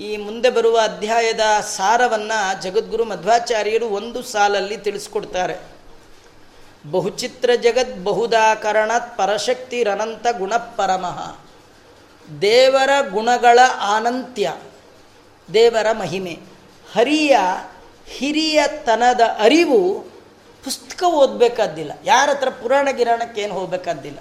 ಈ 0.00 0.16
ಮುಂದೆ 0.16 0.50
ಬರುವ 0.50 0.78
ಅಧ್ಯಾಯದ 0.78 1.40
ಸಾರವನ್ನು 1.60 2.62
ಜಗದ್ಗುರು 2.62 3.04
ಮಧ್ವಾಚಾರ್ಯರು 3.04 3.86
ಒಂದು 3.86 4.22
ಸಾಲಲ್ಲಿ 4.22 4.76
ತಿಳಿಸ್ಕೊಡ್ತಾರೆ. 4.76 5.56
ಬಹುಚಿತ್ರ 6.90 7.50
ಜಗದ್ 7.56 8.04
ಬಹುದಾಕರಣತ್ 8.04 9.18
ಪರಶಕ್ತಿರನಂತ 9.18 10.26
ಗುಣಪರಮಃ 10.38 11.36
ದೇವರ 12.42 12.90
ಗುಣಗಳ 13.10 13.58
ಆನಂತ್ಯ, 13.80 14.54
ದೇವರ 15.54 15.92
ಮಹಿಮೆ. 15.92 16.38
ಹರಿಯ 16.94 17.36
ಹಿರಿಯತನದ 18.08 19.20
ಅರಿವು 19.38 20.15
ಪುಸ್ತಕ 20.66 21.02
ಓದಬೇಕಾದ್ದಿಲ್ಲ. 21.22 21.92
ಯಾರ 22.04 22.28
ಹತ್ರ 22.30 22.50
ಪುರಾಣ 22.60 22.88
ಗಿರಾಣಕ್ಕೆ 22.98 23.40
ಏನು 23.42 23.54
ಹೋಗ್ಬೇಕಾದ್ದಿಲ್ಲ. 23.54 24.20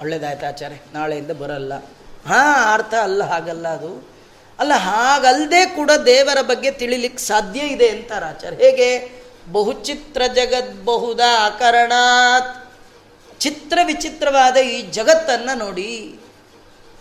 ಒಳ್ಳೇದಾಯ್ತು 0.00 0.46
ಆಚಾರ್ಯ, 0.46 0.78
ನಾಳೆಯಿಂದ 0.94 1.32
ಬರಲ್ಲ. 1.42 1.74
ಹಾಂ, 2.30 2.56
ಅರ್ಥ 2.74 2.94
ಅಲ್ಲ, 3.02 3.22
ಹಾಗಲ್ಲ 3.24 3.66
ಅದು. 3.68 3.92
ಅಲ್ಲ 4.58 4.74
ಹಾಗಲ್ಲದೆ 4.88 5.62
ಕೂಡ 5.78 5.90
ದೇವರ 6.06 6.40
ಬಗ್ಗೆ 6.42 6.70
ತಿಳಿಲಿಕ್ಕೆ 6.70 7.22
ಸಾಧ್ಯ 7.22 7.60
ಇದೆ 7.74 7.88
ಅಂತಾರೆ 7.88 8.26
ಆಚಾರ್ಯ. 8.26 8.56
ಹೇಗೆ? 8.56 8.88
ಬಹುಚಿತ್ರ 9.52 10.22
ಜಗದ್ 10.34 10.72
ಬಹುದ 10.84 11.20
ಅಕರಣಾತ್ 11.44 12.52
ಚಿತ್ರ 13.40 13.78
ವಿಚಿತ್ರವಾದ 13.84 14.56
ಈ 14.56 14.76
ಜಗತ್ತನ್ನು 14.90 15.54
ನೋಡಿ, 15.58 15.90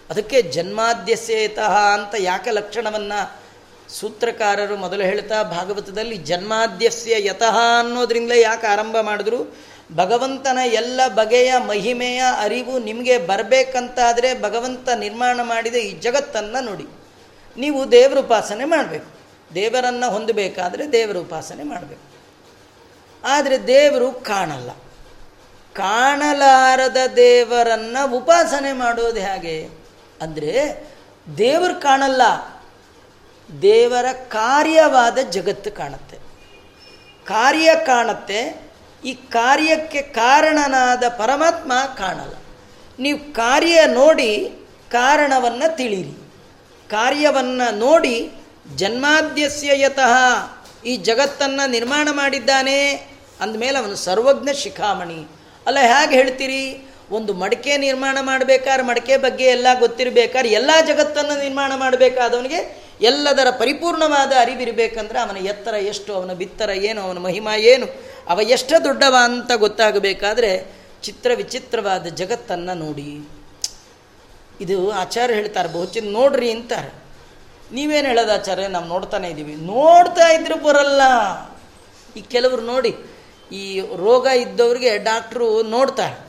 ಅದಕ್ಕೆ 0.10 0.40
ಜನ್ಮಾದ್ಯಸೇತಃ 0.56 1.74
ಅಂತ 1.94 2.14
ಯಾಕೆ 2.20 2.52
ಲಕ್ಷಣವನ್ನು 2.52 3.20
ಸೂತ್ರಕಾರರು 3.90 4.78
ಮೊದಲು 4.78 5.04
ಹೇಳ್ತಾ 5.04 5.44
ಭಾಗವತದಲ್ಲಿ 5.44 6.18
ಜನ್ಮಾದ್ಯಸ್ಯ 6.18 7.26
ಯತಃ 7.28 7.58
ಅನ್ನೋದ್ರಿಂದಲೇ 7.80 8.42
ಯಾಕೆ 8.42 8.68
ಆರಂಭ 8.68 8.96
ಮಾಡಿದ್ರು? 9.02 9.58
ಭಗವಂತನ 9.96 10.58
ಎಲ್ಲ 10.66 11.02
ಬಗೆಯ 11.08 11.54
ಮಹಿಮೆಯ 11.68 12.24
ಅರಿವು 12.40 12.80
ನಿಮಗೆ 12.80 13.18
ಬರಬೇಕಂತಾದರೆ 13.18 14.42
ಭಗವಂತ 14.42 14.90
ನಿರ್ಮಾಣ 14.90 15.40
ಮಾಡಿದ 15.44 15.76
ಈ 15.76 16.00
ಜಗತ್ತನ್ನು 16.00 16.64
ನೋಡಿ. 16.64 16.88
ನೀವು 17.58 17.92
ದೇವರ 17.92 18.20
ಉಪಾಸನೆ 18.20 18.66
ಮಾಡಬೇಕು. 18.66 19.06
ದೇವರನ್ನು 19.56 20.12
ಹೊಂದಬೇಕಾದರೆ 20.12 20.92
ದೇವರ 20.92 21.18
ಉಪಾಸನೆ 21.18 21.64
ಮಾಡಬೇಕು. 21.64 22.16
ಆದರೆ 23.24 23.68
ದೇವರು 23.68 24.12
ಕಾಣಲ್ಲ. 24.12 24.70
ಕಾಣಲಾರದ 25.74 26.98
ದೇವರನ್ನು 27.16 28.18
ಉಪಾಸನೆ 28.18 28.74
ಮಾಡೋದು 28.74 29.20
ಹೇಗೆ? 29.20 29.70
ಅಂದರೆ 30.22 30.84
ದೇವರು 31.38 31.82
ಕಾಣಲ್ಲ. 31.82 32.22
ದೇವರ 33.62 34.06
ಕಾರ್ಯವಾದ 34.12 35.18
ಜಗತ್ತು 35.30 35.72
ಕಾಣುತ್ತೆ. 35.72 36.18
ಕಾರ್ಯ 37.26 37.72
ಕಾಣುತ್ತೆ, 37.86 38.72
ಈ 39.06 39.14
ಕಾರ್ಯಕ್ಕೆ 39.14 40.02
ಕಾರಣನಾದ 40.02 41.04
ಪರಮಾತ್ಮ 41.08 41.72
ಕಾಣಲ್ಲ. 41.98 42.34
ನೀವು 43.00 43.34
ಕಾರ್ಯ 43.34 43.86
ನೋಡಿ 43.86 44.52
ಕಾರಣವನ್ನು 44.92 45.76
ತಿಳಿರಿ. 45.76 46.32
ಕಾರ್ಯವನ್ನು 46.90 47.78
ನೋಡಿ 47.78 48.32
ಜನ್ಮಾದ್ಯಸ್ಯ 48.76 49.82
ಯತಃ 49.82 50.14
ಈ 50.86 50.96
ಜಗತ್ತನ್ನು 50.96 51.70
ನಿರ್ಮಾಣ 51.70 52.08
ಮಾಡಿದ್ದಾನೆ 52.12 52.92
ಅಂದಮೇಲೆ 53.42 53.78
ಅವನು 53.78 53.96
ಸರ್ವಜ್ಞ 53.96 54.54
ಶಿಖಾಮಣಿ. 54.54 55.28
ಅಲ್ಲ, 55.68 55.78
ಹೇಗೆ 55.80 56.16
ಹೇಳ್ತೀರಿ? 56.16 56.92
ಒಂದು 57.12 57.34
ಮಡಿಕೆ 57.34 57.78
ನಿರ್ಮಾಣ 57.78 58.18
ಮಾಡಬೇಕಾದ್ರೆ 58.22 58.88
ಮಡಿಕೆ 58.88 59.18
ಬಗ್ಗೆ 59.18 59.44
ಎಲ್ಲ 59.44 59.68
ಗೊತ್ತಿರಬೇಕಾದ್ರೆ 59.80 60.50
ಎಲ್ಲ 60.50 60.72
ಜಗತ್ತನ್ನು 60.88 61.40
ನಿರ್ಮಾಣ 61.40 61.74
ಮಾಡಬೇಕಾದವನಿಗೆ 61.76 62.85
ಎಲ್ಲದರ 63.02 63.48
ಪರಿಪೂರ್ಣವಾದ 63.50 64.34
ಅರಿವಿರಬೇಕಂದ್ರೆ 64.40 65.20
ಅವನ 65.20 65.38
ಎತ್ತರ 65.38 65.74
ಎಷ್ಟು, 65.74 66.14
ಅವನ 66.14 66.34
ಬಿತ್ತರ 66.34 66.70
ಏನು, 66.70 67.02
ಅವನ 67.02 67.18
ಮಹಿಮಾ 67.18 67.56
ಏನು, 67.56 67.86
ಅವ 68.28 68.40
ಎಷ್ಟು 68.42 68.84
ದೊಡ್ಡವ 68.84 69.16
ಅಂತ 69.24 69.52
ಗೊತ್ತಾಗಬೇಕಾದ್ರೆ 69.52 70.74
ಚಿತ್ರ 71.04 71.32
ವಿಚಿತ್ರವಾದ 71.36 72.06
ಜಗತ್ತನ್ನು 72.08 72.74
ನೋಡಿ. 72.74 73.30
ಇದು 74.62 74.92
ಆಚಾರ್ಯ 74.92 75.34
ಹೇಳ್ತಾರೆ, 75.34 75.70
ಬಹುಚಿನ್ 75.70 76.12
ನೋಡ್ರಿ 76.12 76.52
ಅಂತಾರೆ. 76.52 77.06
ನೀವೇನು 77.72 78.08
ಹೇಳೋದು 78.08 78.34
ಆಚಾರ್ಯ, 78.34 78.68
ನಾವು 78.68 78.86
ನೋಡ್ತಾನೆ 78.86 79.30
ಇದ್ದೀವಿ 79.30 79.56
ನೋಡ್ತಾ 79.56 80.28
ಇದ್ರು 80.28 80.56
ಬರಲ್ಲ. 80.56 81.02
ಈ 82.18 82.22
ಕೆಲವರು 82.22 82.62
ನೋಡಿ, 82.62 82.96
ಈ 83.52 83.80
ರೋಗ 83.80 84.28
ಇದ್ದವ್ರಿಗೆ 84.28 84.98
ಡಾಕ್ಟ್ರು 84.98 85.64
ನೋಡ್ತಾರೆ. 85.64 86.28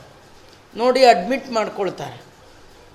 ನೋಡಿ 0.75 1.05
ಅಡ್ಮಿಟ್ 1.05 1.51
ಮಾಡ್ಕೊಳ್ತಾರೆ. 1.51 2.26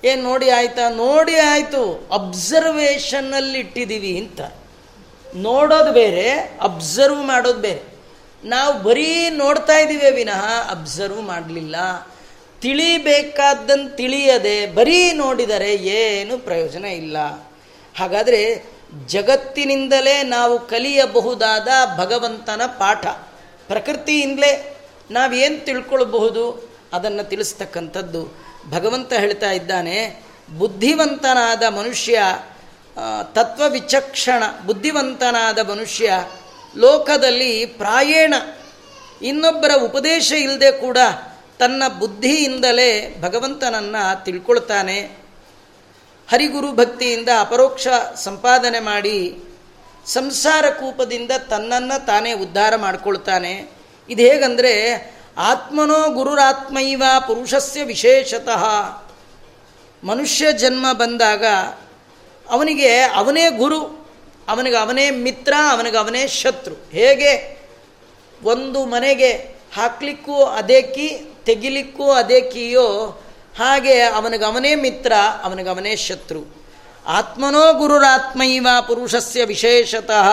ಏನು 0.04 0.22
ನೋಡಿ 0.22 0.50
ಆಯ್ತಾ? 0.50 0.88
ನೋಡಿ 0.88 1.36
ಆಯಿತು. 1.36 2.08
ಅಬ್ಸರ್ವೇಷನ್ನಲ್ಲಿ 2.12 3.58
ಇಟ್ಟಿದ್ದೀವಿ 3.58 4.18
ಅಂತ. 4.18 4.40
ನೋಡೋದು 5.34 5.92
ಬೇರೆ 5.92 6.30
ಅಬ್ಸರ್ವ್ 6.60 7.24
ಮಾಡೋದು 7.24 7.58
ಬೇರೆ. 7.58 7.82
ನಾವು 8.44 8.82
ಬರೀ 8.82 9.30
ನೋಡ್ತಾ 9.30 9.78
ಇದ್ದೀವಿ 9.78 10.10
ವಿನಃ 10.10 10.70
ಅಬ್ಸರ್ವ್ 10.70 11.22
ಮಾಡಲಿಲ್ಲ. 11.22 11.76
ತಿಳಿಬೇಕಾದ್ದನ್ನು 12.60 13.96
ತಿಳಿಯದೆ 13.96 14.66
ಬರೀ 14.66 15.12
ನೋಡಿದರೆ 15.12 15.74
ಏನು 15.74 16.38
ಪ್ರಯೋಜನ 16.38 16.84
ಇಲ್ಲ. 16.84 17.16
ಹಾಗಾದರೆ 17.98 18.64
ಜಗತ್ತಿನಿಂದಲೇ 19.06 20.22
ನಾವು 20.22 20.58
ಕಲಿಯಬಹುದಾದ 20.58 21.68
ಭಗವಂತನ 21.98 22.60
ಪಾಠ. 22.66 23.06
ಪ್ರಕೃತಿಯಿಂದಲೇ 23.68 24.76
ನಾವೇನು 25.10 25.64
ತಿಳ್ಕೊಳ್ಬಹುದು? 25.64 26.70
ಅದನ್ನು 26.92 27.28
ತಿಳಿಸ್ತಕ್ಕಂಥದ್ದು. 27.28 28.51
ಭಗವಂತ 28.70 29.12
ಹೇಳ್ತಾ 29.12 29.50
ಇದ್ದಾನೆ, 29.50 30.22
ಬುದ್ಧಿವಂತನಾದ 30.58 31.64
ಮನುಷ್ಯ 31.64 32.22
ತತ್ವ 33.34 33.68
ವಿಚಕ್ಷಣ 33.68 34.42
ಬುದ್ಧಿವಂತನಾದ 34.66 35.58
ಮನುಷ್ಯ, 35.58 36.24
ಲೋಕದಲ್ಲಿ 36.76 37.66
ಪ್ರಾಯೇಣ, 37.66 38.34
ಇನ್ನೊಬ್ಬರ 39.22 39.70
ಉಪದೇಶ 39.82 40.32
ಇಲ್ಲದೆ 40.32 40.72
ಕೂಡ 40.72 40.98
ತನ್ನ 41.58 41.82
ಬುದ್ಧಿಯಿಂದಲೇ 41.98 43.16
ಭಗವಂತನನ್ನು 43.20 44.24
ತಿಳ್ಕೊಳ್ತಾನೆ. 44.24 45.00
ಹರಿಗುರು 46.30 46.72
ಭಕ್ತಿಯಿಂದ 46.72 47.28
ಅಪರೋಕ್ಷ 47.40 47.88
ಸಂಪಾದನೆ 48.14 48.80
ಮಾಡಿ, 48.80 49.38
ಸಂಸಾರ 50.06 50.70
ಕೂಪದಿಂದ 50.70 51.30
ತನ್ನನ್ನು 51.48 52.06
ತಾನೇ 52.06 52.32
ಉದ್ಧಾರ 52.32 52.76
ಮಾಡಿಕೊಳ್ತಾನೆ. 52.76 53.70
ಇದು 54.08 54.22
ಹೇಗಂದರೆ 54.22 54.72
ಆತ್ಮನೋ 55.38 56.12
ಗುರುರಾತ್ಮೈವ 56.12 57.02
ಪುರುಷಸ್ಯ 57.26 57.82
ವಿಶೇಷತಃ. 57.82 58.64
ಮನುಷ್ಯ 60.04 60.52
ಜನ್ಮ 60.52 60.92
ಬಂದಾಗ 60.92 61.44
ಅವನಿಗೆ 62.50 62.98
ಅವನೇ 62.98 63.50
ಗುರು, 63.50 64.08
ಅವನಿಗೆ 64.48 64.76
ಅವನೇ 64.76 65.10
ಮಿತ್ರ, 65.10 65.52
ಅವನಿಗೆ 65.70 65.96
ಅವನೇ 65.96 66.28
ಶತ್ರು. 66.28 66.74
ಹೇಗೆ? 66.74 67.60
ಒಂದು 68.42 68.84
ಮನೆಗೆ 68.84 69.32
ಹಾಕ್ಲಿಕ್ಕೂ 69.74 70.44
ಅದೇ 70.44 70.82
ತೆಗಿಲಿಕ್ಕೂ 71.44 72.10
ಅದೇ 72.10 72.40
ಕೀಯೋ, 72.40 73.22
ಹಾಗೆ 73.58 74.00
ಅವನಿಗೆ 74.00 74.44
ಅವನೇ 74.44 74.74
ಮಿತ್ರ, 74.74 75.12
ಅವನಿಗೆ 75.42 75.68
ಅವನೇ 75.68 75.96
ಶತ್ರು. 75.96 76.66
ಆತ್ಮನೋ 77.06 77.72
ಗುರುರಾತ್ಮೈವ 77.72 78.66
ಪುರುಷಸ್ಯ 78.88 79.44
ವಿಶೇಷತಃ. 79.44 80.28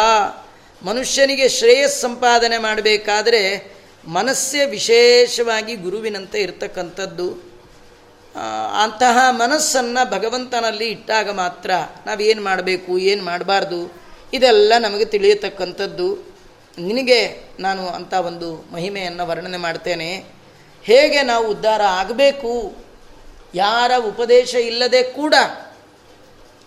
ಮನುಷ್ಯನಿಗೆ 0.84 1.50
ಶ್ರೇಯಸ್ 1.50 2.02
ಸಂಪಾದನೆ 2.02 2.58
ಮಾಡಬೇಕಾದ್ರೆ 2.58 3.79
ಮನಸ್ಸೇ 4.10 4.66
ವಿಶೇಷವಾಗಿ 4.66 5.76
ಗುರುವಿನಂತೆ 5.76 6.42
ಇರತಕ್ಕಂಥದ್ದು. 6.42 7.28
ಅಂತಹ 8.84 9.18
ಮನಸ್ಸನ್ನು 9.30 10.10
ಭಗವಂತನಲ್ಲಿ 10.12 10.88
ಇಟ್ಟಾಗ 10.90 11.30
ಮಾತ್ರ 11.30 11.72
ನಾವೇನು 12.06 12.44
ಮಾಡಬೇಕು, 12.44 12.98
ಏನು 12.98 13.24
ಮಾಡಬಾರ್ದು, 13.24 13.94
ಇದೆಲ್ಲ 14.34 14.74
ನಮಗೆ 14.80 15.06
ತಿಳಿಯತಕ್ಕಂಥದ್ದು. 15.06 16.36
ನಿನಗೆ 16.78 17.50
ನಾನು 17.60 17.88
ಅಂಥ 17.88 18.14
ಒಂದು 18.14 18.66
ಮಹಿಮೆಯನ್ನು 18.74 19.28
ವರ್ಣನೆ 19.28 19.58
ಮಾಡ್ತೇನೆ. 19.58 20.26
ಹೇಗೆ 20.84 21.22
ನಾವು 21.22 21.48
ಉದ್ಧಾರ 21.48 21.82
ಆಗಬೇಕು? 21.82 22.76
ಯಾರ 23.56 23.92
ಉಪದೇಶ 24.08 24.56
ಇಲ್ಲದೆ 24.56 25.04
ಕೂಡ 25.04 25.34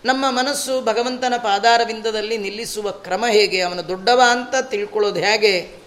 ನಮ್ಮ 0.05 0.25
ಮನಸ್ಸು 0.29 0.81
ಭಗವಂತನ 0.81 1.33
ಪಾದಾರವಿಂದದಲ್ಲಿ 1.37 2.37
ನಿಲ್ಲಿಸುವ 2.37 2.91
ಕ್ರಮ 2.91 3.25
ಹೇಗೆ, 3.29 3.61
ಅವನು 3.61 3.87
ದೊಡ್ಡವ 3.87 4.21
ಅಂತ 4.29 4.55
ತಿಳ್ಕೊಳ್ಳೋದು 4.61 5.19
ಹೇಗೆ? 5.19 5.82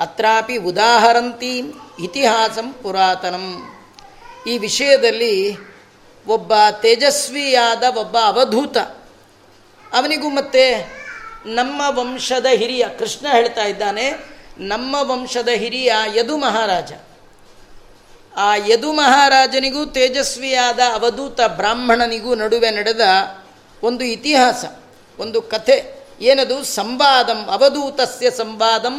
ಅತ್ರಾಪಿ 0.00 0.56
ಉದಾಹರಂತಿ 0.56 1.62
ಇತಿಹಾಸಂ 2.02 2.72
ಪುರಾತನಂ. 2.72 3.46
ಈ 4.46 4.58
ವಿಷಯದಲ್ಲಿ 4.58 5.56
ಒಬ್ಬ 6.26 6.52
ತೇಜಸ್ವಿಯಾದ 6.82 7.84
ಒಬ್ಬ 7.96 8.16
ಅವಧೂತ, 8.18 8.76
ಅವನಿಗೂ 9.92 10.28
ಮತ್ತೆ 10.28 10.64
ನಮ್ಮ 11.46 11.82
ವಂಶದ 11.88 12.46
ಹಿರಿಯ, 12.46 12.84
ಕೃಷ್ಣ 12.98 13.26
ಹೇಳ್ತಾ 13.32 13.64
ಇದ್ದಾನೆ, 13.64 14.06
ನಮ್ಮ 14.58 14.96
ವಂಶದ 15.00 15.48
ಹಿರಿಯ 15.48 15.92
ಯದು 16.14 16.36
ಮಹಾರಾಜ. 16.36 16.92
ಆ 18.36 18.54
ಯದು 18.56 18.92
ಮಹಾರಾಜನಿಗೂ 18.92 19.86
ತೇಜಸ್ವಿಯಾದ 19.86 20.80
ಅವಧೂತ 20.92 21.40
ಬ್ರಾಹ್ಮಣನಿಗೂ 21.40 22.34
ನಡುವೆ 22.34 22.70
ನಡೆದ 22.70 23.00
ಒಂದು 23.82 24.04
ಇತಿಹಾಸ, 24.04 24.64
ಒಂದು 25.18 25.42
ಕಥೆ. 25.42 25.76
ಏನದು? 26.20 26.64
ಸಂವಾದಂ, 26.64 27.40
ಅವಧೂತಸ್ಯ 27.46 28.30
ಸಂವಾದಂ 28.30 28.96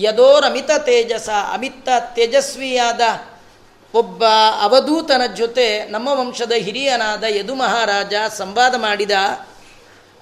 ಯದೋರಮಿತ 0.00 0.70
ತೇಜಸ, 0.78 1.28
ಅಮಿತ 1.28 1.88
ತೇಜಸ್ವಿಯಾದ 2.14 3.00
ಒಬ್ಬ 3.94 4.24
ಅವಧೂತನ 4.60 5.22
ಜೊತೆ 5.34 5.88
ನಮ್ಮ 5.88 6.08
ವಂಶದ 6.08 6.52
ಹಿರಿಯನಾದ 6.52 7.24
ಯದು 7.28 7.54
ಮಹಾರಾಜ 7.54 8.14
ಸಂವಾದ 8.36 8.74
ಮಾಡಿದ. 8.74 9.10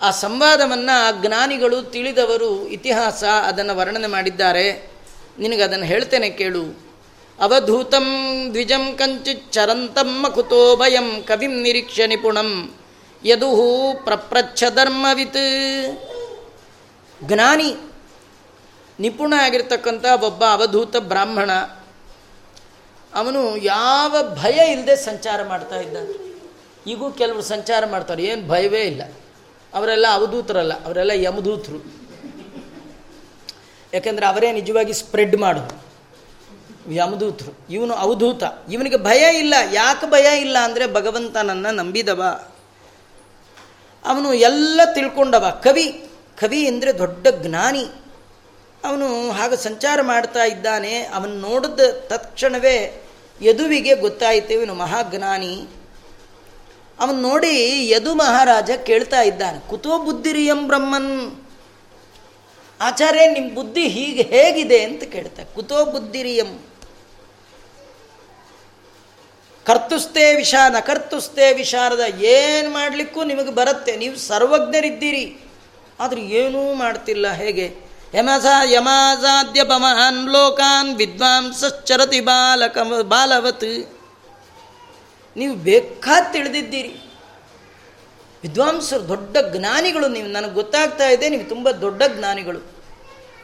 ಆ 0.02 0.10
ಸಂವಾದವನ್ನು 0.10 1.26
ಜ್ಞಾನಿಗಳು 1.26 1.82
ತಿಳಿದವರು 1.82 2.68
ಇತಿಹಾಸ 2.68 3.24
ಅದನ್ನು 3.24 3.76
ವರ್ಣನೆ 3.76 4.06
ಮಾಡಿದ್ದಾರೆ. 4.06 4.90
ನಿನಗದನ್ನು 5.38 5.84
ಹೇಳ್ತೇನೆ 5.84 6.30
ಕೇಳು. 6.30 6.88
ಅವಧೂತಂ 7.40 8.06
ದ್ವಿಜಂ 8.52 8.96
ಕಂಚಿತ್ 8.96 9.52
ಚರಂತಂ 9.52 10.22
ಮಕುತೋ 10.22 10.76
ಭಯಂ 10.76 11.22
ಕವಿಂ 11.22 11.62
ನಿರೀಕ್ಷ 11.62 12.00
ನಿಪುಣಂ 12.06 12.74
ಯದುಹೂ 13.24 13.94
ಪ್ರಪ್ರಚ್ಛ 14.04 14.64
ಧರ್ಮವಿತ್. 14.74 15.36
ಜ್ಞಾನಿ 17.22 17.76
ನಿಪುಣ 19.02 19.34
ಆಗಿರ್ತಕ್ಕಂಥ 19.46 20.04
ಒಬ್ಬ 20.28 20.42
ಅವಧೂತ 20.56 20.96
ಬ್ರಾಹ್ಮಣ, 21.10 21.50
ಅವನು 23.12 23.40
ಯಾವ 23.66 24.16
ಭಯ 24.42 24.56
ಇಲ್ಲದೆ 24.72 24.96
ಸಂಚಾರ 25.08 25.40
ಮಾಡ್ತಾ 25.52 25.76
ಇದ್ದ 25.84 25.96
ಈಗೂ 26.92 27.06
ಕೆಲವರು 27.20 27.44
ಸಂಚಾರ 27.54 27.82
ಮಾಡ್ತಾರೆ, 27.92 28.22
ಏನು 28.30 28.42
ಭಯವೇ 28.52 28.82
ಇಲ್ಲ. 28.90 29.02
ಅವರೆಲ್ಲ 29.72 30.06
ಅವಧೂತರಲ್ಲ, 30.18 30.74
ಅವರೆಲ್ಲ 30.86 31.14
ಯಮದೂತರು 31.26 31.80
ಯಾಕೆಂದರೆ 33.92 34.26
ಅವರೇ 34.30 34.48
ನಿಜವಾಗಿ 34.58 34.94
ಸ್ಪ್ರೆಡ್ 35.00 35.36
ಮಾಡೋರು. 35.44 35.76
ಯಮದೂತರು 36.98 37.52
ಇವನು 37.76 37.94
ಅವಧೂತ. 38.04 38.42
ಇವನಿಗೆ 38.74 38.98
ಭಯ 39.08 39.22
ಇಲ್ಲ, 39.42 39.54
ಯಾಕೆ 39.72 40.06
ಭಯ 40.10 40.26
ಇಲ್ಲ 40.40 40.56
ಅಂದರೆ 40.66 40.84
ಭಗವಂತನನ್ನು 40.98 41.70
ನಂಬಿದವ. 41.80 42.22
ಅವನು 44.04 44.28
ಎಲ್ಲ 44.48 44.80
ತಿಳ್ಕೊಂಡವ. 44.96 45.44
ಕವಿ 45.66 45.86
ಕವಿ 46.42 46.60
ಅಂದರೆ 46.70 46.90
ದೊಡ್ಡ 46.98 47.26
ಜ್ಞಾನಿ. 47.44 47.84
ಅವನು 48.84 49.30
ಹಾಗೆ 49.30 49.56
ಸಂಚಾರ 49.56 50.02
ಮಾಡ್ತಾ 50.02 50.44
ಇದ್ದಾನೆ. 50.44 51.02
ಅವನು 51.02 51.34
ನೋಡಿದ 51.34 51.80
ತಕ್ಷಣವೇ 52.06 53.02
ಯದುವಿಗೆ 53.42 53.94
ಗೊತ್ತಾಯಿತು, 53.94 54.52
ಇವನು 54.52 54.74
ಮಹಾಜ್ಞಾನಿ. 54.74 55.68
ಅವನು 57.00 57.20
ನೋಡಿ 57.20 57.88
ಯದು 57.88 58.14
ಮಹಾರಾಜ 58.14 58.70
ಕೇಳ್ತಾ 58.84 59.22
ಇದ್ದಾನೆ, 59.22 59.70
ಕುತೋ 59.70 59.98
ಬುದ್ಧಿರಿಯಂ 59.98 60.66
ಬ್ರಹ್ಮನ್. 60.66 61.44
ಆಚಾರ್ಯ 62.80 63.26
ನಿಮ್ಮ 63.26 63.54
ಬುದ್ಧಿ 63.54 63.88
ಹೀಗೆ 63.88 64.22
ಹೇಗಿದೆ? 64.22 64.84
ಅಂತ 64.84 65.02
ಕೇಳ್ತಾ, 65.02 65.42
ಕುತೋ 65.44 65.84
ಬುದ್ಧಿರಿಯಂ. 65.84 66.64
ಕರ್ತುಸ್ತೇ 69.64 70.34
ವಿಷಾದ 70.34 70.76
ಕರ್ತುಸ್ತೇ 70.80 71.52
ವಿಶಾರದ, 71.52 72.00
ಏನು 72.22 72.70
ಮಾಡಲಿಕ್ಕೂ 72.70 73.24
ನಿಮಗೆ 73.24 73.50
ಬರುತ್ತೆ, 73.50 73.96
ನೀವು 73.96 74.16
ಸರ್ವಜ್ಞರಿದ್ದೀರಿ. 74.16 75.38
ಆದರೆ 76.00 76.20
ಏನೂ 76.20 76.74
ಮಾಡ್ತಿಲ್ಲ, 76.74 77.32
ಹೇಗೆ? 77.32 77.87
ಯಮಸ 78.14 78.46
ಯಮಾಸಾದ್ಯ 78.64 79.64
ಪಮಹಾನ್ 79.64 80.28
ಲೋಕಾನ್ 80.28 80.96
ವಿದ್ವಾಂಸರತಿ 80.96 82.20
ಬಾಲಕ 82.20 82.78
ಬಾಲವತ್. 83.08 83.64
ನೀವು 85.36 85.54
ಬೇಕಾದ 85.54 86.32
ತಿಳಿದಿದ್ದೀರಿ. 86.32 87.10
ವಿದ್ವಾಂಸರು 88.42 89.08
ದೊಡ್ಡ 89.08 89.36
ಜ್ಞಾನಿಗಳು 89.56 90.08
ನೀವು. 90.08 90.28
ನನಗೆ 90.28 90.52
ಗೊತ್ತಾಗ್ತಾ 90.52 91.08
ಇದೆ 91.08 91.28
ನೀವು 91.28 91.48
ತುಂಬ 91.48 91.70
ದೊಡ್ಡ 91.70 92.02
ಜ್ಞಾನಿಗಳು. 92.16 92.60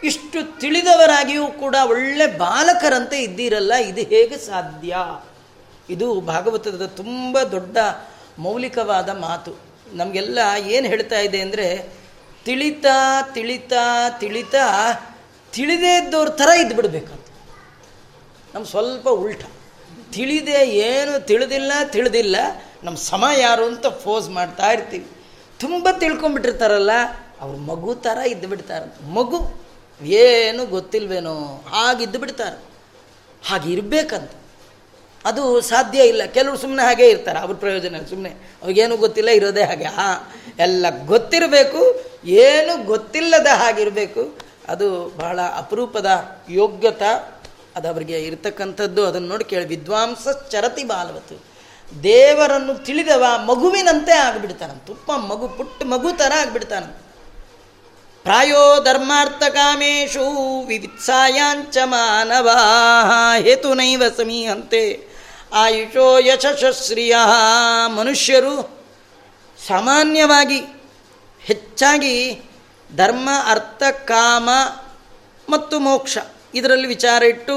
ಇಷ್ಟು 0.02 0.60
ತಿಳಿದವರಾಗಿಯೂ 0.60 1.46
ಕೂಡ 1.46 1.76
ಒಳ್ಳೆ 1.84 2.26
ಬಾಲಕರಂತೆ 2.26 3.22
ಇದ್ದೀರಲ್ಲ, 3.22 3.74
ಇದು 3.74 4.00
ಹೇಗೆ 4.00 4.36
ಸಾಧ್ಯ? 4.38 4.96
ಇದು 5.90 6.20
ಭಾಗವತದ 6.20 6.86
ತುಂಬ 6.86 7.42
ದೊಡ್ಡ 7.42 7.76
ಮೌಲಿಕವಾದ 8.38 9.08
ಮಾತು. 9.08 9.58
ನಮಗೆಲ್ಲ 9.92 10.38
ಏನು 10.66 10.86
ಹೇಳ್ತಾ 10.86 11.18
ಇದೆ 11.18 11.40
ಅಂದರೆ 11.40 11.88
ತಿಳಿತಾ 12.44 13.22
ತಿಳಿತಾ 13.34 14.10
ತಿಳಿತಾ 14.20 14.92
ತಿಳಿದೇ 15.52 16.04
ಇದ್ದವ್ರ 16.04 16.28
ಥರ 16.28 16.48
ಇದ್ಬಿಡ್ಬೇಕಂತ. 16.48 17.10
ಬಿಡಬೇಕಂತ 17.10 18.54
ನಮ್ಮ 18.54 18.66
ಸ್ವಲ್ಪ 18.66 19.08
ಉಲ್ಟ. 19.08 19.42
ತಿಳಿದೆ 20.12 20.68
ಏನು 20.68 21.26
ತಿಳಿದಿಲ್ಲ 21.26 21.72
ತಿಳಿದಿಲ್ಲ. 21.84 22.36
ನಮ್ಮ 22.84 22.96
ಸಮ 22.96 23.24
ಯಾರು 23.38 23.64
ಅಂತ 23.64 23.86
ಫೋಸ್ 23.86 24.30
ಮಾಡ್ತಾ 24.30 24.70
ಇರ್ತೀವಿ. 24.72 25.06
ತುಂಬ 25.60 25.88
ತಿಳ್ಕೊಂಬಿಟ್ಟಿರ್ತಾರಲ್ಲ 26.00 26.90
ಅವ್ರು 27.40 27.58
ಮಗು 27.58 27.94
ಥರ 27.94 28.18
ಇದ್ದು 28.18 28.48
ಬಿಡ್ತಾರೆ 28.48 29.08
ಮಗು 29.08 29.64
ಏನು 30.04 30.66
ಗೊತ್ತಿಲ್ವೇನೋ 30.66 31.64
ಹಾಗಿದ್ದು 31.68 32.18
ಬಿಡ್ತಾರೆ 32.18 32.64
ಹಾಗೆ 33.48 33.72
ಇರಬೇಕಂತ. 33.72 34.30
ಅದು 35.24 35.60
ಸಾಧ್ಯ 35.60 36.02
ಇಲ್ಲ. 36.02 36.24
ಕೆಲವರು 36.24 36.58
ಸುಮ್ಮನೆ 36.58 36.82
ಹಾಗೇ 36.82 37.08
ಇರ್ತಾರೆ. 37.08 37.38
ಅವ್ರ 37.38 37.56
ಪ್ರಯೋಜನ 37.56 37.96
ಸುಮ್ಮನೆ 38.10 38.30
ಅವ್ರಿಗೇನು 38.30 38.96
ಗೊತ್ತಿಲ್ಲ, 38.96 39.30
ಇರೋದೇ 39.30 39.62
ಹಾಗೆ. 39.62 39.84
ಹಾ, 39.84 40.34
ಎಲ್ಲ 40.58 40.86
ಗೊತ್ತಿರಬೇಕು. 41.06 42.13
ಏನು 42.24 42.84
ಗೊತ್ತಿಲ್ಲದ 42.84 43.46
ಹಾಗಿರಬೇಕು, 43.46 44.38
ಅದು 44.68 45.12
ಬಹಳ 45.18 45.40
ಅಪರೂಪದ 45.40 46.06
ಯೋಗ್ಯತ 46.48 47.02
ಅದು 47.76 47.88
ಅವರಿಗೆ 47.88 48.20
ಇರತಕ್ಕಂಥದ್ದು. 48.20 49.06
ಅದನ್ನು 49.06 49.28
ನೋಡಿ 49.28 49.44
ಕೇಳಿ, 49.44 49.66
ವಿದ್ವಾಂಸ 49.66 50.28
ಚರತಿ 50.50 50.84
ಬಾಲವತ್ತು. 50.84 51.54
ದೇವರನ್ನು 52.02 52.74
ತಿಳಿದವ 52.74 53.24
ಮಗುವಿನಂತೆ 53.46 54.12
ಆಗಿಬಿಡ್ತಾನಂತ, 54.12 54.86
ತುಪ್ಪ 54.86 55.12
ಮಗು, 55.12 55.48
ಪುಟ್ಟ 55.48 55.82
ಮಗು 55.82 56.12
ಥರ 56.16 56.32
ಆಗಿಬಿಡ್ತಾನಂತ. 56.40 56.96
ಪ್ರಾಯೋ 58.22 58.82
ಧರ್ಮಾರ್ಥ 58.84 59.42
ಕಾಮೇಶು 59.42 60.60
ವಿವಿತ್ಸಾಯಾಂಚ 60.66 61.76
ಮಾನವಾ 61.84 63.36
ಹೇತುನೈವ 63.38 64.02
ಸಮೀಹಂತೆ. 64.16 65.14
ಆಯುಷೋ 65.52 66.18
ಯಶಸ್ಶ್ರಿಯ 66.18 67.16
ಮನುಷ್ಯರು 67.86 68.84
ಸಾಮಾನ್ಯವಾಗಿ 69.68 70.60
ಹೆಚ್ಚಾಗಿ 71.44 72.42
ಧರ್ಮ, 72.96 73.28
ಅರ್ಥ, 73.46 73.82
ಕಾಮ 74.04 74.48
ಮತ್ತು 75.48 75.80
ಮೋಕ್ಷ 75.80 76.18
ಇದರಲ್ಲಿ 76.54 76.86
ವಿಚಾರ 76.86 77.22
ಇಟ್ಟು 77.22 77.56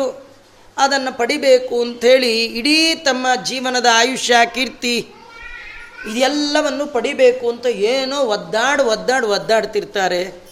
ಅದನ್ನು 0.78 1.18
ಪಡಿಬೇಕು 1.18 1.82
ಅಂಥೇಳಿ 1.82 2.46
ಇಡೀ 2.46 2.96
ತಮ್ಮ 2.96 3.28
ಜೀವನದ 3.46 3.86
ಆಯುಷ್ಯ, 3.94 4.36
ಕೀರ್ತಿ 4.54 5.08
ಇದೆಲ್ಲವನ್ನು 6.12 6.86
ಪಡಿಬೇಕು 6.86 7.50
ಅಂತ 7.50 7.66
ಏನೋ 7.66 8.18
ಒದ್ದಾಡು 8.22 8.84
ಒದ್ದಾಡು, 8.84 9.28
ಒದ್ದಾಡ್ತಿರ್ತಾರೆ. 9.28 10.48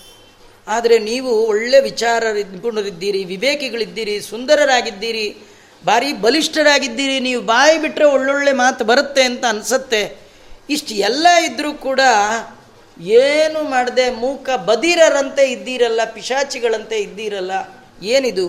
ಆದರೆ 0.67 0.99
ನೀವು 0.99 1.45
ಒಳ್ಳೆ 1.45 1.79
ವಿಚಾರ 1.79 2.23
ವಿವೇಕಿಗಳಿದ್ದೀರಿ, 3.25 4.21
ಸುಂದರರಾಗಿದ್ದೀರಿ, 4.21 5.37
ಭಾರಿ 5.85 6.13
ಬಲಿಷ್ಠರಾಗಿದ್ದೀರಿ, 6.13 7.19
ನೀವು 7.19 7.41
ಬಾಯಿ 7.41 7.77
ಬಿಟ್ಟರೆ 7.77 8.05
ಒಳ್ಳೊಳ್ಳೆ 8.05 8.51
ಮಾತು 8.51 8.85
ಬರುತ್ತೆ 8.85 9.23
ಅಂತ 9.23 9.45
ಅನಿಸುತ್ತೆ. 9.45 10.17
ಇಷ್ಟು 10.69 10.93
ಎಲ್ಲ 10.93 11.27
ಇದ್ದರೂ 11.27 11.73
ಕೂಡ 11.73 11.99
ಏನು 12.99 13.63
ಮಾಡದೆ 13.63 14.09
ಮೂಕ 14.09 14.49
ಬದಿರರಂತೆ 14.49 15.51
ಇದ್ದೀರಲ್ಲ, 15.51 16.01
ಪಿಶಾಚಿಗಳಂತೆ 16.13 16.97
ಇದ್ದೀರಲ್ಲ, 16.97 17.51
ಏನಿದು? 18.01 18.47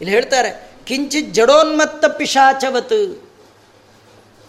ಇಲ್ಲಿ 0.00 0.10
ಹೇಳ್ತಾರೆ, 0.10 0.72
ಕಿಂಚಿತ್ 0.86 1.34
ಜಡೋನ್ಮತ್ತ 1.34 2.04
ಪಿಶಾಚವತ್. 2.04 3.28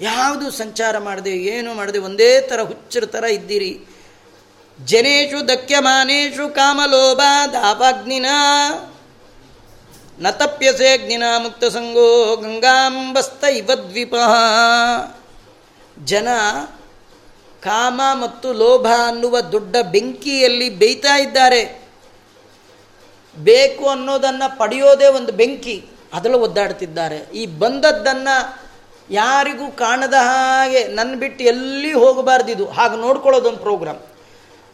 ಯಾವುದು 0.02 0.52
ಸಂಚಾರ 0.52 0.98
ಮಾಡದೆ, 0.98 1.30
ಏನು 1.30 1.74
ಮಾಡಿದೆ, 1.74 1.98
ಒಂದೇ 1.98 2.42
ಥರ 2.42 2.62
ಹುಚ್ಚರ 2.62 3.06
ಥರ 3.06 3.24
ಇದ್ದೀರಿ. 3.24 3.80
ಜನೇಶು 4.86 5.48
ದಕ್ಯಮಾನೇಶು 5.48 6.50
ಕಾಮಲೋಭ 6.50 7.22
ದಾಪಾಗ್ನಿನ, 7.54 8.26
ನತಪ್ಯಸೆ 10.22 10.38
ತಪ್ಯಸೆ 10.38 10.94
ಅಗ್ನಿನ 10.94 11.24
ಮುಕ್ತ 11.38 11.66
ಸಂಗೋ 11.66 12.36
ಗಂಗಾಂಬಸ್ತ 12.36 13.44
ಇವದ್ವಿಪ 13.44 14.16
ಜನ 16.04 16.28
ಕಾಮ 17.64 18.02
ಮತ್ತು 18.14 18.54
ಲೋಭ 18.54 18.88
ಅನ್ನುವ 19.08 19.42
ದೊಡ್ಡ 19.42 19.76
ಬೆಂಕಿಯಲ್ಲಿ 19.92 20.70
ಬೇಯ್ತಾ 20.70 21.18
ಇದ್ದಾರೆ. 21.18 21.82
ಬೇಕು 23.38 23.90
ಅನ್ನೋದನ್ನು 23.90 24.60
ಪಡೆಯೋದೇ 24.60 25.06
ಒಂದು 25.06 25.32
ಬೆಂಕಿ. 25.32 25.86
ಅದರಲ್ಲಿ 26.14 26.40
ಒದ್ದಾಡ್ತಿದ್ದಾರೆ. 26.40 27.16
ಈ 27.16 27.46
ಬಂದದ್ದನ್ನು 27.46 28.60
ಯಾರಿಗೂ 29.12 29.72
ಕಾಣದ 29.72 30.14
ಹಾಗೆ 30.14 30.88
ನನ್ನ 30.88 31.16
ಬಿಟ್ಟು 31.16 31.44
ಎಲ್ಲಿ 31.44 31.94
ಹೋಗಬಾರ್ದಿದು. 31.94 32.66
ಹಾಗೆ 32.66 32.98
ನೋಡ್ಕೊಳ್ಳೋದೊಂದು 32.98 33.58
ಪ್ರೋಗ್ರಾಮ್ 33.58 34.00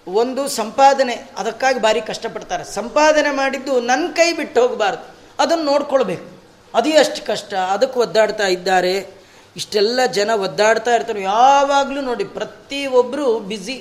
ಒಂದು 0.08 0.48
ಸಂಪಾದನೆ. 0.48 1.30
ಅದಕ್ಕಾಗಿ 1.38 1.80
ಭಾರಿ 1.80 2.02
ಕಷ್ಟಪಡ್ತಾರೆ. 2.02 2.64
ಸಂಪಾದನೆ 2.64 3.32
ಮಾಡಿದ್ದು 3.32 3.82
ನನ್ನ 3.82 4.12
ಕೈ 4.14 4.34
ಬಿಟ್ಟು 4.34 4.62
ಹೋಗಬಾರ್ದು. 4.62 5.16
ಅದನ್ನು 5.40 5.64
ನೋಡ್ಕೊಳ್ಬೇಕು. 5.64 6.44
ಅದು 6.74 6.90
ಎಷ್ಟು 6.90 7.26
ಕಷ್ಟ. 7.26 7.54
ಅದಕ್ಕೆ 7.54 8.00
ಒದ್ದಾಡ್ತಾ 8.00 8.48
ಇದ್ದಾರೆ. 8.48 9.14
ಇಷ್ಟೆಲ್ಲ 9.60 9.99
ಜನ 10.18 10.32
ಒದ್ದಾಡ್ತಾ 10.45 10.91
ಇರ್ತಾರೆ, 10.97 11.22
ಯಾವಾಗಲೂ 11.34 12.01
ನೋಡಿ 12.10 12.26
ಪ್ರತಿಯೊಬ್ಬರು 12.38 13.28
ಬ್ಯುಸಿ 13.49 13.76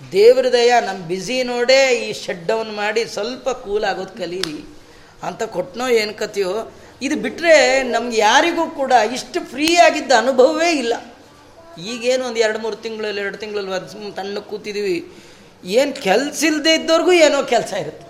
ದೇವ್ರ 0.00 0.46
ದಯ 0.56 0.72
ನಮ್ಮ 0.88 1.00
ಬ್ಯುಸಿ 1.10 1.36
ನೋಡೇ 1.52 1.78
ಈ 2.02 2.08
ಶಟ್ 2.24 2.44
ಡೌನ್ 2.50 2.72
ಮಾಡಿ 2.80 3.02
ಸ್ವಲ್ಪ 3.14 3.48
ಕೂಲ್ 3.64 3.86
ಆಗೋದು 3.90 4.12
ಕಲೀರಿ. 4.20 4.58
ಅಂತ 5.28 5.42
ಕೊಟ್ಟನೋ 5.54 5.86
ಏನು 6.00 6.12
ಕತೆಯೋ 6.22 6.52
ಇದು 7.06 7.16
ಬಿಟ್ಟರೆ 7.24 7.54
ನಮ್ಗೆ 7.94 8.16
ಯಾರಿಗೂ 8.26 8.64
ಕೂಡ 8.80 8.92
ಇಷ್ಟು 9.16 9.38
ಫ್ರೀ 9.52 9.68
ಆಗಿದ್ದ 9.86 10.12
ಅನುಭವವೇ 10.22 10.70
ಇಲ್ಲ. 10.82 10.94
ಈಗೇನು 11.90 12.22
ಒಂದು 12.28 12.40
ಎರಡು 12.44 12.58
ಮೂರು 12.64 12.76
ತಿಂಗಳಲ್ಲಿ, 12.84 13.20
ಎರಡು 13.24 13.38
ತಿಂಗಳಲ್ಲಿ 13.42 13.72
ಅದು 13.78 14.12
ತಣ್ಣ 14.18 14.38
ಕೂತಿದ್ದೀವಿ 14.50 14.96
ಏನು 15.80 15.92
ಕೆಲಸ 16.06 16.40
ಇಲ್ಲದೆ 16.50 16.72
ಇದ್ದವ್ರಿಗೂ 16.78 17.12
ಏನೋ 17.26 17.38
ಕೆಲಸ 17.54 17.72
ಇರುತ್ತೆ. 17.84 18.06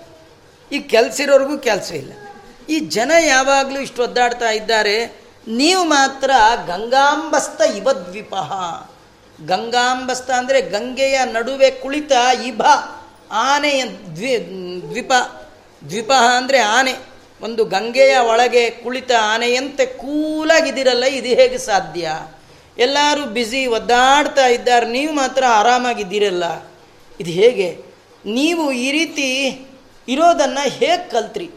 ಈ 0.70 0.78
ಕೆಲಸ 0.94 1.16
ಇರೋರಿಗೂ 1.24 1.56
ಕೆಲಸ 1.68 1.90
ಇಲ್ಲ. 2.02 2.12
ಈ 2.74 2.78
ಜನ 2.96 3.10
ಯಾವಾಗಲೂ 3.26 3.78
ಇಷ್ಟು 3.86 4.00
ಒದ್ದಾಡ್ತಾ 4.06 4.48
ಇದ್ದಾರೆ 4.60 4.96
ನೀವು 5.46 5.84
ಮಾತ್ರ 5.84 6.30
ಗಂಗಾಂಬಸ್ತ 6.66 7.60
ಇವದ್ವಿಪ 7.60 8.34
ಗಂಗಾಂಬಸ್ತ 9.46 10.30
ಅಂದರೆ 10.30 10.60
ಗಂಗೆಯ 10.60 11.18
ನಡುವೆ 11.24 11.70
ಕುಳಿತ 11.70 12.12
ಇಭ 12.46 12.62
ಆನೆಯ 13.30 13.84
ದ್ವಿ, 13.86 14.32
ದ್ವಿಪ 14.90 15.12
ದ್ವಿಪ 15.90 16.12
ಅಂದರೆ 16.12 16.58
ಆನೆ. 16.58 16.94
ಒಂದು 17.40 17.64
ಗಂಗೆಯ 17.64 18.16
ಒಳಗೆ 18.16 18.70
ಕುಳಿತ 18.70 19.10
ಆನೆಯಂತೆ 19.12 19.86
ಕೂಲಾಗಿದ್ದೀರಲ್ಲ, 19.86 21.04
ಇದು 21.04 21.28
ಹೇಗೆ 21.40 21.58
ಸಾಧ್ಯ? 21.58 22.10
ಎಲ್ಲರೂ 22.78 23.24
ಬ್ಯುಸಿ 23.24 23.66
ಒದ್ದಾಡ್ತಾ 23.66 24.46
ಇದ್ದಾರೆ, 24.46 24.86
ನೀವು 24.86 25.12
ಮಾತ್ರ 25.12 25.44
ಆರಾಮಾಗಿದ್ದೀರಲ್ಲ. 25.46 26.44
ಇದು 27.20 27.30
ಹೇಗೆ? 27.30 27.68
ನೀವು 28.24 28.72
ಈ 28.72 28.92
ರೀತಿ 28.92 29.28
ಇರೋದನ್ನು 30.08 30.64
ಹೇಗೆ 30.70 31.10
ಕಲ್ತ್ರಿ? 31.10 31.48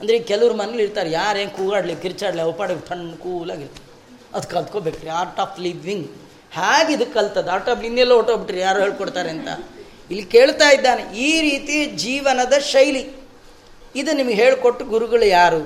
ಅಂದರೆ 0.00 0.16
ಕೆಲವ್ರು 0.30 0.54
ಮನೇಲಿ 0.60 0.82
ಇರ್ತಾರೆ, 0.86 1.10
ಯಾರೇನು 1.20 1.52
ಕೂಗಾಡ್ಲಿ, 1.58 1.94
ಕಿರ್ಚಾಡ್ಲಿ 2.02 2.42
ಒಪ್ಪಾಡಿ 2.50 2.74
ತಣ್ಣ 2.90 3.10
ಕೂಲಾಗಿರ್ತಾರೆ. 3.24 3.86
ಅದು 4.34 4.46
ಕಲ್ತ್ಕೋಬೇಕ್ರಿ, 4.54 5.10
ಆರ್ಟ್ 5.20 5.40
ಆಫ್ 5.44 5.56
ಲಿವಿಂಗ್. 5.66 6.06
ಹೇಗೆ 6.58 6.90
ಇದು 6.96 7.06
ಕಲ್ತದ? 7.16 7.48
ಆರ್ಟ್ 7.56 7.68
ಆಫ್ 7.72 7.82
ಇನ್ನೆಲ್ಲ 7.88 8.12
ಹೊಟ್ಟೋಗ್ಬಿಟ್ರಿ 8.18 8.60
ಯಾರು 8.60 8.78
ಹೇಳ್ಕೊಡ್ತಾರೆ 8.84 9.30
ಅಂತ. 9.36 9.48
ಇಲ್ಲಿ 10.10 10.24
ಕೇಳ್ತಾ 10.36 10.68
ಇದ್ದಾನೆ, 10.76 11.02
ಈ 11.26 11.30
ರೀತಿ 11.48 11.76
ಜೀವನದ 12.04 12.54
ಶೈಲಿ. 12.72 13.02
ಇದು 14.00 14.10
ನಿಮಗೆ 14.20 14.36
ಹೇಳಿಕೊಟ್ಟು 14.42 14.84
ಗುರುಗಳು 14.84 15.26
ಯಾರು? 15.40 15.60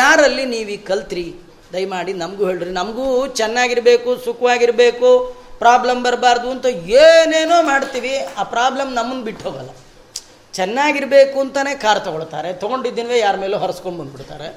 ಯಾರಲ್ಲಿ 0.00 0.44
ನೀವು 0.54 0.76
ಕಲ್ತ್ರಿ? 0.90 1.26
ದಯಮಾಡಿ 1.72 2.12
ನಮಗೂ 2.22 2.42
ಹೇಳ್ರಿ. 2.50 2.70
ನಮಗೂ 2.80 3.04
ಚೆನ್ನಾಗಿರಬೇಕು, 3.40 4.10
ಸುಖವಾಗಿರಬೇಕು, 4.24 5.10
ಪ್ರಾಬ್ಲಮ್ 5.62 6.00
ಬರಬಾರ್ದು 6.06 6.48
ಅಂತ 6.50 6.66
ಏನೇನೋ 7.06 7.58
ಮಾಡ್ತೀವಿ, 7.62 8.14
ಆ 8.38 8.42
ಪ್ರಾಬ್ಲಮ್ 8.54 8.90
ನಮ್ಮನ್ನು 8.98 9.24
ಬಿಟ್ಟು 9.28 9.44
ಹೋಗಲ್ಲ. 9.48 9.70
ಚೆನ್ನಾಗಿರಬೇಕು 10.52 11.40
ಅಂತಲೇ 11.40 11.74
ಕಾರ್ 11.74 12.04
ತೊಗೊಳ್ತಾರೆ. 12.04 12.52
ತೊಗೊಂಡಿದ್ದೀನವೇ, 12.52 13.18
ಯಾರ 13.18 13.36
ಮೇಲೂ 13.36 13.58
ಹೊರಸ್ಕೊಂಡು 13.58 13.98
ಬಂದ್ಬಿಡ್ತಾರೆ. 13.98 14.48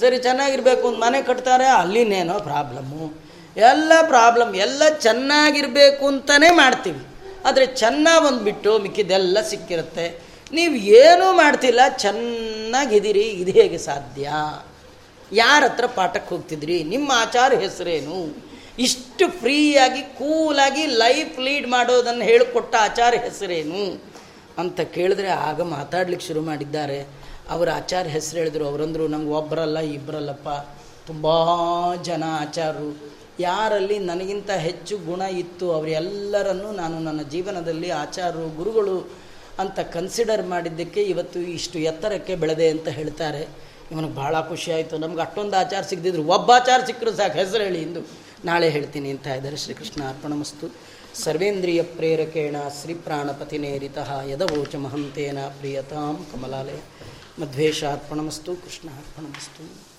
ಸರಿ, 0.00 0.18
ಚೆನ್ನಾಗಿರಬೇಕು 0.18 0.88
ಅಂತ 0.88 0.98
ಮನೆ 0.98 1.22
ಕಟ್ತಾರೆ, 1.22 1.66
ಅಲ್ಲಿನೇನೋ 1.66 2.38
ಪ್ರಾಬ್ಲಮ್ಮು. 2.38 3.22
ಎಲ್ಲ 3.56 3.92
ಪ್ರಾಬ್ಲಮ್, 4.06 4.54
ಎಲ್ಲ 4.54 4.82
ಚೆನ್ನಾಗಿರಬೇಕು 5.00 6.06
ಅಂತಲೇ 6.06 6.50
ಮಾಡ್ತೀವಿ. 6.50 7.06
ಆದರೆ 7.44 7.66
ಚೆನ್ನಾಗಿ 7.66 8.26
ಬಂದುಬಿಟ್ಟು 8.26 8.78
ಮಿಕ್ಕಿದೆಲ್ಲ 8.78 9.38
ಸಿಕ್ಕಿರುತ್ತೆ. 9.40 10.22
ನೀವು 10.52 10.74
ಏನೂ 10.74 11.32
ಮಾಡ್ತಿಲ್ಲ, 11.32 11.80
ಚೆನ್ನಾಗಿದ್ದೀರಿ, 11.98 13.20
ಇದು 13.20 13.50
ಹೇಗೆ 13.50 13.78
ಸಾಧ್ಯ? 13.78 14.30
ಯಾರ 15.32 15.64
ಹತ್ರ 15.64 15.86
ಪಾಠಕ್ಕೆ 15.86 16.34
ಹೋಗ್ತಿದ್ರಿ? 16.34 16.82
ನಿಮ್ಮ 16.82 17.12
ಆಚಾರ 17.14 17.52
ಹೆಸರೇನು? 17.52 18.36
ಇಷ್ಟು 18.78 19.28
ಫ್ರೀಯಾಗಿ, 19.28 20.02
ಕೂಲಾಗಿ 20.02 20.86
ಲೈಫ್ 20.86 21.40
ಲೀಡ್ 21.40 21.66
ಮಾಡೋದನ್ನು 21.66 22.24
ಹೇಳಿಕೊಟ್ಟ 22.24 22.74
ಆಚಾರ 22.74 23.14
ಹೆಸರೇನು? 23.14 24.11
ಅಂತ 24.58 24.80
ಕೇಳಿದ್ರೆ 24.80 25.28
ಆಗ 25.28 25.62
ಮಾತಾಡ್ಲಿಕ್ಕೆ 25.62 26.26
ಶುರು 26.26 26.40
ಮಾಡಿದ್ದಾರೆ. 26.40 27.06
ಅವರ 27.50 27.70
ಆಚಾರ 27.70 28.06
ಹೆಸರು 28.06 28.38
ಹೇಳಿದ್ರು. 28.38 28.68
ಅವರಂದರು, 28.68 29.08
ನಂಗೆ 29.08 29.30
ಒಬ್ಬರಲ್ಲ 29.30 29.78
ಇಬ್ಬರಲ್ಲಪ್ಪ 29.78 30.48
ತುಂಬ 31.06 31.26
ಜನ 32.02 32.24
ಆಚಾರರು. 32.40 33.12
ಯಾರಲ್ಲಿ 33.40 33.98
ನನಗಿಂತ 33.98 34.50
ಹೆಚ್ಚು 34.50 34.98
ಗುಣ 34.98 35.20
ಇತ್ತು, 35.20 35.72
ಅವರೆಲ್ಲರನ್ನೂ 35.72 36.72
ನಾನು 36.72 36.98
ನನ್ನ 36.98 37.22
ಜೀವನದಲ್ಲಿ 37.22 37.90
ಆಚಾರರು, 37.90 38.56
ಗುರುಗಳು 38.56 39.10
ಅಂತ 39.58 39.80
ಕನ್ಸಿಡರ್ 39.80 40.46
ಮಾಡಿದ್ದಕ್ಕೆ 40.46 41.02
ಇವತ್ತು 41.02 41.40
ಇಷ್ಟು 41.40 41.78
ಎತ್ತರಕ್ಕೆ 41.78 42.34
ಬೆಳೆದೆ 42.34 42.68
ಅಂತ 42.68 42.88
ಹೇಳ್ತಾರೆ. 42.88 43.48
ಇವನಿಗೆ 43.92 44.14
ಭಾಳ 44.14 44.40
ಖುಷಿ 44.40 44.72
ಆಯಿತು. 44.72 44.98
ನಮ್ಗೆ 44.98 45.20
ಅಷ್ಟೊಂದು 45.20 45.56
ಆಚಾರ 45.56 45.82
ಸಿಗದಿದ್ರು. 45.82 46.24
ಒಬ್ಬ 46.24 46.52
ಆಚಾರ 46.52 46.80
ಸಿಕ್ಕರು 46.86 47.12
ಸಾಕು. 47.12 47.38
ಹೆಸರು 47.38 47.62
ಹೇಳಿ 47.62 47.82
ಇಂದು 47.82 48.00
ನಾಳೆ 48.44 48.68
ಹೇಳ್ತೀನಿ 48.68 49.10
ಅಂತ 49.10 49.26
ಇದ್ದಾರೆ. 49.26 49.56
ಶ್ರೀಕೃಷ್ಣ 49.56 50.02
ಅರ್ಪಣಮಸ್ತು 50.08 50.91
ಸರ್ವೇಂದ್ರಿಯ 51.14 51.82
ಪ್ರೇರಕೇಣ 51.82 52.56
ಶ್ರೀ 52.82 52.94
ಪ್ರಾಣಪತಿನೇರಿತ 52.94 53.98
ಯದವೋಚ 54.24 54.76
ಮಹಂತೇನ 54.76 55.38
ಪ್ರಿಯತಾಂ 55.38 56.26
ಕಮಲಾಲಯ. 56.32 56.80
ಮಧ್ವೇಶ 57.40 57.84
ಅರ್ಪಣಮಸ್ತು 57.84 58.56
ಕೃಷ್ಣ 58.56 58.88
ಅರ್ಪಣಮಸ್ತು 58.88 59.91